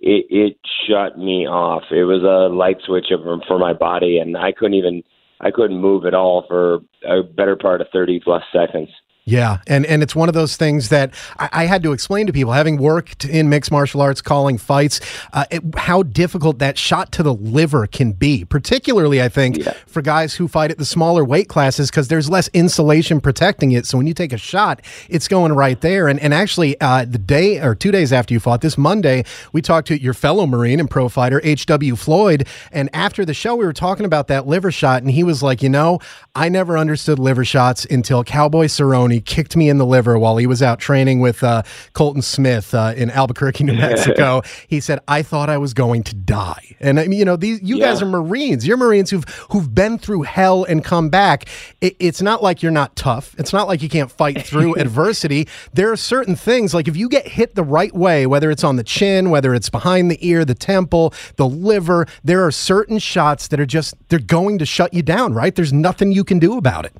it, 0.00 0.26
it 0.30 0.58
shut 0.88 1.18
me 1.18 1.46
off. 1.46 1.82
It 1.90 2.04
was 2.04 2.22
a 2.22 2.54
light 2.54 2.78
switch 2.86 3.06
of, 3.10 3.20
for 3.46 3.58
my 3.58 3.72
body, 3.72 4.18
and 4.18 4.36
I 4.36 4.52
couldn't 4.52 4.74
even 4.74 5.02
I 5.40 5.50
couldn't 5.50 5.78
move 5.80 6.06
at 6.06 6.14
all 6.14 6.44
for 6.48 6.80
a 7.06 7.22
better 7.22 7.56
part 7.56 7.80
of 7.80 7.88
thirty 7.92 8.20
plus 8.20 8.42
seconds. 8.52 8.88
Yeah, 9.28 9.58
and 9.66 9.84
and 9.86 10.04
it's 10.04 10.14
one 10.14 10.28
of 10.28 10.34
those 10.36 10.56
things 10.56 10.88
that 10.90 11.12
I, 11.40 11.48
I 11.52 11.64
had 11.66 11.82
to 11.82 11.90
explain 11.92 12.28
to 12.28 12.32
people, 12.32 12.52
having 12.52 12.76
worked 12.76 13.24
in 13.24 13.48
mixed 13.48 13.72
martial 13.72 14.00
arts, 14.00 14.22
calling 14.22 14.56
fights, 14.56 15.00
uh, 15.32 15.44
it, 15.50 15.62
how 15.76 16.04
difficult 16.04 16.60
that 16.60 16.78
shot 16.78 17.10
to 17.12 17.24
the 17.24 17.34
liver 17.34 17.88
can 17.88 18.12
be. 18.12 18.44
Particularly, 18.44 19.20
I 19.20 19.28
think 19.28 19.56
Yeah. 19.58 19.72
for 19.88 20.00
guys 20.00 20.34
who 20.34 20.46
fight 20.46 20.70
at 20.70 20.78
the 20.78 20.84
smaller 20.84 21.24
weight 21.24 21.48
classes 21.48 21.90
because 21.90 22.06
there's 22.06 22.30
less 22.30 22.46
insulation 22.52 23.20
protecting 23.20 23.72
it. 23.72 23.84
So 23.84 23.98
when 23.98 24.06
you 24.06 24.14
take 24.14 24.32
a 24.32 24.38
shot, 24.38 24.80
it's 25.08 25.26
going 25.26 25.52
right 25.54 25.80
there. 25.80 26.06
And 26.06 26.20
and 26.20 26.32
actually, 26.32 26.80
uh, 26.80 27.04
the 27.04 27.18
day 27.18 27.58
or 27.60 27.74
two 27.74 27.90
days 27.90 28.12
after 28.12 28.32
you 28.32 28.38
fought, 28.38 28.60
this 28.60 28.78
Monday, 28.78 29.24
we 29.52 29.60
talked 29.60 29.88
to 29.88 30.00
your 30.00 30.14
fellow 30.14 30.46
Marine 30.46 30.78
and 30.78 30.88
pro 30.88 31.08
fighter 31.08 31.40
H.W. 31.42 31.96
Floyd, 31.96 32.46
and 32.70 32.88
after 32.94 33.24
the 33.24 33.34
show, 33.34 33.56
we 33.56 33.64
were 33.66 33.72
talking 33.72 34.06
about 34.06 34.28
that 34.28 34.46
liver 34.46 34.70
shot, 34.70 35.02
and 35.02 35.10
he 35.10 35.24
was 35.24 35.42
like, 35.42 35.64
you 35.64 35.68
know, 35.68 35.98
I 36.36 36.48
never 36.48 36.78
understood 36.78 37.18
liver 37.18 37.44
shots 37.44 37.84
until 37.86 38.22
Cowboy 38.22 38.66
Cerrone 38.66 39.15
kicked 39.20 39.56
me 39.56 39.68
in 39.68 39.78
the 39.78 39.86
liver 39.86 40.18
while 40.18 40.36
he 40.36 40.46
was 40.46 40.62
out 40.62 40.78
training 40.78 41.20
with 41.20 41.42
uh, 41.42 41.62
Colton 41.92 42.22
Smith 42.22 42.74
uh, 42.74 42.94
in 42.96 43.10
Albuquerque, 43.10 43.64
New 43.64 43.72
Mexico. 43.76 44.42
he 44.68 44.80
said, 44.80 45.00
I 45.08 45.22
thought 45.22 45.48
I 45.48 45.58
was 45.58 45.74
going 45.74 46.02
to 46.04 46.14
die. 46.14 46.76
And 46.80 47.00
I 47.00 47.06
mean, 47.06 47.18
you 47.18 47.24
know, 47.24 47.36
these 47.36 47.62
you 47.62 47.78
guys 47.78 48.02
are 48.02 48.06
Marines. 48.06 48.66
You're 48.66 48.76
Marines 48.76 49.10
who've 49.10 49.24
who've 49.50 49.74
been 49.74 49.98
through 49.98 50.22
hell 50.22 50.64
and 50.64 50.84
come 50.84 51.08
back. 51.08 51.46
It, 51.80 51.96
it's 51.98 52.22
not 52.22 52.42
like 52.42 52.62
you're 52.62 52.72
not 52.72 52.96
tough. 52.96 53.34
It's 53.38 53.52
not 53.52 53.66
like 53.66 53.82
you 53.82 53.88
can't 53.88 54.10
fight 54.10 54.44
through 54.46 54.74
adversity. 54.78 55.48
There 55.72 55.90
are 55.90 55.96
certain 55.96 56.36
things 56.36 56.74
like 56.74 56.88
if 56.88 56.96
you 56.96 57.08
get 57.08 57.26
hit 57.26 57.54
the 57.54 57.64
right 57.64 57.94
way, 57.94 58.26
whether 58.26 58.50
it's 58.50 58.64
on 58.64 58.76
the 58.76 58.84
chin, 58.84 59.30
whether 59.30 59.54
it's 59.54 59.70
behind 59.70 60.10
the 60.10 60.18
ear, 60.26 60.44
the 60.44 60.54
temple, 60.54 61.14
the 61.36 61.48
liver, 61.48 62.06
there 62.22 62.44
are 62.44 62.50
certain 62.50 62.98
shots 62.98 63.48
that 63.48 63.60
are 63.60 63.66
just 63.66 63.94
they're 64.08 64.18
going 64.18 64.58
to 64.58 64.66
shut 64.66 64.92
you 64.92 65.02
down. 65.02 65.32
Right? 65.32 65.54
There's 65.54 65.72
nothing 65.72 66.12
you 66.12 66.24
can 66.24 66.38
do 66.38 66.56
about 66.56 66.84
it. 66.84 66.92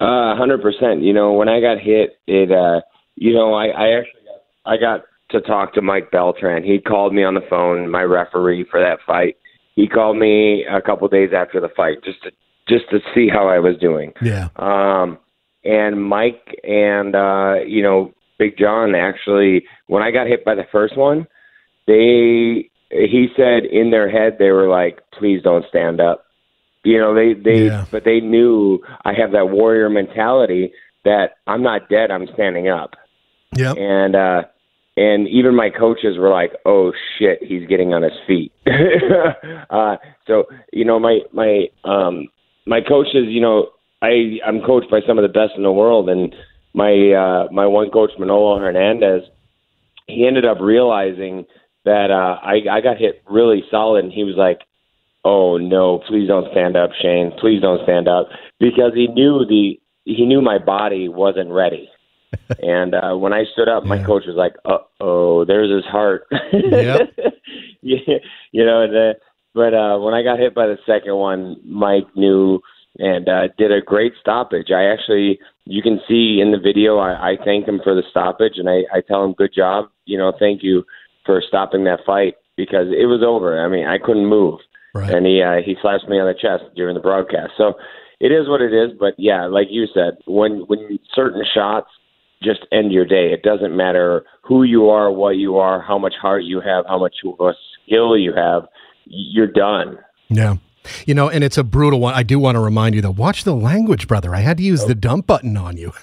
Uh, 0.00 0.34
hundred 0.36 0.62
percent. 0.62 1.02
You 1.02 1.12
know, 1.12 1.32
when 1.32 1.48
I 1.48 1.60
got 1.60 1.78
hit, 1.78 2.18
it. 2.26 2.50
uh 2.50 2.80
You 3.16 3.32
know, 3.32 3.54
I, 3.54 3.66
I 3.66 3.98
actually 3.98 4.24
got, 4.24 4.72
I 4.72 4.76
got 4.76 5.04
to 5.30 5.40
talk 5.40 5.74
to 5.74 5.82
Mike 5.82 6.10
Beltran. 6.10 6.64
He 6.64 6.78
called 6.78 7.14
me 7.14 7.24
on 7.24 7.34
the 7.34 7.46
phone, 7.48 7.90
my 7.90 8.02
referee 8.02 8.66
for 8.70 8.80
that 8.80 8.98
fight. 9.06 9.36
He 9.74 9.88
called 9.88 10.16
me 10.16 10.64
a 10.64 10.80
couple 10.80 11.08
days 11.08 11.30
after 11.36 11.60
the 11.60 11.68
fight 11.76 12.02
just 12.04 12.22
to 12.22 12.30
just 12.68 12.88
to 12.90 12.98
see 13.14 13.28
how 13.28 13.48
I 13.48 13.58
was 13.58 13.76
doing. 13.78 14.12
Yeah. 14.22 14.48
Um, 14.56 15.18
and 15.64 16.02
Mike 16.02 16.58
and 16.64 17.14
uh, 17.14 17.54
you 17.66 17.82
know 17.82 18.12
Big 18.38 18.56
John 18.58 18.94
actually, 18.94 19.64
when 19.86 20.02
I 20.02 20.10
got 20.10 20.26
hit 20.26 20.44
by 20.44 20.54
the 20.54 20.66
first 20.70 20.96
one, 20.96 21.26
they 21.86 22.70
he 22.90 23.28
said 23.36 23.64
in 23.64 23.90
their 23.90 24.08
head 24.08 24.36
they 24.38 24.50
were 24.50 24.68
like, 24.68 25.00
"Please 25.18 25.42
don't 25.42 25.64
stand 25.68 26.00
up." 26.00 26.23
You 26.84 26.98
know, 26.98 27.14
they 27.14 27.32
they 27.32 27.66
Yeah. 27.66 27.86
but 27.90 28.04
they 28.04 28.20
knew 28.20 28.80
I 29.04 29.14
have 29.14 29.32
that 29.32 29.50
warrior 29.50 29.88
mentality 29.88 30.72
that 31.04 31.36
I'm 31.46 31.62
not 31.62 31.88
dead, 31.88 32.10
I'm 32.10 32.28
standing 32.34 32.68
up. 32.68 32.94
Yeah. 33.56 33.72
And 33.72 34.14
uh 34.14 34.42
and 34.96 35.26
even 35.28 35.56
my 35.56 35.70
coaches 35.70 36.16
were 36.18 36.30
like, 36.30 36.52
"Oh 36.64 36.92
shit, 37.18 37.42
he's 37.42 37.66
getting 37.66 37.92
on 37.94 38.02
his 38.02 38.12
feet." 38.26 38.52
uh 39.70 39.96
so, 40.26 40.44
you 40.72 40.84
know, 40.84 40.98
my 41.00 41.20
my 41.32 41.68
um 41.84 42.28
my 42.66 42.80
coaches, 42.80 43.26
you 43.28 43.40
know, 43.40 43.68
I 44.02 44.38
I'm 44.46 44.60
coached 44.60 44.90
by 44.90 45.00
some 45.06 45.18
of 45.18 45.22
the 45.22 45.28
best 45.28 45.52
in 45.56 45.62
the 45.62 45.72
world 45.72 46.08
and 46.08 46.34
my 46.74 46.92
uh 47.12 47.52
my 47.52 47.66
one 47.66 47.90
coach 47.90 48.10
Manolo 48.18 48.58
Hernandez, 48.58 49.22
he 50.06 50.26
ended 50.26 50.44
up 50.44 50.58
realizing 50.60 51.46
that 51.84 52.10
uh 52.10 52.36
I 52.42 52.60
I 52.70 52.80
got 52.82 52.98
hit 52.98 53.22
really 53.28 53.64
solid 53.70 54.04
and 54.04 54.12
he 54.12 54.24
was 54.24 54.36
like, 54.36 54.60
"Oh 55.24 55.56
no, 55.56 56.00
please 56.08 56.28
don't 56.28 56.50
stand 56.52 56.76
up, 56.76 56.90
Shane. 57.00 57.32
Please 57.40 57.60
don't 57.60 57.82
stand 57.84 58.08
up." 58.08 58.28
Because 58.60 58.92
he 58.94 59.06
knew 59.08 59.44
the 59.46 59.78
he 60.04 60.26
knew 60.26 60.40
my 60.42 60.58
body 60.58 61.08
wasn't 61.08 61.50
ready. 61.50 61.88
and 62.62 62.94
uh 62.94 63.14
when 63.14 63.32
I 63.32 63.44
stood 63.52 63.68
up, 63.68 63.84
my 63.84 63.96
Yeah. 63.96 64.04
coach 64.06 64.24
was 64.26 64.36
like, 64.36 64.54
"Uh 64.64 64.78
oh, 65.00 65.44
there's 65.44 65.70
his 65.70 65.84
heart." 65.90 66.26
Yep. 66.52 67.14
yeah, 67.82 68.18
you 68.52 68.64
know, 68.64 68.82
and, 68.82 68.96
uh, 68.96 69.14
but 69.54 69.72
uh 69.74 69.98
when 69.98 70.14
I 70.14 70.22
got 70.22 70.38
hit 70.38 70.54
by 70.54 70.66
the 70.66 70.78
second 70.84 71.16
one, 71.16 71.56
Mike 71.64 72.08
knew 72.16 72.60
and 72.98 73.28
uh 73.28 73.48
did 73.58 73.72
a 73.72 73.80
great 73.80 74.12
stoppage. 74.20 74.70
I 74.70 74.84
actually 74.84 75.38
you 75.64 75.82
can 75.82 76.00
see 76.08 76.40
in 76.40 76.50
the 76.52 76.58
video 76.58 76.98
I, 76.98 77.30
I 77.32 77.36
thank 77.44 77.66
him 77.66 77.80
for 77.82 77.94
the 77.94 78.02
stoppage 78.10 78.54
and 78.56 78.68
I, 78.68 78.82
I 78.92 79.00
tell 79.00 79.24
him 79.24 79.32
good 79.32 79.54
job, 79.54 79.86
you 80.04 80.18
know, 80.18 80.32
thank 80.38 80.62
you 80.62 80.84
for 81.24 81.40
stopping 81.46 81.84
that 81.84 82.00
fight 82.04 82.34
because 82.56 82.88
it 82.88 83.06
was 83.06 83.22
over. 83.26 83.64
I 83.64 83.68
mean, 83.68 83.86
I 83.86 83.98
couldn't 83.98 84.26
move. 84.26 84.60
Right. 84.94 85.10
And 85.10 85.26
he 85.26 85.42
uh, 85.42 85.60
he 85.64 85.76
slapped 85.82 86.08
me 86.08 86.18
on 86.18 86.26
the 86.26 86.38
chest 86.40 86.74
during 86.76 86.94
the 86.94 87.00
broadcast. 87.00 87.52
So 87.58 87.74
it 88.20 88.32
is 88.32 88.48
what 88.48 88.62
it 88.62 88.72
is, 88.72 88.96
but 88.98 89.14
yeah, 89.18 89.46
like 89.46 89.66
you 89.70 89.86
said, 89.92 90.18
when 90.26 90.60
when 90.68 90.98
certain 91.14 91.44
shots 91.52 91.88
just 92.44 92.60
end 92.72 92.92
your 92.92 93.06
day. 93.06 93.32
It 93.32 93.42
doesn't 93.42 93.76
matter 93.76 94.24
who 94.42 94.62
you 94.62 94.90
are, 94.90 95.10
what 95.10 95.36
you 95.36 95.56
are, 95.56 95.80
how 95.80 95.98
much 95.98 96.14
heart 96.20 96.44
you 96.44 96.60
have, 96.60 96.84
how 96.86 96.98
much 96.98 97.14
skill 97.18 98.18
you 98.18 98.32
have. 98.36 98.64
You're 99.06 99.46
done. 99.46 99.98
Yeah. 100.28 100.56
You 101.06 101.14
know, 101.14 101.28
and 101.28 101.42
it's 101.44 101.56
a 101.58 101.64
brutal 101.64 102.00
one. 102.00 102.14
I 102.14 102.22
do 102.22 102.38
want 102.38 102.56
to 102.56 102.60
remind 102.60 102.94
you 102.94 103.00
though. 103.02 103.10
Watch 103.10 103.44
the 103.44 103.54
language, 103.54 104.06
brother. 104.08 104.34
I 104.34 104.40
had 104.40 104.56
to 104.58 104.62
use 104.62 104.84
the 104.84 104.94
dump 104.94 105.26
button 105.26 105.56
on 105.56 105.76
you. 105.76 105.92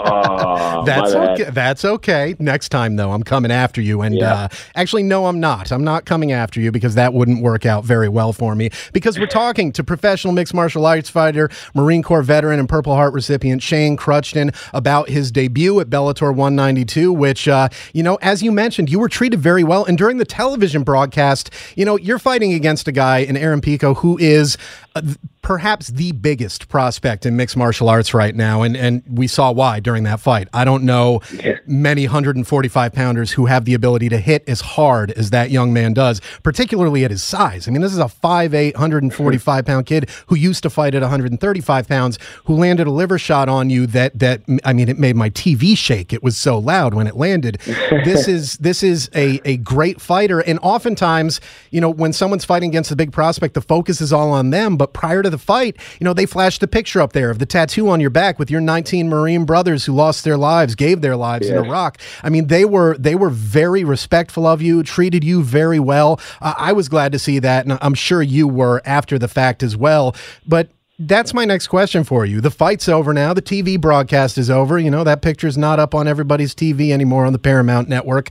Oh, 0.00 0.82
That's 0.86 1.12
bad. 1.12 1.40
okay. 1.40 1.50
That's 1.50 1.84
okay. 1.84 2.34
Next 2.38 2.68
time 2.70 2.96
though, 2.96 3.10
I'm 3.12 3.22
coming 3.22 3.50
after 3.50 3.80
you. 3.80 4.00
And 4.02 4.14
Yeah. 4.14 4.32
uh, 4.34 4.48
actually, 4.74 5.02
no, 5.02 5.26
I'm 5.26 5.40
not. 5.40 5.70
I'm 5.72 5.84
not 5.84 6.04
coming 6.04 6.32
after 6.32 6.60
you 6.60 6.70
because 6.70 6.94
that 6.94 7.12
wouldn't 7.12 7.42
work 7.42 7.66
out 7.66 7.84
very 7.84 8.08
well 8.08 8.32
for 8.32 8.54
me. 8.54 8.70
Because 8.92 9.18
we're 9.18 9.26
talking 9.26 9.72
to 9.72 9.82
professional 9.84 10.32
mixed 10.32 10.54
martial 10.54 10.86
arts 10.86 11.10
fighter, 11.10 11.50
Marine 11.74 12.02
Corps 12.02 12.22
veteran, 12.22 12.58
and 12.60 12.68
Purple 12.68 12.94
Heart 12.94 13.12
recipient 13.12 13.62
Shane 13.62 13.96
Kruchten 13.96 14.54
about 14.72 15.08
his 15.08 15.30
debut 15.32 15.80
at 15.80 15.88
Bellator 15.90 16.28
192. 16.34 17.12
Which, 17.12 17.48
uh, 17.48 17.68
you 17.92 18.02
know, 18.02 18.16
as 18.22 18.42
you 18.42 18.52
mentioned, 18.52 18.90
you 18.90 18.98
were 18.98 19.08
treated 19.08 19.40
very 19.40 19.64
well. 19.64 19.84
And 19.84 19.98
during 19.98 20.18
the 20.18 20.24
television 20.24 20.82
broadcast, 20.84 21.50
you 21.76 21.84
know, 21.84 21.96
you're 21.98 22.18
fighting 22.18 22.52
against 22.52 22.86
a 22.88 22.92
guy 22.92 23.18
in 23.18 23.36
Aaron 23.36 23.60
Pico 23.60 23.87
who 23.94 24.18
is. 24.18 24.56
Uh, 24.94 25.02
perhaps 25.42 25.88
the 25.88 26.12
biggest 26.12 26.68
prospect 26.68 27.24
in 27.24 27.34
mixed 27.34 27.56
martial 27.56 27.88
arts 27.88 28.12
right 28.12 28.34
now, 28.34 28.62
and 28.62 28.76
and 28.76 29.02
we 29.08 29.26
saw 29.26 29.50
why 29.50 29.80
during 29.80 30.04
that 30.04 30.20
fight. 30.20 30.46
I 30.52 30.64
don't 30.64 30.84
know 30.84 31.20
many 31.66 32.04
145 32.04 32.92
pounders 32.92 33.32
who 33.32 33.46
have 33.46 33.64
the 33.64 33.74
ability 33.74 34.08
to 34.10 34.18
hit 34.18 34.44
as 34.46 34.60
hard 34.60 35.10
as 35.12 35.30
that 35.30 35.50
young 35.50 35.72
man 35.72 35.94
does, 35.94 36.20
particularly 36.42 37.04
at 37.04 37.10
his 37.10 37.22
size. 37.22 37.66
I 37.66 37.70
mean, 37.70 37.80
this 37.80 37.92
is 37.92 37.98
a 37.98 38.04
5'8", 38.04 38.74
145 38.74 39.64
pound 39.64 39.86
kid 39.86 40.10
who 40.26 40.36
used 40.36 40.62
to 40.64 40.70
fight 40.70 40.94
at 40.94 41.00
135 41.00 41.88
pounds, 41.88 42.18
who 42.44 42.54
landed 42.54 42.86
a 42.86 42.90
liver 42.90 43.18
shot 43.18 43.48
on 43.48 43.70
you 43.70 43.86
that 43.86 44.18
that 44.18 44.42
I 44.64 44.72
mean, 44.72 44.88
it 44.88 44.98
made 44.98 45.16
my 45.16 45.30
TV 45.30 45.76
shake. 45.76 46.12
It 46.12 46.22
was 46.22 46.36
so 46.36 46.58
loud 46.58 46.94
when 46.94 47.06
it 47.06 47.16
landed. 47.16 47.58
this 48.04 48.28
is 48.28 48.58
this 48.58 48.82
is 48.82 49.08
a 49.14 49.40
a 49.44 49.56
great 49.58 50.00
fighter, 50.00 50.40
and 50.40 50.58
oftentimes, 50.62 51.40
you 51.70 51.80
know, 51.80 51.90
when 51.90 52.12
someone's 52.12 52.44
fighting 52.44 52.68
against 52.68 52.90
a 52.90 52.96
big 52.96 53.12
prospect, 53.12 53.54
the 53.54 53.62
focus 53.62 54.00
is 54.00 54.12
all 54.12 54.30
on 54.30 54.50
them. 54.50 54.76
But 54.76 54.87
prior 54.92 55.22
to 55.22 55.30
the 55.30 55.38
fight, 55.38 55.76
you 56.00 56.04
know, 56.04 56.12
they 56.12 56.26
flashed 56.26 56.60
the 56.60 56.68
picture 56.68 57.00
up 57.00 57.12
there 57.12 57.30
of 57.30 57.38
the 57.38 57.46
tattoo 57.46 57.88
on 57.88 58.00
your 58.00 58.10
back 58.10 58.38
with 58.38 58.50
your 58.50 58.60
19 58.60 59.08
Marine 59.08 59.44
brothers 59.44 59.84
who 59.84 59.92
lost 59.92 60.24
their 60.24 60.36
lives, 60.36 60.74
gave 60.74 61.00
their 61.00 61.16
lives 61.16 61.48
in 61.48 61.56
Iraq. 61.56 61.98
I 62.22 62.30
mean, 62.30 62.48
they 62.48 62.64
were 62.64 62.96
they 62.98 63.14
were 63.14 63.30
very 63.30 63.84
respectful 63.84 64.46
of 64.46 64.62
you, 64.62 64.82
treated 64.82 65.24
you 65.24 65.42
very 65.42 65.80
well. 65.80 66.20
Uh, 66.40 66.54
I 66.56 66.72
was 66.72 66.88
glad 66.88 67.12
to 67.12 67.18
see 67.18 67.38
that, 67.38 67.66
and 67.66 67.78
I'm 67.80 67.94
sure 67.94 68.22
you 68.22 68.48
were 68.48 68.82
after 68.84 69.18
the 69.18 69.28
fact 69.28 69.62
as 69.62 69.76
well. 69.76 70.14
But 70.46 70.68
that's 70.98 71.32
my 71.32 71.44
next 71.44 71.68
question 71.68 72.02
for 72.02 72.26
you. 72.26 72.40
The 72.40 72.50
fight's 72.50 72.88
over 72.88 73.14
now. 73.14 73.32
The 73.32 73.42
TV 73.42 73.80
broadcast 73.80 74.36
is 74.36 74.50
over. 74.50 74.78
You 74.78 74.90
know, 74.90 75.04
that 75.04 75.22
picture's 75.22 75.56
not 75.56 75.78
up 75.78 75.94
on 75.94 76.08
everybody's 76.08 76.54
TV 76.54 76.90
anymore 76.90 77.24
on 77.24 77.32
the 77.32 77.38
Paramount 77.38 77.88
network. 77.88 78.30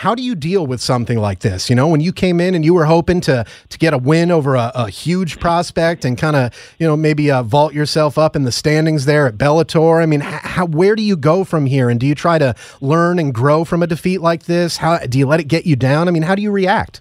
How 0.00 0.14
do 0.14 0.22
you 0.22 0.34
deal 0.34 0.66
with 0.66 0.82
something 0.82 1.16
like 1.16 1.38
this? 1.38 1.70
You 1.70 1.74
know, 1.74 1.88
when 1.88 2.02
you 2.02 2.12
came 2.12 2.38
in 2.38 2.54
and 2.54 2.62
you 2.66 2.74
were 2.74 2.84
hoping 2.84 3.22
to 3.22 3.46
to 3.70 3.78
get 3.78 3.94
a 3.94 3.98
win 3.98 4.30
over 4.30 4.54
a, 4.54 4.70
a 4.74 4.90
huge 4.90 5.40
prospect 5.40 6.04
and 6.04 6.18
kind 6.18 6.36
of, 6.36 6.52
you 6.78 6.86
know, 6.86 6.98
maybe 6.98 7.30
uh, 7.30 7.42
vault 7.42 7.72
yourself 7.72 8.18
up 8.18 8.36
in 8.36 8.42
the 8.42 8.52
standings 8.52 9.06
there 9.06 9.26
at 9.26 9.38
Bellator. 9.38 10.02
I 10.02 10.04
mean, 10.04 10.20
how 10.20 10.66
where 10.66 10.96
do 10.96 11.02
you 11.02 11.16
go 11.16 11.44
from 11.44 11.64
here? 11.64 11.88
And 11.88 11.98
do 11.98 12.06
you 12.06 12.14
try 12.14 12.36
to 12.36 12.54
learn 12.82 13.18
and 13.18 13.32
grow 13.32 13.64
from 13.64 13.82
a 13.82 13.86
defeat 13.86 14.20
like 14.20 14.42
this? 14.42 14.76
How 14.76 14.98
do 14.98 15.18
you 15.18 15.26
let 15.26 15.40
it 15.40 15.44
get 15.44 15.64
you 15.64 15.76
down? 15.76 16.08
I 16.08 16.10
mean, 16.10 16.24
how 16.24 16.34
do 16.34 16.42
you 16.42 16.50
react? 16.50 17.00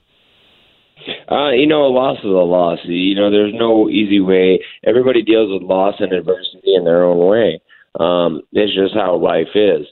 Uh, 1.30 1.50
you 1.50 1.68
know, 1.68 1.86
a 1.86 1.92
loss 1.92 2.20
is 2.20 2.24
a 2.24 2.28
loss. 2.30 2.80
You 2.86 3.16
know, 3.16 3.30
there's 3.30 3.54
no 3.54 3.90
easy 3.90 4.22
way. 4.22 4.64
Everybody 4.86 5.22
deals 5.22 5.52
with 5.52 5.64
loss 5.64 5.96
and 6.00 6.14
adversity 6.14 6.74
in 6.74 6.86
their 6.86 7.04
own 7.04 7.28
way. 7.28 7.60
Um, 8.00 8.42
it's 8.54 8.74
just 8.74 8.94
how 8.96 9.18
life 9.18 9.54
is. 9.54 9.86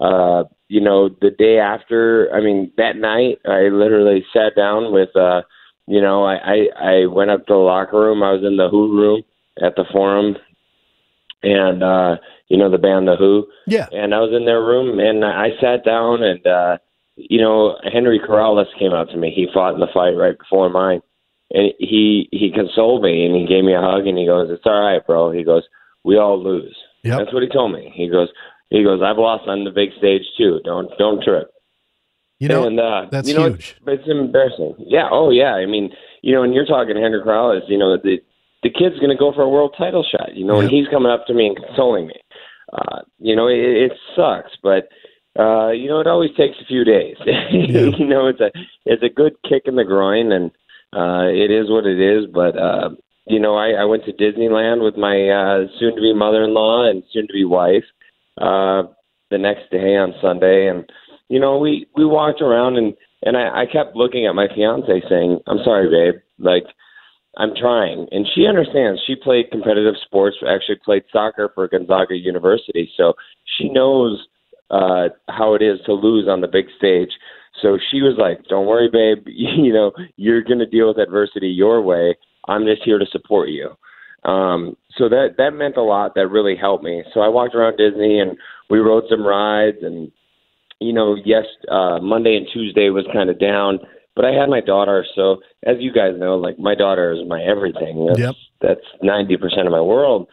Uh, 0.00 0.44
you 0.68 0.80
know, 0.80 1.08
the 1.08 1.30
day 1.30 1.58
after, 1.58 2.30
I 2.32 2.40
mean, 2.40 2.72
that 2.76 2.96
night, 2.96 3.38
I 3.46 3.68
literally 3.68 4.24
sat 4.32 4.56
down 4.56 4.92
with, 4.92 5.14
uh, 5.14 5.42
you 5.86 6.00
know, 6.00 6.24
I, 6.24 6.36
I, 6.36 7.02
I 7.02 7.06
went 7.06 7.30
up 7.30 7.46
to 7.46 7.52
the 7.52 7.58
locker 7.58 8.00
room. 8.00 8.22
I 8.22 8.32
was 8.32 8.44
in 8.44 8.56
the 8.56 8.68
Who 8.70 8.96
room 8.96 9.22
at 9.62 9.74
the 9.76 9.84
forum, 9.92 10.36
and 11.42 11.82
uh, 11.82 12.16
you 12.48 12.56
know, 12.56 12.70
the 12.70 12.78
band 12.78 13.08
The 13.08 13.16
Who. 13.16 13.46
Yeah. 13.66 13.88
And 13.92 14.14
I 14.14 14.20
was 14.20 14.32
in 14.34 14.46
their 14.46 14.62
room, 14.62 14.98
and 15.00 15.24
I 15.24 15.50
sat 15.60 15.84
down, 15.84 16.22
and 16.22 16.46
uh, 16.46 16.78
you 17.16 17.40
know, 17.40 17.76
Henry 17.92 18.20
Corrales 18.20 18.66
came 18.78 18.92
out 18.92 19.10
to 19.10 19.16
me. 19.16 19.32
He 19.34 19.48
fought 19.52 19.74
in 19.74 19.80
the 19.80 19.88
fight 19.92 20.12
right 20.12 20.38
before 20.38 20.70
mine, 20.70 21.02
and 21.50 21.72
he 21.78 22.28
he 22.30 22.52
consoled 22.54 23.02
me, 23.02 23.26
and 23.26 23.34
he 23.34 23.46
gave 23.46 23.64
me 23.64 23.74
a 23.74 23.80
hug, 23.80 24.06
and 24.06 24.16
he 24.16 24.26
goes, 24.26 24.48
"It's 24.50 24.62
all 24.64 24.80
right, 24.80 25.04
bro." 25.04 25.32
He 25.32 25.44
goes, 25.44 25.64
"We 26.04 26.16
all 26.16 26.42
lose." 26.42 26.76
Yep. 27.02 27.18
That's 27.18 27.32
what 27.32 27.42
he 27.42 27.48
told 27.48 27.72
me. 27.72 27.90
He 27.94 28.08
goes, 28.08 28.28
he 28.70 28.82
goes, 28.82 29.02
"I've 29.02 29.18
lost 29.18 29.48
on 29.48 29.64
the 29.64 29.70
big 29.70 29.90
stage 29.98 30.22
too. 30.38 30.60
Don't 30.64 30.90
don't 30.98 31.22
trip." 31.22 31.50
You 32.40 32.48
know, 32.48 32.66
and, 32.66 32.80
uh, 32.80 33.06
that's 33.10 33.28
you 33.28 33.34
know, 33.34 33.50
huge. 33.50 33.76
It's, 33.86 34.00
it's 34.00 34.08
embarrassing. 34.08 34.74
Yeah. 34.78 35.08
Oh, 35.12 35.30
yeah. 35.30 35.52
I 35.56 35.66
mean, 35.66 35.92
you 36.22 36.34
know, 36.34 36.42
and 36.42 36.54
you're 36.54 36.64
talking 36.64 36.96
Henry 36.96 37.20
Corrales. 37.20 37.68
You 37.68 37.76
know, 37.76 37.98
the 37.98 38.16
the 38.62 38.70
kid's 38.70 38.98
going 38.98 39.10
to 39.10 39.16
go 39.16 39.30
for 39.32 39.42
a 39.42 39.48
world 39.48 39.74
title 39.76 40.04
shot. 40.10 40.34
You 40.34 40.46
know, 40.46 40.60
and 40.60 40.70
he's 40.70 40.88
coming 40.88 41.12
up 41.12 41.26
to 41.26 41.34
me 41.34 41.48
and 41.48 41.56
consoling 41.56 42.06
me. 42.06 42.14
Uh, 42.72 43.00
you 43.18 43.36
know, 43.36 43.46
it, 43.46 43.58
it 43.58 43.92
sucks, 44.16 44.52
but 44.62 44.88
uh, 45.38 45.70
you 45.70 45.88
know, 45.88 46.00
it 46.00 46.06
always 46.06 46.30
takes 46.36 46.56
a 46.60 46.66
few 46.66 46.82
days. 46.82 47.16
you 47.52 48.06
know, 48.06 48.26
it's 48.28 48.40
a 48.40 48.50
it's 48.86 49.02
a 49.02 49.14
good 49.14 49.34
kick 49.46 49.64
in 49.66 49.76
the 49.76 49.84
groin, 49.84 50.32
and 50.32 50.50
uh, 50.96 51.28
it 51.28 51.50
is 51.50 51.68
what 51.68 51.84
it 51.84 52.00
is. 52.00 52.24
But 52.32 52.56
uh, 52.56 52.90
you 53.26 53.38
know, 53.38 53.54
I, 53.56 53.72
I 53.72 53.84
went 53.84 54.04
to 54.06 54.12
Disneyland 54.12 54.82
with 54.82 54.96
my 54.96 55.28
uh, 55.28 55.66
soon-to-be 55.78 56.14
mother-in-law 56.14 56.88
and 56.88 57.02
soon-to-be 57.12 57.44
wife 57.44 57.84
uh, 58.40 58.82
the 59.30 59.38
next 59.38 59.70
day 59.70 59.96
on 59.96 60.14
Sunday, 60.20 60.68
and 60.68 60.90
you 61.28 61.38
know, 61.38 61.58
we 61.58 61.86
we 61.96 62.04
walked 62.04 62.40
around 62.40 62.76
and 62.76 62.94
and 63.22 63.36
I, 63.36 63.62
I 63.62 63.64
kept 63.66 63.96
looking 63.96 64.26
at 64.26 64.34
my 64.34 64.48
fiance 64.54 65.02
saying, 65.08 65.40
"I'm 65.46 65.58
sorry, 65.64 65.88
babe, 65.88 66.20
like." 66.38 66.64
I'm 67.36 67.54
trying, 67.54 68.08
and 68.10 68.26
she 68.34 68.46
understands. 68.48 69.00
She 69.06 69.14
played 69.14 69.52
competitive 69.52 69.94
sports. 70.04 70.36
Actually, 70.46 70.80
played 70.84 71.04
soccer 71.12 71.48
for 71.54 71.68
Gonzaga 71.68 72.16
University, 72.16 72.90
so 72.96 73.12
she 73.56 73.68
knows 73.68 74.26
uh, 74.70 75.10
how 75.28 75.54
it 75.54 75.62
is 75.62 75.78
to 75.86 75.92
lose 75.92 76.26
on 76.28 76.40
the 76.40 76.48
big 76.48 76.66
stage. 76.76 77.10
So 77.62 77.78
she 77.90 78.02
was 78.02 78.16
like, 78.18 78.44
"Don't 78.48 78.66
worry, 78.66 78.88
babe. 78.90 79.24
You 79.28 79.72
know, 79.72 79.92
you're 80.16 80.42
going 80.42 80.58
to 80.58 80.66
deal 80.66 80.88
with 80.88 80.98
adversity 80.98 81.48
your 81.48 81.82
way. 81.82 82.16
I'm 82.48 82.64
just 82.64 82.82
here 82.84 82.98
to 82.98 83.06
support 83.12 83.48
you." 83.48 83.70
Um, 84.24 84.76
so 84.96 85.08
that 85.08 85.36
that 85.38 85.52
meant 85.52 85.76
a 85.76 85.82
lot. 85.82 86.14
That 86.14 86.28
really 86.28 86.56
helped 86.56 86.84
me. 86.84 87.02
So 87.14 87.20
I 87.20 87.28
walked 87.28 87.54
around 87.54 87.76
Disney 87.76 88.18
and 88.18 88.36
we 88.68 88.78
rode 88.78 89.04
some 89.08 89.26
rides, 89.26 89.78
and 89.82 90.10
you 90.80 90.92
know, 90.92 91.16
yes, 91.24 91.44
uh, 91.70 91.98
Monday 92.00 92.36
and 92.36 92.46
Tuesday 92.52 92.90
was 92.90 93.06
kind 93.12 93.30
of 93.30 93.38
down, 93.38 93.78
but 94.16 94.24
I 94.24 94.32
had 94.32 94.48
my 94.48 94.60
daughter. 94.60 95.04
So 95.14 95.38
as 95.64 95.76
you 95.80 95.92
guys 95.92 96.12
know, 96.18 96.36
like 96.36 96.58
my 96.58 96.74
daughter 96.74 97.12
is 97.12 97.20
my 97.28 97.42
everything. 97.42 98.06
That's, 98.06 98.20
Yep. 98.20 98.34
That's 98.60 98.86
ninety 99.02 99.36
percent 99.36 99.66
of 99.66 99.72
my 99.72 99.80
world. 99.80 100.28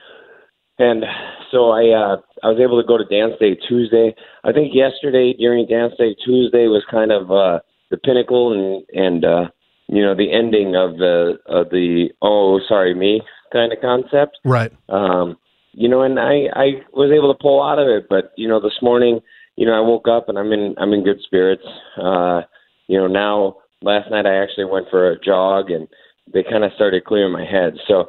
And 0.80 1.04
so 1.52 1.72
I 1.72 1.90
uh 1.90 2.18
I 2.44 2.50
was 2.50 2.60
able 2.60 2.82
to 2.82 2.88
go 2.88 2.98
to 2.98 3.06
dance 3.06 3.34
day 3.40 3.56
Tuesday. 3.56 4.14
I 4.44 4.52
think 4.52 4.74
yesterday 4.74 5.34
during 5.34 5.66
dance 5.68 5.94
day 5.98 6.16
Tuesday 6.26 6.68
was 6.68 6.84
kind 6.92 7.12
of 7.12 7.32
uh 7.32 7.60
the 7.90 7.98
pinnacle 7.98 8.54
and 8.54 8.84
and 8.94 9.26
uh 9.26 9.46
you 9.88 10.04
know 10.04 10.16
the 10.16 10.32
ending 10.32 10.76
of 10.76 10.98
the 10.98 11.40
of 11.46 11.70
the 11.70 12.10
oh 12.22 12.60
sorry 12.68 12.94
me 12.94 13.22
kind 13.52 13.72
of 13.72 13.80
concept. 13.82 14.38
Right. 14.44 14.72
Um 14.90 15.38
you 15.74 15.88
know 15.88 16.02
and 16.02 16.20
I 16.20 16.48
I 16.54 16.84
was 16.94 17.12
able 17.12 17.34
to 17.34 17.42
pull 17.42 17.62
out 17.62 17.80
of 17.80 17.88
it 17.88 18.08
but 18.10 18.32
you 18.36 18.48
know 18.48 18.60
this 18.60 18.80
morning 18.82 19.20
you 19.56 19.66
know 19.66 19.74
I 19.74 19.82
woke 19.82 20.08
up 20.08 20.30
and 20.30 20.38
I'm 20.38 20.52
in 20.52 20.76
I'm 20.78 20.94
in 20.94 21.04
good 21.04 21.22
spirits. 21.24 21.66
Uh 22.02 22.42
you 22.88 22.98
know 22.98 23.08
now 23.08 23.58
last 23.82 24.10
night 24.12 24.26
I 24.26 24.42
actually 24.42 24.66
went 24.66 24.88
for 24.90 25.12
a 25.12 25.20
jog 25.20 25.72
and 25.72 25.88
they 26.34 26.44
kind 26.44 26.64
of 26.64 26.72
started 26.76 27.06
clearing 27.06 27.32
my 27.32 27.46
head. 27.46 27.76
So 27.88 28.06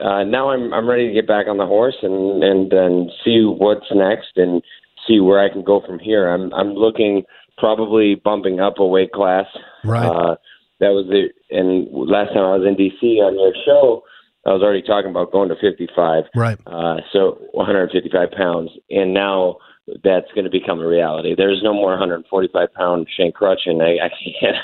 uh, 0.00 0.24
now 0.24 0.50
I'm 0.50 0.72
I'm 0.74 0.88
ready 0.88 1.08
to 1.08 1.14
get 1.14 1.26
back 1.26 1.46
on 1.48 1.56
the 1.56 1.66
horse 1.66 1.96
and 2.02 2.42
and 2.42 2.72
and 2.72 3.10
see 3.24 3.42
what's 3.44 3.86
next 3.94 4.36
and 4.36 4.62
see 5.06 5.20
where 5.20 5.38
I 5.38 5.50
can 5.50 5.62
go 5.62 5.80
from 5.86 5.98
here. 5.98 6.28
I'm 6.28 6.52
I'm 6.52 6.74
looking 6.74 7.24
probably 7.58 8.16
bumping 8.16 8.60
up 8.60 8.74
a 8.78 8.86
weight 8.86 9.12
class. 9.12 9.46
Right. 9.84 10.06
Uh, 10.06 10.36
that 10.80 10.90
was 10.90 11.06
it. 11.10 11.34
And 11.50 11.88
last 11.90 12.28
time 12.28 12.44
I 12.44 12.56
was 12.56 12.66
in 12.66 12.74
DC 12.76 13.20
on 13.20 13.34
your 13.38 13.52
show, 13.64 14.02
I 14.46 14.52
was 14.52 14.62
already 14.62 14.82
talking 14.82 15.10
about 15.10 15.32
going 15.32 15.48
to 15.48 15.56
55. 15.56 16.24
Right. 16.34 16.58
Uh, 16.66 16.96
so 17.12 17.38
155 17.52 18.30
pounds, 18.32 18.70
and 18.90 19.14
now 19.14 19.56
that's 20.02 20.30
going 20.34 20.44
to 20.44 20.50
become 20.50 20.80
a 20.80 20.86
reality. 20.86 21.34
There's 21.36 21.62
no 21.62 21.72
more 21.72 21.90
145 21.90 22.72
pound 22.74 23.06
Shane 23.16 23.32
Kruchten. 23.32 23.82
I, 23.82 24.06
I 24.06 24.08
can't. 24.40 24.56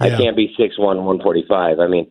I 0.00 0.08
Yeah. 0.08 0.16
can't 0.18 0.36
be 0.36 0.54
6'1", 0.58 0.78
145. 0.78 1.78
I 1.78 1.86
mean, 1.86 2.10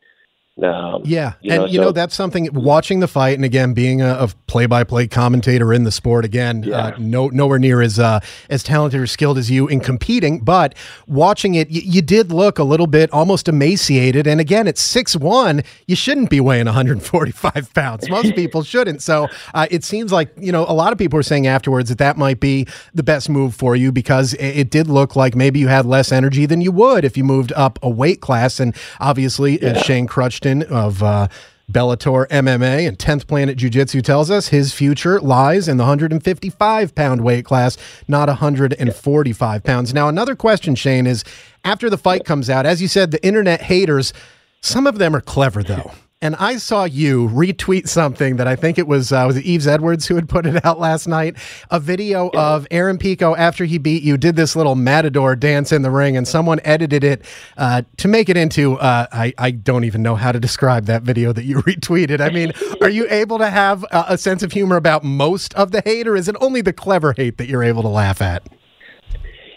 um, 0.62 1.02
Yeah, 1.06 1.34
you 1.42 1.52
and 1.54 1.62
know, 1.62 1.66
you 1.68 1.76
so- 1.78 1.82
know 1.84 1.92
that's 1.92 2.14
something. 2.14 2.50
Watching 2.54 3.00
the 3.00 3.08
fight, 3.08 3.36
and 3.36 3.46
again, 3.46 3.74
being 3.74 4.02
a, 4.02 4.14
a 4.16 4.28
play-by-play 4.48 5.08
commentator 5.08 5.72
in 5.74 5.86
the 5.86 5.92
sport, 5.92 6.26
again, 6.26 6.72
uh, 6.72 6.94
no 7.00 7.30
nowhere 7.30 7.58
near 7.58 7.82
as 7.82 7.98
uh, 7.98 8.20
as 8.50 8.62
talented 8.62 9.00
or 9.00 9.08
skilled 9.08 9.38
as 9.38 9.50
you 9.50 9.68
in 9.70 9.80
competing, 9.80 10.40
but 10.40 10.76
watching 11.08 11.56
it, 11.56 11.70
y- 11.72 11.82
you 11.84 12.02
did 12.02 12.32
look 12.34 12.60
a 12.60 12.64
little 12.66 12.86
bit 12.86 13.10
almost 13.14 13.48
emaciated. 13.48 14.28
And 14.28 14.42
again, 14.42 14.68
at 14.68 14.78
six 14.78 15.16
one, 15.16 15.64
you 15.88 15.96
shouldn't 15.96 16.30
be 16.30 16.42
weighing 16.42 16.66
145 16.66 17.74
pounds. 17.74 18.10
Most 18.10 18.36
people 18.36 18.62
shouldn't. 18.64 19.02
So 19.02 19.30
uh, 19.54 19.68
it 19.72 19.84
seems 19.86 20.12
like 20.12 20.32
you 20.38 20.52
know 20.52 20.66
a 20.68 20.74
lot 20.74 20.92
of 20.92 20.98
people 20.98 21.18
are 21.18 21.24
saying 21.24 21.48
afterwards 21.48 21.88
that 21.90 21.98
that 22.00 22.18
might 22.18 22.42
be 22.42 22.68
the 22.94 23.04
best 23.04 23.30
move 23.30 23.56
for 23.56 23.76
you 23.76 23.92
because 23.94 24.34
it, 24.34 24.48
it 24.58 24.70
did 24.70 24.88
look 24.88 25.16
like 25.16 25.34
maybe 25.34 25.60
you 25.60 25.70
had 25.70 25.86
less 25.86 26.12
energy 26.12 26.46
than 26.46 26.60
you 26.60 26.74
would 26.74 27.06
if 27.06 27.16
you 27.16 27.24
moved 27.24 27.54
up 27.54 27.80
a 27.82 27.90
weight 27.90 28.20
class. 28.20 28.60
And 28.60 28.76
obviously, 29.00 29.60
as 29.62 29.82
Shane 29.82 30.08
Kruchten 30.08 30.41
Ashton 30.42 30.64
of 30.64 31.04
uh, 31.04 31.28
Bellator 31.72 32.28
MMA 32.30 32.88
and 32.88 32.98
10th 32.98 33.28
Planet 33.28 33.58
Jiu 33.58 33.70
Jitsu 33.70 34.02
tells 34.02 34.32
us 34.32 34.48
his 34.48 34.74
future 34.74 35.20
lies 35.22 35.68
in 35.68 35.78
the 35.78 35.84
155 35.84 36.96
pound 36.96 37.22
weight 37.22 37.46
class, 37.46 37.78
not 38.08 38.28
145 38.28 39.64
pounds. 39.64 39.94
Now, 39.94 40.10
another 40.10 40.36
question, 40.36 40.74
Shane, 40.74 41.06
is 41.06 41.24
after 41.64 41.92
the 41.92 41.98
fight 41.98 42.26
comes 42.26 42.50
out, 42.50 42.66
as 42.66 42.82
you 42.82 42.88
said, 42.88 43.12
the 43.12 43.24
internet 43.24 43.62
haters, 43.62 44.14
some 44.62 44.88
of 44.88 44.98
them 44.98 45.16
are 45.16 45.22
clever 45.22 45.62
though. 45.62 45.92
And 46.24 46.36
I 46.36 46.58
saw 46.58 46.84
you 46.84 47.30
retweet 47.30 47.88
something 47.88 48.36
that 48.36 48.48
I 48.48 48.56
think 48.56 48.78
it 48.78 48.88
was 48.88 49.12
uh, 49.12 49.24
was 49.26 49.38
it 49.38 49.46
Yves 49.46 49.66
Edwards 49.66 50.06
who 50.06 50.14
had 50.14 50.30
put 50.30 50.46
it 50.46 50.64
out 50.64 50.80
last 50.80 51.08
night. 51.08 51.36
A 51.72 51.80
video 51.80 52.30
of 52.36 52.68
Aaron 52.70 53.00
Pico 53.00 53.36
after 53.36 53.66
he 53.66 53.80
beat 53.80 54.04
you 54.04 54.18
did 54.18 54.36
this 54.36 54.56
little 54.56 54.76
matador 54.76 55.36
dance 55.36 55.72
in 55.72 55.82
the 55.82 55.90
ring, 55.90 56.16
and 56.16 56.28
someone 56.28 56.60
edited 56.64 57.04
it 57.04 57.26
uh, 57.58 57.82
to 57.98 58.08
make 58.08 58.30
it 58.30 58.38
into 58.38 58.76
uh, 58.76 59.08
I 59.12 59.34
I 59.40 59.50
don't 59.50 59.84
even 59.84 60.04
know 60.04 60.14
how 60.14 60.32
to 60.32 60.40
describe 60.40 60.86
that 60.86 61.02
video 61.02 61.34
that 61.34 61.46
you 61.46 61.56
retweeted. 61.64 62.22
I 62.22 62.30
mean, 62.30 62.52
are 62.82 62.90
you 62.90 63.08
able 63.10 63.40
to 63.40 63.50
have 63.50 63.84
a, 63.86 64.06
a 64.10 64.18
sense 64.20 64.44
of 64.44 64.52
humor 64.52 64.76
about 64.76 65.04
most 65.04 65.56
of 65.56 65.72
the 65.72 65.82
hate, 65.84 66.08
or 66.08 66.16
is 66.16 66.28
it 66.28 66.36
only 66.40 66.62
the 66.62 66.74
clever 66.74 67.14
hate 67.14 67.40
that 67.40 67.48
you're 67.48 67.64
able 67.64 67.82
to 67.82 67.90
laugh 67.90 68.22
at? 68.22 68.48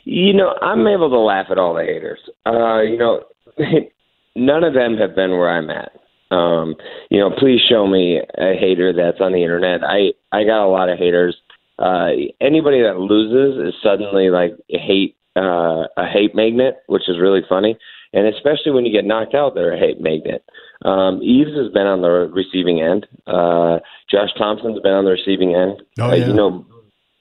You 0.05 0.33
know, 0.33 0.55
I'm 0.63 0.87
able 0.87 1.11
to 1.11 1.19
laugh 1.19 1.49
at 1.51 1.59
all 1.59 1.75
the 1.75 1.85
haters. 1.85 2.21
Uh, 2.47 2.81
you 2.81 2.97
know, 2.97 3.25
none 4.35 4.65
of 4.65 4.73
them 4.73 4.97
have 4.97 5.15
been 5.15 5.33
where 5.33 5.51
I'm 5.51 5.69
at. 5.69 5.93
Um, 6.35 6.75
you 7.11 7.21
know, 7.21 7.31
please 7.31 7.61
show 7.69 7.87
me 7.87 8.19
a 8.19 8.55
hater 8.59 8.93
that's 8.93 9.21
on 9.21 9.33
the 9.33 9.43
internet. 9.43 9.83
I 9.85 10.13
I 10.33 10.45
got 10.45 10.67
a 10.67 10.69
lot 10.69 10.89
of 10.89 10.99
haters. 10.99 11.37
Uh, 11.79 12.11
anybody 12.41 12.83
that 12.83 12.99
loses 12.99 13.69
is 13.69 13.75
suddenly 13.83 14.31
like 14.31 14.53
a 14.71 14.79
hate 14.79 15.17
uh, 15.37 15.87
a 15.97 16.07
hate 16.13 16.35
magnet, 16.35 16.83
which 16.87 17.09
is 17.09 17.19
really 17.21 17.43
funny. 17.49 17.77
And 18.13 18.29
especially 18.29 18.71
when 18.71 18.87
you 18.87 18.93
get 18.93 19.05
knocked 19.05 19.35
out, 19.35 19.55
they're 19.55 19.75
a 19.75 19.79
hate 19.79 20.01
magnet. 20.01 20.45
Um, 20.85 21.21
Yves 21.21 21.57
has 21.57 21.73
been 21.73 21.87
on 21.87 22.03
the 22.03 22.31
receiving 22.33 22.81
end. 22.81 23.07
Uh, 23.27 23.81
Josh 24.09 24.31
Thomson's 24.39 24.81
been 24.81 24.93
on 24.93 25.05
the 25.05 25.11
receiving 25.11 25.55
end. 25.55 25.83
Oh, 25.99 26.11
uh, 26.11 26.15
yeah. 26.15 26.27
you 26.27 26.33
know, 26.33 26.65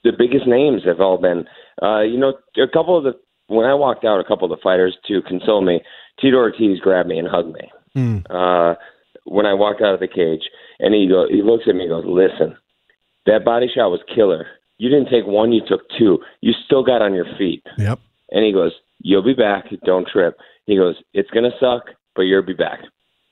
the 0.03 0.11
biggest 0.11 0.45
names 0.45 0.83
have 0.85 1.01
all 1.01 1.17
been. 1.17 1.45
Uh, 1.81 2.01
you 2.01 2.19
know, 2.19 2.33
a 2.57 2.67
couple 2.71 2.97
of 2.97 3.03
the 3.03 3.13
when 3.47 3.65
I 3.65 3.73
walked 3.73 4.05
out, 4.05 4.19
a 4.19 4.23
couple 4.23 4.51
of 4.51 4.57
the 4.57 4.61
fighters 4.63 4.95
to 5.07 5.21
console 5.23 5.61
me, 5.61 5.81
Tito 6.19 6.37
Ortiz 6.37 6.79
grabbed 6.79 7.09
me 7.09 7.17
and 7.17 7.27
hugged 7.27 7.53
me. 7.53 7.71
Hmm. 7.93 8.17
Uh, 8.29 8.75
when 9.25 9.45
I 9.45 9.53
walked 9.53 9.81
out 9.81 9.93
of 9.93 9.99
the 9.99 10.07
cage, 10.07 10.43
and 10.79 10.93
he 10.93 11.07
go, 11.07 11.27
he 11.29 11.41
looks 11.41 11.63
at 11.67 11.75
me 11.75 11.81
and 11.83 11.89
goes, 11.89 12.05
"Listen, 12.05 12.55
that 13.25 13.45
body 13.45 13.67
shot 13.73 13.89
was 13.89 14.01
killer. 14.13 14.47
You 14.77 14.89
didn't 14.89 15.09
take 15.09 15.25
one, 15.25 15.51
you 15.53 15.61
took 15.67 15.81
two. 15.97 16.19
You 16.41 16.53
still 16.65 16.83
got 16.83 17.01
on 17.01 17.13
your 17.13 17.25
feet." 17.37 17.63
Yep. 17.77 17.99
And 18.31 18.43
he 18.45 18.51
goes, 18.51 18.73
"You'll 18.99 19.23
be 19.23 19.33
back. 19.33 19.65
Don't 19.85 20.07
trip." 20.07 20.37
He 20.65 20.75
goes, 20.75 20.95
"It's 21.13 21.29
gonna 21.31 21.51
suck, 21.59 21.89
but 22.15 22.23
you'll 22.23 22.41
be 22.43 22.53
back." 22.53 22.79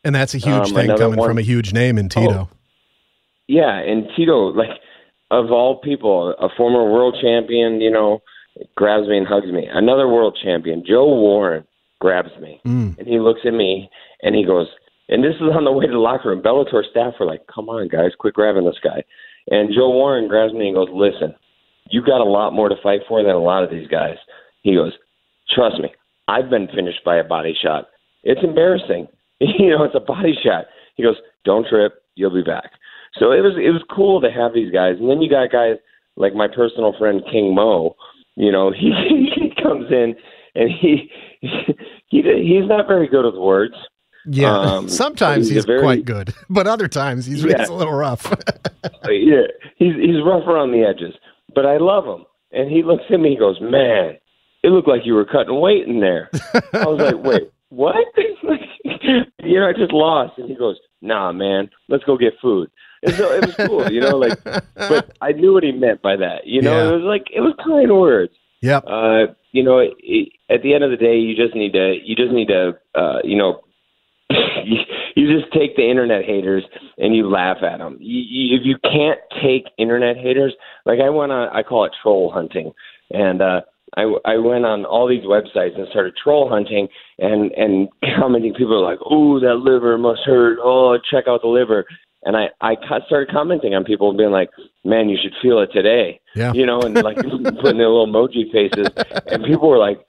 And 0.03 0.15
that's 0.15 0.33
a 0.33 0.37
huge 0.39 0.69
Um, 0.69 0.73
thing 0.75 0.87
coming 0.97 1.17
one- 1.19 1.27
from 1.29 1.37
a 1.37 1.41
huge 1.43 1.73
name 1.73 1.97
in 1.97 2.09
Tito. 2.09 2.49
Yeah, 3.47 3.77
and 3.79 4.07
Tito, 4.15 4.51
like 4.53 4.69
of 5.29 5.51
all 5.51 5.77
people, 5.77 6.29
a 6.39 6.49
former 6.57 6.83
world 6.91 7.15
champion, 7.21 7.79
you 7.81 7.89
know, 7.91 8.21
grabs 8.75 9.07
me 9.07 9.17
and 9.17 9.27
hugs 9.27 9.51
me. 9.51 9.65
Another 9.65 10.07
world 10.07 10.37
champion, 10.41 10.83
Joe 10.85 11.07
Warren, 11.07 11.63
grabs 11.99 12.31
me, 12.39 12.59
Mm. 12.65 12.97
and 12.97 13.07
he 13.07 13.19
looks 13.19 13.41
at 13.45 13.53
me 13.53 13.89
and 14.23 14.35
he 14.35 14.43
goes, 14.43 14.67
and 15.11 15.23
this 15.23 15.35
is 15.35 15.51
on 15.53 15.65
the 15.65 15.71
way 15.71 15.85
to 15.85 15.91
the 15.91 15.99
locker 15.99 16.29
room. 16.29 16.41
Bellator 16.41 16.89
staff 16.89 17.13
were 17.19 17.25
like, 17.25 17.45
"Come 17.47 17.69
on, 17.69 17.87
guys, 17.89 18.15
quit 18.17 18.33
grabbing 18.33 18.65
this 18.65 18.79
guy." 18.81 19.03
And 19.49 19.73
Joe 19.73 19.89
Warren 19.89 20.27
grabs 20.27 20.53
me 20.53 20.67
and 20.67 20.75
goes, 20.75 20.89
"Listen, 20.91 21.35
you 21.89 22.01
got 22.01 22.21
a 22.21 22.29
lot 22.29 22.53
more 22.53 22.69
to 22.69 22.75
fight 22.81 23.01
for 23.07 23.21
than 23.21 23.35
a 23.35 23.39
lot 23.39 23.63
of 23.63 23.69
these 23.69 23.87
guys." 23.87 24.17
He 24.63 24.75
goes, 24.75 24.93
"Trust 25.49 25.79
me, 25.79 25.93
I've 26.27 26.49
been 26.49 26.67
finished 26.69 27.03
by 27.03 27.17
a 27.17 27.23
body 27.23 27.53
shot. 27.61 27.89
It's 28.23 28.43
embarrassing. 28.43 29.07
you 29.39 29.69
know, 29.69 29.83
it's 29.83 29.95
a 29.95 29.99
body 29.99 30.33
shot." 30.41 30.65
He 30.95 31.03
goes, 31.03 31.17
"Don't 31.43 31.67
trip. 31.67 32.03
You'll 32.15 32.33
be 32.33 32.43
back." 32.43 32.71
So 33.19 33.31
it 33.31 33.41
was 33.41 33.53
it 33.57 33.71
was 33.71 33.83
cool 33.93 34.21
to 34.21 34.31
have 34.31 34.53
these 34.53 34.71
guys, 34.71 34.95
and 34.99 35.09
then 35.09 35.21
you 35.21 35.29
got 35.29 35.51
guys 35.51 35.75
like 36.15 36.33
my 36.33 36.47
personal 36.47 36.93
friend 36.97 37.21
King 37.29 37.53
Mo. 37.53 37.95
You 38.35 38.51
know, 38.51 38.71
he 38.77 38.93
he 39.35 39.51
comes 39.61 39.91
in 39.91 40.15
and 40.55 40.69
he 40.69 41.11
he 41.41 42.21
he's 42.21 42.67
not 42.67 42.87
very 42.87 43.07
good 43.07 43.25
with 43.25 43.35
words. 43.35 43.75
Yeah. 44.25 44.57
Um, 44.59 44.89
Sometimes 44.89 45.47
he's 45.47 45.55
he's 45.57 45.65
very- 45.65 45.81
quite 45.81 46.05
good, 46.05 46.33
but 46.49 46.67
other 46.67 46.87
times 46.87 47.25
he's, 47.25 47.43
Yeah. 47.43 47.59
he's 47.59 47.69
a 47.69 47.73
little 47.73 47.93
rough. 47.93 48.25
Yeah, 49.09 49.47
he's 49.75 49.93
he's 49.95 50.23
rough 50.25 50.47
around 50.47 50.71
the 50.71 50.83
edges, 50.83 51.13
but 51.53 51.65
I 51.65 51.77
love 51.77 52.05
him. 52.05 52.25
And 52.51 52.69
he 52.71 52.81
looks 52.83 53.03
at 53.09 53.19
me, 53.19 53.29
and 53.29 53.33
he 53.33 53.35
goes, 53.37 53.59
"Man, 53.61 54.17
it 54.63 54.69
looked 54.69 54.87
like 54.87 55.01
you 55.05 55.13
were 55.13 55.25
cutting 55.25 55.59
weight 55.59 55.87
in 55.87 55.99
there." 55.99 56.29
I 56.73 56.85
was 56.85 56.99
like, 56.99 57.23
"Wait, 57.23 57.51
what?" 57.69 57.95
you 59.39 59.59
know, 59.59 59.67
I 59.69 59.73
just 59.73 59.91
lost. 59.91 60.37
And 60.37 60.49
he 60.49 60.55
goes, 60.55 60.77
"Nah, 61.01 61.31
man, 61.31 61.69
let's 61.89 62.03
go 62.03 62.17
get 62.17 62.33
food." 62.41 62.69
And 63.03 63.13
so 63.15 63.31
it 63.31 63.45
was 63.45 63.55
cool, 63.67 63.91
you 63.91 63.99
know, 63.99 64.17
like, 64.17 64.41
but 64.75 65.15
I 65.21 65.31
knew 65.31 65.53
what 65.53 65.63
he 65.63 65.71
meant 65.71 66.01
by 66.01 66.15
that. 66.17 66.45
You 66.45 66.61
know, 66.61 66.75
Yeah. 66.75 66.89
it 66.89 66.93
was 66.93 67.03
like 67.03 67.27
it 67.33 67.41
was 67.41 67.53
kind 67.63 67.91
words. 67.95 68.33
yep. 68.61 68.83
Uh, 68.87 69.33
you 69.51 69.63
know, 69.63 69.79
it, 69.79 70.29
at 70.49 70.61
the 70.63 70.73
end 70.73 70.83
of 70.83 70.91
the 70.91 70.97
day, 70.97 71.17
you 71.17 71.35
just 71.35 71.55
need 71.55 71.73
to, 71.73 71.95
you 72.03 72.15
just 72.15 72.31
need 72.31 72.47
to, 72.47 72.77
uh, 72.95 73.19
you 73.23 73.35
know, 73.37 73.61
you, 74.65 74.77
you 75.15 75.39
just 75.39 75.51
take 75.53 75.75
the 75.75 75.89
internet 75.89 76.25
haters 76.25 76.63
and 76.97 77.15
you 77.15 77.29
laugh 77.29 77.57
at 77.63 77.77
them. 77.77 77.97
You, 77.99 78.21
you, 78.21 78.57
if 78.57 78.61
you 78.65 78.77
can't 78.83 79.19
take 79.41 79.65
internet 79.77 80.17
haters, 80.17 80.53
like 80.85 80.99
I 80.99 81.09
went 81.09 81.31
on, 81.31 81.49
I 81.49 81.63
call 81.63 81.85
it 81.85 81.91
troll 82.01 82.31
hunting, 82.31 82.71
and 83.11 83.41
uh, 83.41 83.61
I, 83.97 84.03
I 84.25 84.37
went 84.37 84.65
on 84.65 84.85
all 84.85 85.07
these 85.07 85.23
websites 85.23 85.77
and 85.77 85.87
started 85.89 86.15
troll 86.21 86.49
hunting 86.49 86.87
and 87.19 87.51
and 87.51 87.89
commenting. 88.19 88.53
People 88.53 88.75
are 88.75 88.89
like, 88.89 88.99
"Oh, 89.05 89.39
that 89.39 89.55
liver 89.55 89.97
must 89.97 90.21
hurt. 90.25 90.59
Oh, 90.61 90.97
check 91.09 91.25
out 91.27 91.41
the 91.41 91.47
liver." 91.47 91.85
And 92.23 92.37
I 92.37 92.49
I 92.61 92.75
started 93.07 93.31
commenting 93.31 93.73
on 93.73 93.83
people 93.83 94.15
being 94.15 94.31
like, 94.31 94.49
"Man, 94.85 95.09
you 95.09 95.17
should 95.21 95.33
feel 95.41 95.59
it 95.59 95.71
today." 95.73 96.21
Yeah. 96.35 96.53
You 96.53 96.65
know, 96.65 96.81
and 96.81 96.95
like 96.95 97.17
putting 97.17 97.77
their 97.77 97.89
little 97.89 98.07
emoji 98.07 98.51
faces, 98.51 98.87
and 99.27 99.43
people 99.43 99.69
were 99.69 99.79
like, 99.79 99.99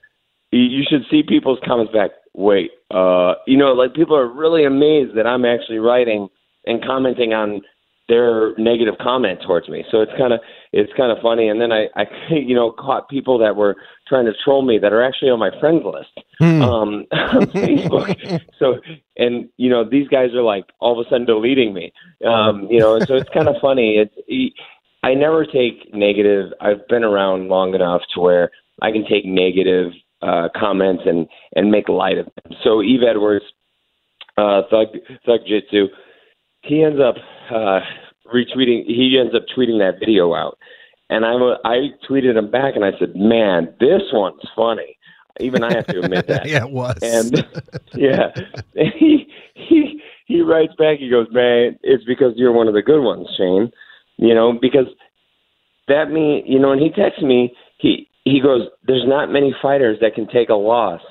you- 0.53 0.69
you 0.77 0.83
should 0.89 1.05
see 1.09 1.23
people's 1.23 1.59
comments 1.65 1.91
back. 1.93 2.11
Wait, 2.35 2.71
uh, 2.91 3.35
you 3.45 3.57
know, 3.57 3.73
like 3.73 3.93
people 3.93 4.15
are 4.15 4.27
really 4.27 4.63
amazed 4.65 5.15
that 5.15 5.27
I'm 5.27 5.45
actually 5.45 5.79
writing 5.79 6.29
and 6.65 6.83
commenting 6.83 7.33
on 7.33 7.61
their 8.09 8.53
negative 8.57 8.95
comment 8.99 9.39
towards 9.45 9.69
me. 9.69 9.85
So 9.89 10.01
it's 10.01 10.11
kind 10.17 10.33
of 10.33 10.39
it's 10.73 10.91
kind 10.97 11.11
of 11.11 11.19
funny. 11.21 11.47
And 11.47 11.61
then 11.61 11.71
I, 11.71 11.87
I, 11.95 12.05
you 12.29 12.55
know, 12.55 12.71
caught 12.71 13.07
people 13.09 13.37
that 13.39 13.55
were 13.55 13.75
trying 14.07 14.25
to 14.25 14.33
troll 14.43 14.61
me 14.61 14.77
that 14.79 14.91
are 14.91 15.01
actually 15.03 15.29
on 15.31 15.39
my 15.39 15.51
friends 15.59 15.83
list 15.85 16.09
um, 16.41 17.05
on 17.11 17.45
Facebook. 17.47 18.41
So 18.59 18.79
and 19.17 19.49
you 19.57 19.69
know 19.69 19.83
these 19.87 20.07
guys 20.07 20.33
are 20.33 20.41
like 20.43 20.65
all 20.79 20.99
of 20.99 21.05
a 21.05 21.09
sudden 21.09 21.25
deleting 21.25 21.73
me. 21.73 21.93
Um, 22.25 22.67
you 22.69 22.79
know, 22.79 22.99
so 22.99 23.15
it's 23.15 23.29
kind 23.29 23.47
of 23.47 23.55
funny. 23.61 23.97
It's 23.97 24.53
I 25.03 25.13
never 25.13 25.45
take 25.45 25.93
negative. 25.93 26.51
I've 26.61 26.87
been 26.87 27.03
around 27.03 27.49
long 27.49 27.75
enough 27.75 28.01
to 28.15 28.21
where 28.21 28.51
I 28.81 28.91
can 28.91 29.05
take 29.05 29.25
negative 29.25 29.91
uh, 30.23 30.49
comments 30.55 31.03
and 31.05 31.27
and 31.55 31.71
make 31.71 31.89
light 31.89 32.17
of 32.17 32.25
them. 32.25 32.57
So 32.63 32.81
Yves 32.81 33.03
Edwards, 33.07 33.45
uh, 34.37 34.61
Thug 34.69 34.87
Thug 35.25 35.41
Jitsu, 35.47 35.87
he 36.61 36.83
ends 36.83 36.99
up 36.99 37.15
uh, 37.51 37.81
retweeting. 38.33 38.85
He 38.85 39.17
ends 39.19 39.35
up 39.35 39.43
tweeting 39.55 39.79
that 39.79 39.99
video 39.99 40.33
out, 40.33 40.57
and 41.09 41.25
I 41.25 41.33
I 41.65 41.89
tweeted 42.09 42.37
him 42.37 42.49
back 42.49 42.75
and 42.75 42.85
I 42.85 42.91
said, 42.99 43.15
"Man, 43.15 43.73
this 43.79 44.01
one's 44.11 44.41
funny." 44.55 44.97
Even 45.39 45.63
I 45.63 45.73
have 45.73 45.87
to 45.87 45.99
admit 45.99 46.27
that. 46.27 46.45
yeah, 46.47 46.65
it 46.65 46.71
was. 46.71 46.97
And 47.01 47.45
yeah, 47.95 48.31
and 48.75 48.93
he 48.97 49.27
he 49.55 50.01
he 50.25 50.41
writes 50.41 50.73
back. 50.77 50.99
He 50.99 51.09
goes, 51.09 51.27
"Man, 51.31 51.77
it's 51.83 52.03
because 52.05 52.33
you're 52.35 52.53
one 52.53 52.67
of 52.67 52.73
the 52.73 52.81
good 52.81 53.03
ones, 53.03 53.27
Shane. 53.37 53.71
You 54.17 54.35
know, 54.35 54.53
because 54.53 54.87
that 55.87 56.11
mean 56.11 56.43
you 56.45 56.59
know." 56.59 56.71
And 56.71 56.81
he 56.81 56.89
texts 56.89 57.23
me. 57.23 57.53
He 57.77 58.07
he 58.25 58.39
goes, 58.39 58.67
"There's 58.83 59.07
not 59.07 59.31
many 59.31 59.55
fighters 59.61 59.97
that 60.01 60.15
can 60.15 60.27
take 60.27 60.49
a 60.49 60.55
loss 60.55 61.01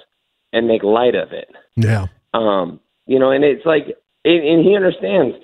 and 0.52 0.68
make 0.68 0.82
light 0.82 1.14
of 1.14 1.32
it." 1.32 1.48
yeah. 1.76 2.06
Um, 2.34 2.80
you 3.06 3.18
know, 3.18 3.30
and 3.30 3.44
it's 3.44 3.66
like, 3.66 3.96
and, 4.24 4.44
and 4.44 4.64
he 4.64 4.74
understands. 4.76 5.36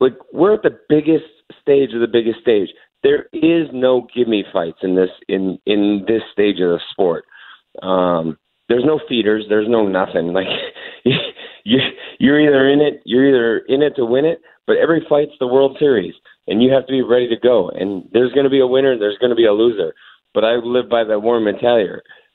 Like 0.00 0.14
we're 0.32 0.54
at 0.54 0.62
the 0.62 0.78
biggest 0.88 1.24
stage 1.60 1.92
of 1.94 2.00
the 2.00 2.08
biggest 2.08 2.40
stage. 2.40 2.70
There 3.02 3.26
is 3.32 3.68
no 3.72 4.06
give 4.14 4.28
me 4.28 4.44
fights 4.52 4.78
in 4.82 4.94
this 4.94 5.10
in 5.28 5.58
in 5.66 6.04
this 6.06 6.22
stage 6.32 6.60
of 6.60 6.70
the 6.70 6.80
sport. 6.90 7.24
Um, 7.82 8.38
there's 8.68 8.84
no 8.84 9.00
feeders. 9.08 9.46
There's 9.48 9.68
no 9.68 9.86
nothing. 9.86 10.32
Like 11.04 11.14
you, 11.64 11.78
you're 12.18 12.40
either 12.40 12.68
in 12.68 12.80
it. 12.80 13.02
You're 13.04 13.28
either 13.28 13.58
in 13.68 13.82
it 13.82 13.96
to 13.96 14.04
win 14.04 14.24
it. 14.24 14.40
But 14.66 14.76
every 14.76 15.04
fight's 15.08 15.32
the 15.40 15.46
World 15.46 15.76
Series, 15.78 16.14
and 16.46 16.62
you 16.62 16.70
have 16.72 16.86
to 16.86 16.92
be 16.92 17.02
ready 17.02 17.28
to 17.28 17.36
go. 17.36 17.70
And 17.70 18.08
there's 18.12 18.32
going 18.32 18.44
to 18.44 18.50
be 18.50 18.60
a 18.60 18.66
winner. 18.66 18.98
There's 18.98 19.18
going 19.18 19.30
to 19.30 19.36
be 19.36 19.46
a 19.46 19.52
loser. 19.52 19.94
But 20.34 20.44
I 20.44 20.56
live 20.56 20.88
by 20.88 21.04
that 21.04 21.20
warrior 21.20 21.44
mentality. 21.44 21.88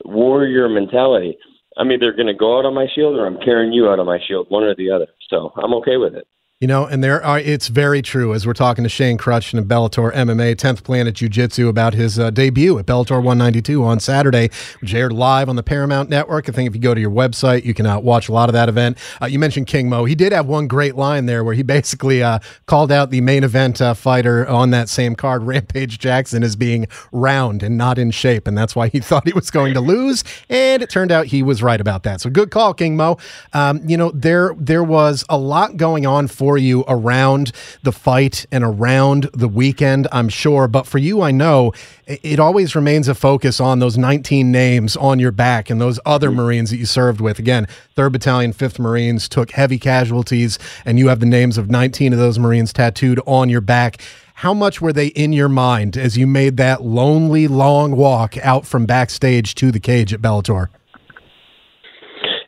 Warrior 0.04 0.70
mentality. 0.70 1.38
I'm 1.78 1.92
either 1.92 2.14
going 2.14 2.28
to 2.28 2.34
go 2.34 2.58
out 2.58 2.66
on 2.66 2.74
my 2.74 2.88
shield 2.94 3.16
or 3.16 3.26
I'm 3.26 3.40
carrying 3.44 3.74
you 3.74 3.90
out 3.90 4.00
on 4.00 4.06
my 4.06 4.20
shield, 4.28 4.48
one 4.50 4.64
or 4.64 4.76
the 4.76 4.92
other. 4.92 5.08
So 5.30 5.52
I'm 5.56 5.74
okay 5.76 5.98
with 5.98 6.16
it. 6.16 6.28
You 6.62 6.68
know, 6.70 6.86
and 6.86 7.04
there 7.04 7.22
are, 7.22 7.38
it's 7.38 7.68
very 7.68 8.02
true 8.02 8.34
as 8.34 8.48
we're 8.48 8.54
talking 8.54 8.86
to 8.86 8.90
Shane 8.90 9.18
Kruchten 9.18 9.58
and 9.58 9.68
Bellator 9.68 10.14
MMA, 10.14 10.56
10th 10.56 10.86
Planet 10.86 11.14
Jiu 11.14 11.28
Jitsu, 11.28 11.68
about 11.68 11.94
his 11.94 12.18
uh, 12.18 12.30
debut 12.30 12.80
at 12.80 12.86
Bellator 12.86 13.18
192 13.18 13.84
on 13.84 14.00
Saturday, 14.00 14.50
which 14.80 14.94
aired 14.94 15.12
live 15.12 15.50
on 15.50 15.58
the 15.58 15.64
Paramount 15.64 16.10
Network. 16.10 16.48
I 16.48 16.54
think 16.54 16.70
if 16.70 16.74
you 16.74 16.80
go 16.80 16.94
to 16.94 17.02
your 17.02 17.12
website, 17.12 17.66
you 17.66 17.74
can 17.74 17.86
uh, 17.86 18.00
watch 18.00 18.30
a 18.30 18.32
lot 18.32 18.48
of 18.48 18.54
that 18.54 18.70
event. 18.70 18.98
Uh, 19.22 19.26
you 19.26 19.38
mentioned 19.38 19.68
King 19.68 19.90
Mo. 19.90 20.06
He 20.06 20.16
did 20.16 20.32
have 20.32 20.46
one 20.46 20.66
great 20.70 20.96
line 20.96 21.26
there 21.26 21.44
where 21.44 21.54
he 21.54 21.62
basically 21.76 22.24
uh, 22.24 22.40
called 22.68 22.90
out 22.90 23.10
the 23.10 23.20
main 23.20 23.44
event 23.44 23.82
uh, 23.82 23.94
fighter 23.94 24.48
on 24.48 24.70
that 24.70 24.88
same 24.88 25.14
card, 25.14 25.44
Rampage 25.46 26.00
Jackson, 26.00 26.42
as 26.42 26.56
being 26.56 26.88
round 27.12 27.64
and 27.64 27.78
not 27.78 28.00
in 28.00 28.12
shape. 28.12 28.48
And 28.48 28.58
that's 28.58 28.78
why 28.78 28.88
he 28.88 29.00
thought 29.02 29.28
he 29.28 29.34
was 29.34 29.52
going 29.52 29.74
to 29.74 29.82
lose. 29.82 30.24
And 30.48 30.82
it 30.82 30.90
turned 30.90 31.12
out 31.12 31.26
he 31.26 31.44
was 31.44 31.62
right 31.62 31.82
about 31.82 32.04
that. 32.04 32.22
So 32.22 32.30
good 32.30 32.50
call, 32.50 32.74
King 32.74 32.96
Mo. 32.96 33.18
Um, 33.52 33.82
you 33.86 33.98
know, 33.98 34.12
there, 34.12 34.56
there 34.58 34.86
was 34.86 35.26
a 35.28 35.38
lot 35.38 35.76
going 35.76 36.06
on 36.06 36.30
for 36.30 36.45
for 36.46 36.60
you 36.60 36.86
around 36.88 37.52
the 37.82 37.92
fight 37.92 38.46
and 38.52 38.64
around 38.64 39.28
the 39.34 39.48
weekend, 39.48 40.08
I'm 40.12 40.30
sure. 40.30 40.68
But 40.68 40.86
for 40.86 41.00
you, 41.00 41.24
I 41.24 41.32
know 41.32 41.74
it 42.06 42.40
always 42.40 42.76
remains 42.76 43.08
a 43.08 43.16
focus 43.16 43.60
on 43.60 43.80
those 43.80 43.98
19 43.98 44.52
names 44.52 44.96
on 44.96 45.18
your 45.18 45.32
back 45.32 45.72
and 45.72 45.82
those 45.82 46.00
other 46.06 46.28
mm-hmm. 46.28 46.42
Marines 46.42 46.70
that 46.70 46.78
you 46.78 46.86
served 46.86 47.20
with. 47.20 47.40
Again, 47.40 47.66
3rd 47.98 48.12
Battalion, 48.12 48.54
5th 48.54 48.78
Marines 48.78 49.28
took 49.28 49.50
heavy 49.54 49.80
casualties, 49.80 50.60
and 50.86 51.00
you 51.00 51.08
have 51.08 51.20
the 51.20 51.26
names 51.26 51.58
of 51.58 51.72
19 51.72 52.14
of 52.14 52.20
those 52.20 52.38
Marines 52.38 52.72
tattooed 52.72 53.20
on 53.26 53.50
your 53.50 53.62
back. 53.62 54.00
How 54.36 54.54
much 54.54 54.80
were 54.80 54.94
they 54.94 55.08
in 55.08 55.34
your 55.34 55.50
mind 55.50 55.98
as 55.98 56.16
you 56.16 56.28
made 56.28 56.58
that 56.58 56.84
lonely, 56.84 57.48
long 57.48 57.96
walk 57.96 58.38
out 58.46 58.68
from 58.68 58.86
backstage 58.86 59.56
to 59.56 59.72
the 59.72 59.80
cage 59.80 60.14
at 60.14 60.22
Bellator? 60.22 60.68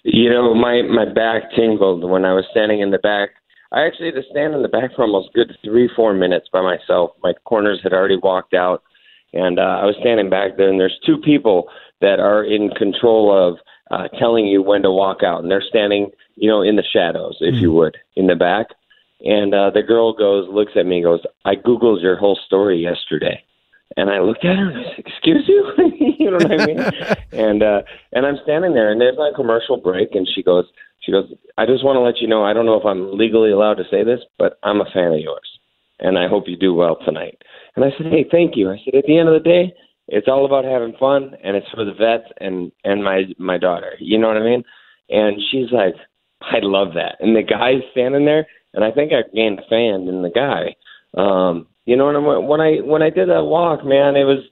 You 0.03 0.29
know, 0.29 0.53
my 0.53 0.83
my 0.83 1.05
back 1.05 1.51
tingled 1.55 2.09
when 2.09 2.25
I 2.25 2.33
was 2.33 2.45
standing 2.51 2.79
in 2.79 2.91
the 2.91 2.99
back 2.99 3.31
I 3.71 3.85
actually 3.85 4.07
had 4.07 4.15
to 4.15 4.29
stand 4.31 4.53
in 4.53 4.61
the 4.61 4.67
back 4.67 4.95
for 4.95 5.03
almost 5.03 5.33
good 5.33 5.55
three, 5.63 5.89
four 5.95 6.13
minutes 6.13 6.47
by 6.51 6.61
myself. 6.61 7.11
My 7.21 7.33
corners 7.43 7.79
had 7.83 7.93
already 7.93 8.17
walked 8.17 8.53
out, 8.53 8.83
and 9.33 9.59
uh, 9.59 9.79
I 9.81 9.85
was 9.85 9.95
standing 9.99 10.29
back 10.29 10.57
there. 10.57 10.69
And 10.69 10.79
there's 10.79 10.99
two 11.05 11.17
people 11.17 11.69
that 12.01 12.19
are 12.19 12.43
in 12.43 12.69
control 12.69 13.31
of 13.31 13.57
uh, 13.91 14.07
telling 14.19 14.47
you 14.47 14.61
when 14.61 14.83
to 14.83 14.91
walk 14.91 15.23
out, 15.23 15.41
and 15.41 15.51
they're 15.51 15.63
standing, 15.67 16.11
you 16.35 16.49
know, 16.49 16.61
in 16.61 16.75
the 16.75 16.83
shadows, 16.83 17.37
if 17.41 17.55
mm. 17.55 17.61
you 17.61 17.71
would, 17.71 17.97
in 18.15 18.27
the 18.27 18.35
back. 18.35 18.67
And 19.21 19.53
uh, 19.53 19.71
the 19.71 19.81
girl 19.81 20.13
goes, 20.13 20.47
looks 20.49 20.73
at 20.75 20.85
me, 20.85 21.01
goes, 21.01 21.21
"I 21.43 21.55
googled 21.55 22.01
your 22.01 22.17
whole 22.17 22.39
story 22.45 22.77
yesterday." 22.77 23.43
And 23.97 24.09
I 24.09 24.19
looked 24.19 24.45
at 24.45 24.55
her 24.55 24.69
and 24.69 24.79
I 24.79 24.83
said, 24.95 25.05
"Excuse 25.05 25.43
you," 25.47 25.73
you 26.19 26.31
know 26.31 26.37
what 26.37 26.61
I 26.61 26.65
mean? 26.65 26.79
and 27.33 27.63
uh, 27.63 27.81
and 28.13 28.25
I'm 28.25 28.37
standing 28.43 28.73
there, 28.73 28.91
and 28.91 29.01
there's 29.01 29.17
a 29.17 29.35
commercial 29.35 29.77
break, 29.77 30.13
and 30.13 30.27
she 30.33 30.41
goes, 30.41 30.65
she 31.07 31.11
goes, 31.11 31.31
I 31.57 31.65
just 31.65 31.85
want 31.85 31.95
to 31.95 32.01
let 32.01 32.17
you 32.19 32.27
know, 32.27 32.43
I 32.43 32.53
don't 32.53 32.65
know 32.65 32.79
if 32.79 32.85
I'm 32.85 33.17
legally 33.17 33.51
allowed 33.51 33.75
to 33.75 33.85
say 33.89 34.03
this, 34.03 34.19
but 34.37 34.59
I'm 34.63 34.81
a 34.81 34.91
fan 34.93 35.13
of 35.13 35.19
yours. 35.19 35.59
And 35.99 36.17
I 36.17 36.27
hope 36.27 36.43
you 36.47 36.57
do 36.57 36.73
well 36.73 36.97
tonight. 37.05 37.41
And 37.75 37.85
I 37.85 37.89
said, 37.97 38.07
Hey, 38.07 38.25
thank 38.29 38.55
you. 38.55 38.69
I 38.69 38.77
said, 38.83 38.95
At 38.95 39.05
the 39.05 39.17
end 39.17 39.29
of 39.29 39.33
the 39.33 39.49
day, 39.49 39.73
it's 40.07 40.27
all 40.27 40.45
about 40.45 40.65
having 40.65 40.95
fun 40.99 41.35
and 41.43 41.55
it's 41.55 41.69
for 41.73 41.83
the 41.83 41.93
vets 41.93 42.31
and, 42.39 42.71
and 42.83 43.03
my 43.03 43.23
my 43.37 43.57
daughter. 43.57 43.93
You 43.99 44.17
know 44.17 44.27
what 44.27 44.37
I 44.37 44.43
mean? 44.43 44.63
And 45.09 45.41
she's 45.49 45.71
like, 45.71 45.95
I 46.41 46.59
love 46.61 46.93
that. 46.93 47.17
And 47.19 47.35
the 47.35 47.41
guy's 47.41 47.81
standing 47.91 48.25
there 48.25 48.45
and 48.73 48.83
I 48.83 48.91
think 48.91 49.11
I 49.11 49.23
gained 49.33 49.59
a 49.59 49.67
fan 49.69 50.07
in 50.07 50.21
the 50.21 50.29
guy. 50.29 50.75
Um, 51.19 51.67
you 51.87 51.95
know, 51.95 52.09
and 52.09 52.47
when 52.47 52.59
I 52.59 52.75
when 52.83 53.01
I 53.01 53.09
did 53.09 53.29
that 53.29 53.47
walk, 53.47 53.85
man, 53.85 54.17
it 54.17 54.25
was 54.25 54.43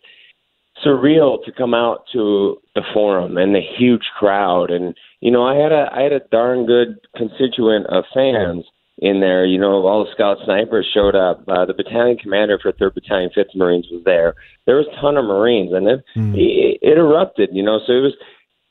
surreal 0.84 1.44
to 1.44 1.52
come 1.52 1.74
out 1.74 2.06
to 2.14 2.58
the 2.76 2.82
forum 2.94 3.38
and 3.38 3.54
the 3.54 3.62
huge 3.78 4.08
crowd. 4.18 4.72
And 4.72 4.96
you 5.20 5.32
know 5.32 5.44
i 5.46 5.56
had 5.56 5.72
a 5.72 5.88
i 5.92 6.02
had 6.02 6.14
a 6.14 6.22
darn 6.32 6.66
good 6.66 6.96
constituent 7.16 7.88
of 7.88 8.06
fans 8.14 8.64
in 9.00 9.20
there. 9.20 9.46
You 9.46 9.60
know 9.60 9.86
all 9.86 10.06
the 10.06 10.12
scout 10.14 10.38
snipers 10.46 10.90
showed 10.94 11.16
up. 11.16 11.44
Uh, 11.48 11.66
the 11.66 11.74
battalion 11.74 12.18
commander 12.18 12.58
for 12.58 12.72
third 12.72 12.96
battalion 12.96 13.30
fifth 13.36 13.54
marines 13.54 13.88
was 13.92 14.04
there. 14.06 14.36
There 14.66 14.78
was 14.78 14.88
a 14.88 15.02
ton 15.02 15.18
of 15.18 15.26
marines 15.26 15.74
and 15.74 15.88
it, 15.88 16.04
mm. 16.16 16.36
it 16.36 16.80
it 16.82 16.98
erupted 16.98 17.50
you 17.52 17.64
know. 17.64 17.80
So 17.86 17.92
it 17.92 18.02
was 18.02 18.14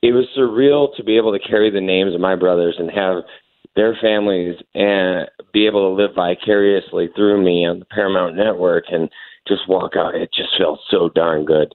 it 0.01 0.12
was 0.12 0.25
surreal 0.37 0.95
to 0.97 1.05
be 1.05 1.19
able 1.19 1.33
to 1.37 1.49
carry 1.49 1.71
the 1.71 1.81
names 1.81 2.15
of 2.15 2.21
my 2.21 2.35
brothers 2.35 2.77
and 2.79 2.91
have 2.91 3.25
their 3.77 3.97
families 4.01 4.57
and 4.75 5.29
be 5.53 5.66
able 5.66 5.91
to 5.91 6.03
live 6.03 6.14
vicariously 6.14 7.09
through 7.14 7.43
me 7.43 7.66
on 7.66 7.81
the 7.81 7.85
paramount 7.87 8.37
network 8.37 8.85
and 8.91 9.11
just 9.47 9.68
walk 9.68 9.93
out 9.97 10.14
it 10.14 10.31
just 10.33 10.51
felt 10.59 10.81
so 10.91 11.09
darn 11.11 11.45
good 11.45 11.75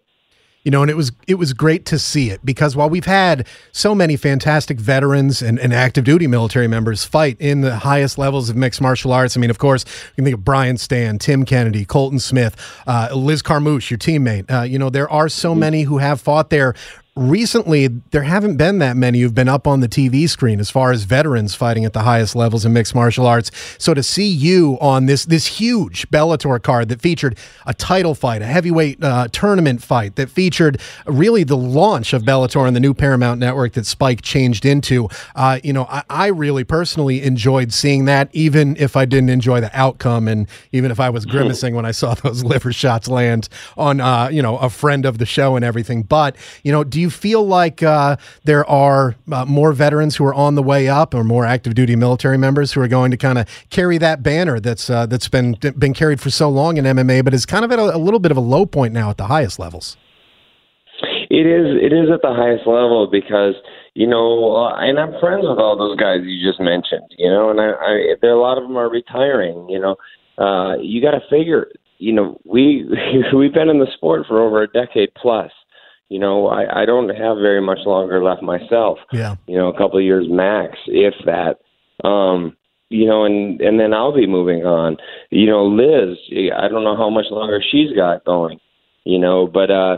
you 0.63 0.71
know, 0.71 0.81
and 0.81 0.91
it 0.91 0.97
was 0.97 1.13
it 1.25 1.35
was 1.35 1.53
great 1.53 1.85
to 1.85 1.97
see 1.97 2.29
it 2.29 2.45
because 2.45 2.75
while 2.75 2.89
we've 2.89 3.05
had 3.05 3.47
so 3.71 3.95
many 3.95 4.17
fantastic 4.17 4.77
veterans 4.77 5.41
and, 5.41 5.57
and 5.57 5.73
active 5.73 6.03
duty 6.03 6.27
military 6.27 6.67
members 6.67 7.05
fight 7.05 7.37
in 7.39 7.61
the 7.61 7.77
highest 7.77 8.17
levels 8.17 8.49
of 8.49 8.57
mixed 8.57 8.81
martial 8.81 9.13
arts, 9.13 9.37
I 9.37 9.39
mean, 9.39 9.49
of 9.49 9.57
course, 9.57 9.85
you 9.87 10.15
can 10.15 10.25
think 10.25 10.33
of 10.35 10.43
Brian 10.43 10.75
Stann, 10.75 11.17
Tim 11.17 11.45
Kennedy, 11.45 11.85
Colton 11.85 12.19
Smith, 12.19 12.57
uh, 12.85 13.09
Liz 13.15 13.41
Carmouche, 13.41 13.89
your 13.89 13.97
teammate. 13.97 14.51
Uh, 14.51 14.63
you 14.63 14.77
know, 14.77 14.89
there 14.89 15.09
are 15.09 15.29
so 15.29 15.51
mm-hmm. 15.51 15.59
many 15.61 15.81
who 15.83 15.97
have 15.99 16.19
fought 16.19 16.49
there 16.49 16.73
recently 17.15 17.87
there 17.87 18.23
haven't 18.23 18.57
been 18.57 18.79
that 18.79 18.95
many 18.95 19.19
who've 19.19 19.35
been 19.35 19.49
up 19.49 19.67
on 19.67 19.81
the 19.81 19.89
TV 19.89 20.27
screen 20.29 20.59
as 20.59 20.69
far 20.69 20.91
as 20.91 21.03
veterans 21.03 21.53
fighting 21.55 21.83
at 21.83 21.93
the 21.93 22.01
highest 22.01 22.35
levels 22.35 22.65
in 22.65 22.73
mixed 22.73 22.95
martial 22.95 23.25
arts. 23.25 23.51
So 23.77 23.93
to 23.93 24.01
see 24.01 24.27
you 24.27 24.77
on 24.79 25.05
this 25.05 25.25
this 25.25 25.47
huge 25.47 26.09
Bellator 26.09 26.61
card 26.61 26.89
that 26.89 27.01
featured 27.01 27.37
a 27.65 27.73
title 27.73 28.15
fight, 28.15 28.41
a 28.41 28.45
heavyweight 28.45 29.03
uh, 29.03 29.27
tournament 29.31 29.83
fight 29.83 30.15
that 30.15 30.29
featured 30.29 30.79
really 31.05 31.43
the 31.43 31.57
launch 31.57 32.13
of 32.13 32.23
Bellator 32.23 32.65
and 32.65 32.75
the 32.75 32.79
new 32.79 32.93
Paramount 32.93 33.39
network 33.39 33.73
that 33.73 33.85
Spike 33.85 34.21
changed 34.21 34.65
into, 34.65 35.09
uh, 35.35 35.59
you 35.63 35.73
know, 35.73 35.85
I, 35.89 36.03
I 36.09 36.27
really 36.27 36.63
personally 36.63 37.21
enjoyed 37.21 37.73
seeing 37.73 38.05
that, 38.05 38.29
even 38.33 38.77
if 38.77 38.95
I 38.95 39.05
didn't 39.05 39.29
enjoy 39.29 39.61
the 39.61 39.77
outcome, 39.77 40.27
and 40.27 40.47
even 40.71 40.91
if 40.91 40.99
I 40.99 41.09
was 41.09 41.25
grimacing 41.25 41.75
when 41.75 41.85
I 41.85 41.91
saw 41.91 42.13
those 42.23 42.43
liver 42.43 42.71
shots 42.71 43.07
land 43.07 43.49
on, 43.77 43.99
uh, 43.99 44.29
you 44.31 44.41
know, 44.41 44.57
a 44.57 44.69
friend 44.69 45.05
of 45.05 45.17
the 45.17 45.25
show 45.25 45.55
and 45.55 45.65
everything. 45.65 46.03
But 46.03 46.35
you 46.63 46.71
know, 46.71 46.83
do 46.83 46.98
you 46.99 47.09
you 47.09 47.11
feel 47.11 47.45
like 47.45 47.81
uh, 47.81 48.17
there 48.43 48.69
are 48.69 49.15
uh, 49.31 49.45
more 49.45 49.73
veterans 49.73 50.15
who 50.15 50.25
are 50.25 50.33
on 50.33 50.55
the 50.55 50.63
way 50.63 50.87
up, 50.87 51.13
or 51.13 51.23
more 51.23 51.45
active 51.45 51.73
duty 51.73 51.95
military 51.95 52.37
members 52.37 52.73
who 52.73 52.81
are 52.81 52.87
going 52.87 53.11
to 53.11 53.17
kind 53.17 53.37
of 53.37 53.47
carry 53.69 53.97
that 53.97 54.21
banner 54.21 54.59
that's 54.59 54.89
uh, 54.89 55.05
that's 55.05 55.27
been 55.27 55.53
been 55.77 55.93
carried 55.93 56.21
for 56.21 56.29
so 56.29 56.49
long 56.49 56.77
in 56.77 56.85
MMA, 56.85 57.23
but 57.23 57.33
is 57.33 57.45
kind 57.45 57.65
of 57.65 57.71
at 57.71 57.79
a, 57.79 57.95
a 57.95 57.97
little 57.97 58.19
bit 58.19 58.31
of 58.31 58.37
a 58.37 58.41
low 58.41 58.65
point 58.65 58.93
now 58.93 59.09
at 59.09 59.17
the 59.17 59.27
highest 59.27 59.59
levels? 59.59 59.97
It 61.29 61.45
is. 61.45 61.77
It 61.81 61.93
is 61.93 62.09
at 62.13 62.21
the 62.21 62.33
highest 62.33 62.67
level 62.67 63.07
because 63.11 63.55
you 63.95 64.07
know, 64.07 64.55
uh, 64.55 64.75
and 64.77 64.99
I'm 64.99 65.19
friends 65.19 65.45
with 65.47 65.57
all 65.57 65.77
those 65.77 65.97
guys 65.97 66.19
you 66.23 66.47
just 66.47 66.59
mentioned. 66.59 67.09
You 67.17 67.29
know, 67.29 67.49
and 67.49 67.59
I, 67.59 67.71
I 67.71 68.15
there 68.21 68.31
a 68.31 68.41
lot 68.41 68.57
of 68.57 68.63
them 68.63 68.77
are 68.77 68.89
retiring. 68.89 69.67
You 69.69 69.79
know, 69.79 69.95
uh, 70.37 70.77
you 70.77 71.01
got 71.01 71.11
to 71.11 71.21
figure. 71.29 71.67
You 71.97 72.13
know, 72.13 72.39
we 72.45 72.85
we've 73.35 73.53
been 73.53 73.69
in 73.69 73.79
the 73.79 73.91
sport 73.95 74.25
for 74.27 74.41
over 74.41 74.61
a 74.61 74.67
decade 74.67 75.13
plus, 75.15 75.51
you 76.09 76.19
know, 76.19 76.47
I, 76.47 76.81
I 76.81 76.85
don't 76.85 77.09
have 77.09 77.37
very 77.37 77.61
much 77.61 77.79
longer 77.85 78.21
left 78.21 78.41
myself. 78.41 78.97
Yeah. 79.13 79.35
You 79.47 79.57
know, 79.57 79.67
a 79.67 79.77
couple 79.77 79.99
of 79.99 80.03
years 80.03 80.25
max, 80.27 80.77
if 80.87 81.13
that. 81.25 81.59
Um, 82.07 82.57
you 82.89 83.05
know, 83.05 83.23
and 83.23 83.61
and 83.61 83.79
then 83.79 83.93
I'll 83.93 84.15
be 84.15 84.25
moving 84.27 84.65
on. 84.65 84.97
You 85.29 85.45
know, 85.45 85.65
Liz, 85.65 86.17
I 86.55 86.67
don't 86.67 86.83
know 86.83 86.97
how 86.97 87.09
much 87.09 87.25
longer 87.29 87.61
she's 87.61 87.95
got 87.95 88.25
going. 88.25 88.59
You 89.03 89.19
know, 89.19 89.47
but 89.47 89.69
uh 89.69 89.97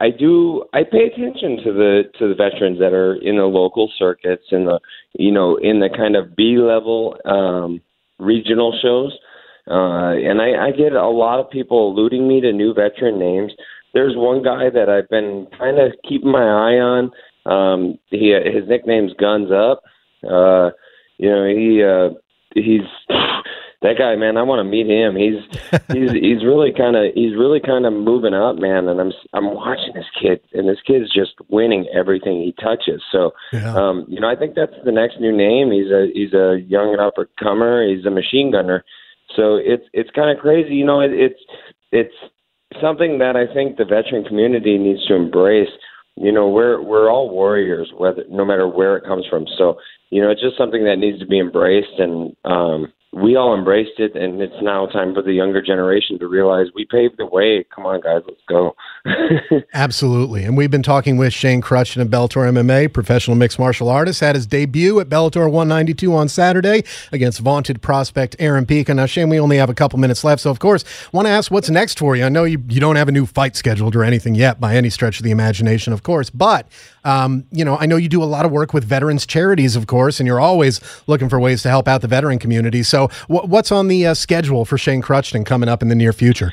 I 0.00 0.10
do 0.10 0.64
I 0.72 0.82
pay 0.84 1.04
attention 1.12 1.58
to 1.64 1.72
the 1.72 2.02
to 2.18 2.28
the 2.28 2.34
veterans 2.34 2.78
that 2.78 2.94
are 2.94 3.16
in 3.16 3.36
the 3.36 3.44
local 3.44 3.92
circuits 3.98 4.46
and 4.50 4.66
the 4.66 4.80
you 5.12 5.30
know, 5.30 5.56
in 5.56 5.80
the 5.80 5.90
kind 5.94 6.16
of 6.16 6.34
B 6.34 6.56
level 6.56 7.18
um 7.26 7.82
regional 8.18 8.76
shows. 8.80 9.12
Uh 9.70 10.16
and 10.16 10.40
I, 10.40 10.68
I 10.68 10.70
get 10.70 10.94
a 10.94 11.08
lot 11.08 11.38
of 11.38 11.50
people 11.50 11.92
alluding 11.92 12.26
me 12.26 12.40
to 12.40 12.52
new 12.52 12.72
veteran 12.72 13.18
names 13.18 13.52
there's 13.94 14.14
one 14.16 14.42
guy 14.42 14.70
that 14.70 14.88
I've 14.88 15.08
been 15.08 15.46
kind 15.58 15.78
of 15.78 15.92
keeping 16.08 16.30
my 16.30 16.42
eye 16.42 16.78
on. 16.80 17.10
Um, 17.44 17.98
he 18.10 18.32
his 18.32 18.68
nickname's 18.68 19.12
Guns 19.14 19.50
Up. 19.50 19.82
Uh, 20.24 20.70
you 21.18 21.28
know, 21.28 21.46
he 21.46 21.82
uh, 21.82 22.10
he's 22.54 22.86
that 23.82 23.98
guy, 23.98 24.14
man. 24.16 24.36
I 24.36 24.42
want 24.42 24.60
to 24.60 24.64
meet 24.64 24.86
him. 24.86 25.16
He's 25.16 25.42
he's 25.92 26.12
he's 26.12 26.44
really 26.44 26.72
kind 26.72 26.96
of 26.96 27.12
he's 27.14 27.34
really 27.34 27.60
kind 27.60 27.84
of 27.84 27.92
moving 27.92 28.34
up, 28.34 28.56
man. 28.56 28.88
And 28.88 29.00
I'm 29.00 29.12
I'm 29.34 29.54
watching 29.54 29.92
this 29.94 30.06
kid, 30.20 30.40
and 30.52 30.68
this 30.68 30.80
kid's 30.86 31.12
just 31.12 31.34
winning 31.48 31.86
everything 31.92 32.40
he 32.40 32.54
touches. 32.62 33.02
So, 33.10 33.32
yeah. 33.52 33.74
um, 33.74 34.06
you 34.08 34.20
know, 34.20 34.28
I 34.28 34.36
think 34.36 34.54
that's 34.54 34.74
the 34.84 34.92
next 34.92 35.20
new 35.20 35.36
name. 35.36 35.70
He's 35.70 35.90
a 35.90 36.08
he's 36.14 36.32
a 36.32 36.62
young 36.66 36.92
and 36.92 37.00
upper 37.00 37.28
comer. 37.38 37.86
He's 37.86 38.06
a 38.06 38.10
machine 38.10 38.52
gunner. 38.52 38.84
So 39.36 39.56
it's 39.56 39.84
it's 39.92 40.10
kind 40.10 40.30
of 40.30 40.42
crazy, 40.42 40.74
you 40.74 40.86
know. 40.86 41.00
It, 41.00 41.10
it's 41.12 41.40
it's 41.90 42.14
something 42.80 43.18
that 43.18 43.36
I 43.36 43.52
think 43.52 43.76
the 43.76 43.84
veteran 43.84 44.24
community 44.24 44.78
needs 44.78 45.04
to 45.06 45.14
embrace. 45.14 45.70
You 46.16 46.30
know, 46.30 46.48
we're 46.48 46.82
we're 46.82 47.10
all 47.10 47.30
warriors, 47.30 47.90
whether 47.96 48.24
no 48.30 48.44
matter 48.44 48.68
where 48.68 48.96
it 48.96 49.04
comes 49.04 49.26
from. 49.28 49.46
So, 49.56 49.76
you 50.10 50.20
know, 50.20 50.30
it's 50.30 50.42
just 50.42 50.58
something 50.58 50.84
that 50.84 50.98
needs 50.98 51.18
to 51.20 51.26
be 51.26 51.40
embraced, 51.40 51.98
and 51.98 52.36
um, 52.44 52.92
we 53.12 53.36
all 53.36 53.56
embraced 53.56 53.98
it, 53.98 54.14
and 54.14 54.40
it's 54.40 54.62
now 54.62 54.86
time 54.86 55.14
for 55.14 55.22
the 55.22 55.32
younger 55.32 55.62
generation 55.62 56.18
to 56.18 56.28
realize 56.28 56.66
we 56.74 56.86
paved 56.90 57.14
the 57.18 57.26
way. 57.26 57.64
Come 57.74 57.86
on, 57.86 58.00
guys, 58.00 58.22
let's 58.26 58.40
go. 58.48 58.74
Absolutely. 59.74 60.44
And 60.44 60.56
we've 60.56 60.70
been 60.70 60.82
talking 60.82 61.16
with 61.16 61.32
Shane 61.32 61.60
Kruchten 61.60 62.00
of 62.00 62.08
Bellator 62.08 62.48
MMA, 62.48 62.92
professional 62.92 63.36
mixed 63.36 63.58
martial 63.58 63.88
artist, 63.88 64.20
had 64.20 64.36
his 64.36 64.46
debut 64.46 65.00
at 65.00 65.08
Bellator 65.08 65.50
192 65.50 66.14
on 66.14 66.28
Saturday 66.28 66.84
against 67.10 67.40
vaunted 67.40 67.82
prospect 67.82 68.36
Aaron 68.38 68.64
Pico. 68.64 68.92
Now, 68.92 69.06
Shane, 69.06 69.28
we 69.28 69.40
only 69.40 69.56
have 69.56 69.68
a 69.68 69.74
couple 69.74 69.98
minutes 69.98 70.22
left, 70.22 70.42
so 70.42 70.50
of 70.50 70.60
course, 70.60 70.84
want 71.12 71.26
to 71.26 71.30
ask 71.30 71.50
what's 71.50 71.68
next 71.68 71.98
for 71.98 72.14
you. 72.14 72.24
I 72.24 72.28
know 72.28 72.44
you, 72.44 72.62
you 72.68 72.80
don't 72.80 72.96
have 72.96 73.08
a 73.08 73.12
new 73.12 73.26
fight 73.26 73.56
scheduled 73.56 73.96
or 73.96 74.04
anything 74.04 74.36
yet 74.36 74.60
by 74.60 74.76
any 74.76 74.88
stretch 74.88 75.18
of 75.18 75.24
the 75.24 75.32
imagination, 75.32 75.92
of 75.92 76.04
course, 76.04 76.30
but 76.30 76.68
um, 77.04 77.44
you 77.50 77.64
know, 77.64 77.76
I 77.76 77.86
know 77.86 77.96
you 77.96 78.08
do 78.08 78.22
a 78.22 78.24
lot 78.24 78.46
of 78.46 78.52
work 78.52 78.72
with 78.72 78.84
veterans 78.84 79.26
charities, 79.26 79.74
of 79.74 79.88
course, 79.88 80.20
and 80.20 80.26
you're 80.28 80.40
always 80.40 80.80
looking 81.08 81.28
for 81.28 81.40
ways 81.40 81.62
to 81.62 81.68
help 81.68 81.88
out 81.88 82.02
the 82.02 82.08
veteran 82.08 82.38
community. 82.38 82.84
So, 82.84 83.08
wh- 83.26 83.48
what's 83.48 83.72
on 83.72 83.88
the 83.88 84.06
uh, 84.06 84.14
schedule 84.14 84.64
for 84.64 84.78
Shane 84.78 85.02
Kruchten 85.02 85.44
coming 85.44 85.68
up 85.68 85.82
in 85.82 85.88
the 85.88 85.96
near 85.96 86.12
future? 86.12 86.52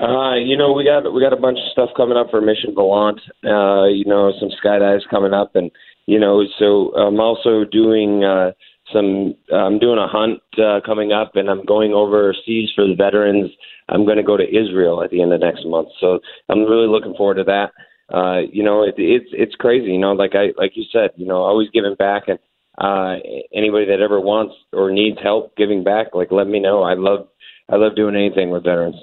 Uh, 0.00 0.34
you 0.34 0.56
know, 0.56 0.72
we 0.72 0.84
got 0.84 1.12
we 1.12 1.20
got 1.20 1.32
a 1.32 1.40
bunch 1.40 1.58
of 1.58 1.70
stuff 1.70 1.90
coming 1.96 2.16
up 2.16 2.28
for 2.30 2.40
Mission 2.40 2.74
Volant. 2.74 3.20
Uh, 3.44 3.86
you 3.86 4.04
know, 4.04 4.32
some 4.40 4.50
skydives 4.62 5.08
coming 5.08 5.32
up, 5.32 5.54
and 5.54 5.70
you 6.06 6.18
know, 6.18 6.42
so 6.58 6.92
I'm 6.96 7.20
also 7.20 7.64
doing 7.64 8.24
uh, 8.24 8.50
some. 8.92 9.34
I'm 9.54 9.78
doing 9.78 9.98
a 9.98 10.08
hunt 10.08 10.40
uh, 10.58 10.80
coming 10.84 11.12
up, 11.12 11.36
and 11.36 11.48
I'm 11.48 11.64
going 11.64 11.92
overseas 11.92 12.70
for 12.74 12.86
the 12.86 12.96
veterans. 12.96 13.52
I'm 13.88 14.04
going 14.04 14.16
to 14.16 14.24
go 14.24 14.36
to 14.36 14.44
Israel 14.44 15.02
at 15.02 15.10
the 15.10 15.22
end 15.22 15.32
of 15.32 15.40
next 15.40 15.64
month, 15.64 15.88
so 16.00 16.18
I'm 16.48 16.64
really 16.64 16.88
looking 16.88 17.14
forward 17.14 17.36
to 17.36 17.44
that. 17.44 17.70
Uh, 18.12 18.40
you 18.52 18.64
know, 18.64 18.82
it, 18.82 18.94
it's 18.98 19.30
it's 19.32 19.54
crazy. 19.54 19.92
You 19.92 19.98
know, 19.98 20.12
like 20.12 20.34
I 20.34 20.52
like 20.58 20.72
you 20.74 20.84
said, 20.90 21.10
you 21.16 21.26
know, 21.26 21.36
always 21.36 21.68
giving 21.72 21.94
back, 21.94 22.24
and 22.26 22.38
uh, 22.78 23.16
anybody 23.54 23.86
that 23.86 24.00
ever 24.00 24.20
wants 24.20 24.54
or 24.72 24.90
needs 24.90 25.18
help 25.22 25.56
giving 25.56 25.84
back, 25.84 26.08
like 26.14 26.32
let 26.32 26.48
me 26.48 26.58
know. 26.58 26.82
I 26.82 26.94
love 26.94 27.28
I 27.70 27.76
love 27.76 27.94
doing 27.94 28.16
anything 28.16 28.50
with 28.50 28.64
veterans. 28.64 28.96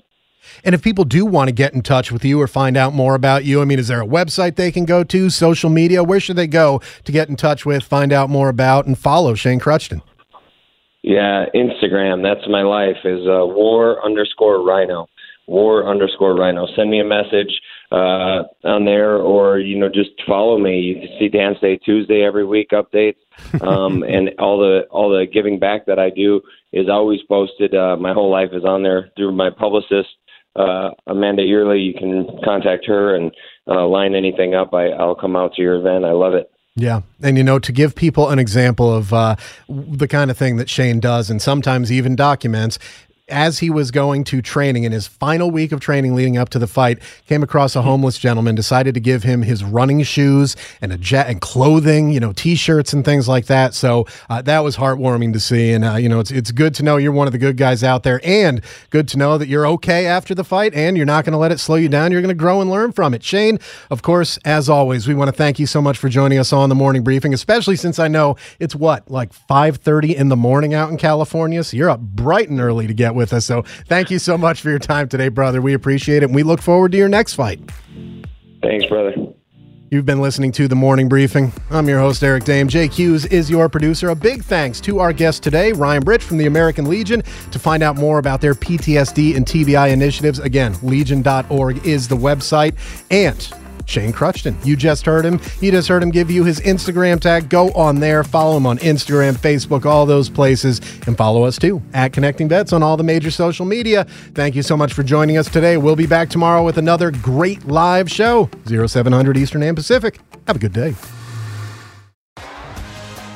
And 0.64 0.76
if 0.76 0.82
people 0.82 1.06
do 1.06 1.26
want 1.26 1.48
to 1.48 1.52
get 1.52 1.74
in 1.74 1.82
touch 1.82 2.12
with 2.12 2.24
you 2.26 2.42
or 2.42 2.48
find 2.48 2.78
out 2.78 2.94
more 2.94 3.16
about 3.16 3.46
you, 3.46 3.62
I 3.62 3.66
mean, 3.66 3.80
is 3.80 3.88
there 3.88 4.02
a 4.02 4.08
website 4.08 4.56
they 4.56 4.72
can 4.72 4.86
go 4.86 5.04
to, 5.04 5.30
social 5.30 5.70
media? 5.70 6.04
Where 6.04 6.20
should 6.20 6.36
they 6.36 6.48
go 6.48 6.82
to 7.04 7.12
get 7.12 7.30
in 7.30 7.36
touch 7.36 7.66
with, 7.66 7.84
find 7.84 8.12
out 8.12 8.30
more 8.30 8.50
about, 8.50 8.86
and 8.86 8.98
follow 8.98 9.34
Shane 9.36 9.60
Kruchten? 9.60 10.02
Yeah, 11.04 11.46
Instagram. 11.56 12.22
That's 12.22 12.48
my 12.48 12.62
life. 12.62 12.98
Is 13.04 13.22
uh, 13.26 13.46
war 13.46 14.04
underscore 14.06 14.64
rhino. 14.64 15.08
War 15.48 15.90
underscore 15.90 16.36
rhino. 16.36 16.68
Send 16.76 16.92
me 16.92 17.00
a 17.00 17.04
message 17.04 17.60
uh, 17.92 18.44
on 18.64 18.86
there, 18.86 19.18
or 19.18 19.60
you 19.60 19.80
know, 19.80 19.90
just 19.90 20.12
follow 20.28 20.60
me. 20.60 20.80
You 20.80 20.96
can 20.96 21.10
see 21.20 21.28
Dance 21.28 21.58
Day 21.60 21.78
Tuesday 21.78 22.24
every 22.24 22.46
week 22.46 22.70
updates, 22.72 23.18
um, 23.62 24.04
and 24.08 24.30
all 24.38 24.60
the 24.60 24.82
all 24.92 25.10
the 25.10 25.26
giving 25.26 25.58
back 25.58 25.88
that 25.88 25.98
I 25.98 26.12
do 26.12 26.42
is 26.72 26.88
always 26.88 27.20
posted. 27.28 27.74
Uh, 27.74 27.98
my 27.98 28.14
whole 28.14 28.30
life 28.30 28.50
is 28.54 28.64
on 28.64 28.84
there 28.84 29.10
through 29.18 29.32
my 29.32 29.50
publicist 29.50 30.10
uh, 30.56 30.90
Amanda 31.08 31.44
Early. 31.44 31.80
You 31.80 31.94
can 31.94 32.28
contact 32.44 32.86
her 32.88 33.16
and 33.16 33.32
uh, 33.68 33.88
line 33.88 34.16
anything 34.16 34.56
up. 34.56 34.74
I, 34.74 34.90
I'll 34.90 35.16
come 35.16 35.36
out 35.36 35.54
to 35.56 35.62
your 35.62 35.76
event. 35.76 36.06
I 36.06 36.12
love 36.12 36.34
it. 36.34 36.52
Yeah. 36.76 37.02
And, 37.22 37.38
you 37.38 37.44
know, 37.44 37.60
to 37.60 37.72
give 37.72 37.96
people 37.96 38.30
an 38.30 38.40
example 38.40 38.94
of 38.94 39.14
uh, 39.14 39.36
the 39.68 40.08
kind 40.08 40.32
of 40.32 40.38
thing 40.38 40.56
that 40.58 40.70
Shane 40.70 41.00
does 41.00 41.30
and 41.30 41.42
sometimes 41.42 41.92
even 41.92 42.16
documents, 42.16 42.80
as 43.32 43.60
he 43.60 43.70
was 43.70 43.92
going 43.92 44.24
to 44.26 44.42
training 44.42 44.84
in 44.84 44.92
his 44.92 45.08
final 45.08 45.50
week 45.50 45.72
of 45.72 45.80
training 45.80 46.14
leading 46.16 46.38
up 46.38 46.50
to 46.50 46.60
the 46.60 46.68
fight, 46.68 47.00
came 47.28 47.44
across 47.44 47.76
a 47.76 47.82
homeless 47.82 48.18
gentleman, 48.18 48.56
decided 48.56 48.94
to 48.94 49.00
give 49.00 49.24
him 49.24 49.42
his 49.42 49.64
running 49.64 50.04
shoes 50.04 50.56
and 50.82 50.92
a 50.92 50.98
jet 50.98 51.28
and 51.28 51.42
clothing, 51.42 52.12
you 52.12 52.20
know, 52.20 52.34
t-shirts 52.34 52.94
and 52.94 53.06
things 53.06 53.28
like 53.28 53.46
that. 53.46 53.74
So 53.74 54.06
uh, 54.30 54.42
that 54.44 54.60
was 54.60 54.78
heartwarming 54.78 55.34
to 55.34 55.40
see, 55.40 55.72
and 55.72 55.86
uh, 55.86 55.96
you 55.96 56.10
know, 56.10 56.20
it's 56.20 56.32
it's 56.32 56.52
good 56.52 56.76
to 56.76 56.84
know 56.84 56.98
you're 56.98 57.12
one 57.12 57.28
of 57.28 57.34
the 57.34 57.40
good 57.40 57.58
guys 57.58 57.84
out 57.84 58.04
there, 58.04 58.20
and 58.24 58.62
good 58.90 59.08
to 59.10 59.18
know 59.18 59.38
that 59.38 59.48
you're 59.48 59.68
okay 59.68 60.06
after 60.06 60.36
the 60.36 60.44
fight, 60.44 60.74
and 60.74 60.98
you're 60.98 61.06
not 61.06 61.26
going 61.26 61.34
to 61.34 61.38
let 61.38 61.52
it 61.52 61.60
slow 61.60 61.76
you 61.76 61.90
down. 61.90 62.12
You're 62.12 62.22
going 62.22 62.36
to 62.36 62.40
grow 62.40 62.62
and 62.62 62.70
learn 62.70 62.92
from 62.92 63.14
it. 63.14 63.24
Shane, 63.24 63.60
of 63.90 64.02
course, 64.02 64.38
as 64.44 64.70
always, 64.70 65.08
we 65.08 65.14
want 65.14 65.30
to 65.30 65.34
thank 65.34 65.60
you 65.60 65.66
so 65.66 65.82
much 65.82 65.98
for 65.98 66.10
joining 66.10 66.38
us 66.38 66.52
on 66.52 66.70
the 66.70 66.76
morning 66.76 67.04
briefing, 67.04 67.34
especially 67.34 67.76
since 67.76 68.00
I 68.00 68.08
know 68.08 68.36
it's 68.60 68.76
what 68.76 69.10
like 69.10 69.32
5:30 69.34 70.16
in 70.16 70.30
the 70.30 70.36
morning 70.36 70.74
out 70.74 70.90
in 70.90 70.98
California, 70.98 71.64
so 71.64 71.78
you're 71.78 71.90
up 71.90 72.00
bright 72.00 72.50
and 72.50 72.60
early 72.60 72.88
to 72.88 72.94
get 72.94 73.16
with 73.16 73.21
with 73.22 73.32
us. 73.32 73.46
So 73.46 73.62
thank 73.88 74.12
you 74.12 74.20
so 74.20 74.38
much 74.38 74.60
for 74.60 74.70
your 74.70 74.80
time 74.80 75.08
today, 75.08 75.30
brother. 75.30 75.62
We 75.62 75.74
appreciate 75.74 76.24
it. 76.24 76.26
And 76.26 76.36
we 76.36 76.44
look 76.44 76.62
forward 76.62 76.92
to 76.92 76.98
your 76.98 77.08
next 77.08 77.36
fight. 77.36 77.62
Thanks, 78.62 78.86
brother. 78.88 79.16
You've 79.92 80.06
been 80.06 80.22
listening 80.22 80.54
to 80.54 80.70
the 80.70 80.76
morning 80.76 81.10
briefing. 81.10 81.52
I'm 81.70 81.90
your 81.90 82.00
host, 82.00 82.24
Eric 82.24 82.46
Dehm. 82.46 82.70
Jake 82.70 82.94
Hughes 82.94 83.26
is 83.26 83.50
your 83.50 83.68
producer. 83.68 84.10
A 84.10 84.16
big 84.16 84.42
thanks 84.42 84.80
to 84.82 85.00
our 85.00 85.12
guest 85.12 85.44
today, 85.44 85.74
Ryan 85.74 86.02
Britch 86.02 86.24
from 86.24 86.38
the 86.38 86.46
American 86.46 86.86
Legion. 86.86 87.22
To 87.52 87.60
find 87.60 87.84
out 87.84 87.98
more 87.98 88.18
about 88.18 88.40
their 88.40 88.54
PTSD 88.54 89.36
and 89.36 89.46
TBI 89.46 89.92
initiatives, 89.92 90.40
again, 90.40 90.78
legion.org 90.82 91.86
is 91.86 92.08
the 92.08 92.16
website. 92.16 92.78
And 93.12 93.38
Shane 93.86 94.14
Kruchten. 94.14 94.56
You 94.66 94.76
just 94.76 95.06
heard 95.06 95.26
him. 95.26 95.40
You 95.60 95.72
just 95.72 95.88
heard 95.88 96.04
him 96.04 96.12
give 96.12 96.32
you 96.32 96.44
his 96.44 96.60
Instagram 96.62 97.20
tag. 97.20 97.50
Go 97.50 97.72
on 97.72 98.00
there, 98.00 98.24
follow 98.24 98.58
him 98.58 98.66
on 98.66 98.78
Instagram, 98.80 99.34
Facebook, 99.34 99.86
all 99.86 100.06
those 100.06 100.30
places, 100.30 100.80
and 101.08 101.18
follow 101.18 101.44
us 101.44 101.58
too 101.58 101.82
at 101.94 102.14
Connecting 102.14 102.48
Vets 102.48 102.74
on 102.74 102.84
all 102.84 102.98
the 102.98 103.04
major 103.04 103.32
social 103.32 103.66
media. 103.66 104.06
Thank 104.34 104.56
you 104.56 104.64
so 104.64 104.78
much 104.78 104.94
for 104.94 105.04
joining 105.04 105.38
us 105.38 105.50
today. 105.50 105.78
We'll 105.78 105.96
be 105.96 106.08
back 106.08 106.30
tomorrow 106.30 106.64
with 106.64 106.78
another 106.78 107.12
great 107.12 107.66
live 107.66 108.10
show, 108.10 108.50
0700 108.66 109.38
Eastern 109.38 109.64
and 109.64 109.76
Pacific. 109.76 110.20
Have 110.48 110.56
a 110.56 110.60
good 110.60 110.74
day. 110.74 110.96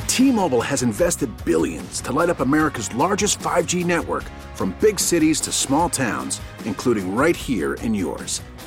T-Mobile 0.07 0.61
has 0.61 0.81
invested 0.81 1.29
billions 1.43 1.99
to 1.99 2.13
light 2.13 2.29
up 2.29 2.39
America's 2.39 2.93
largest 2.95 3.37
5G 3.39 3.85
network 3.85 4.23
from 4.53 4.73
big 4.79 4.97
cities 4.97 5.41
to 5.41 5.51
small 5.51 5.89
towns, 5.89 6.39
including 6.63 7.13
right 7.13 7.35
here 7.35 7.73
in 7.73 7.93
yours. 7.93 8.41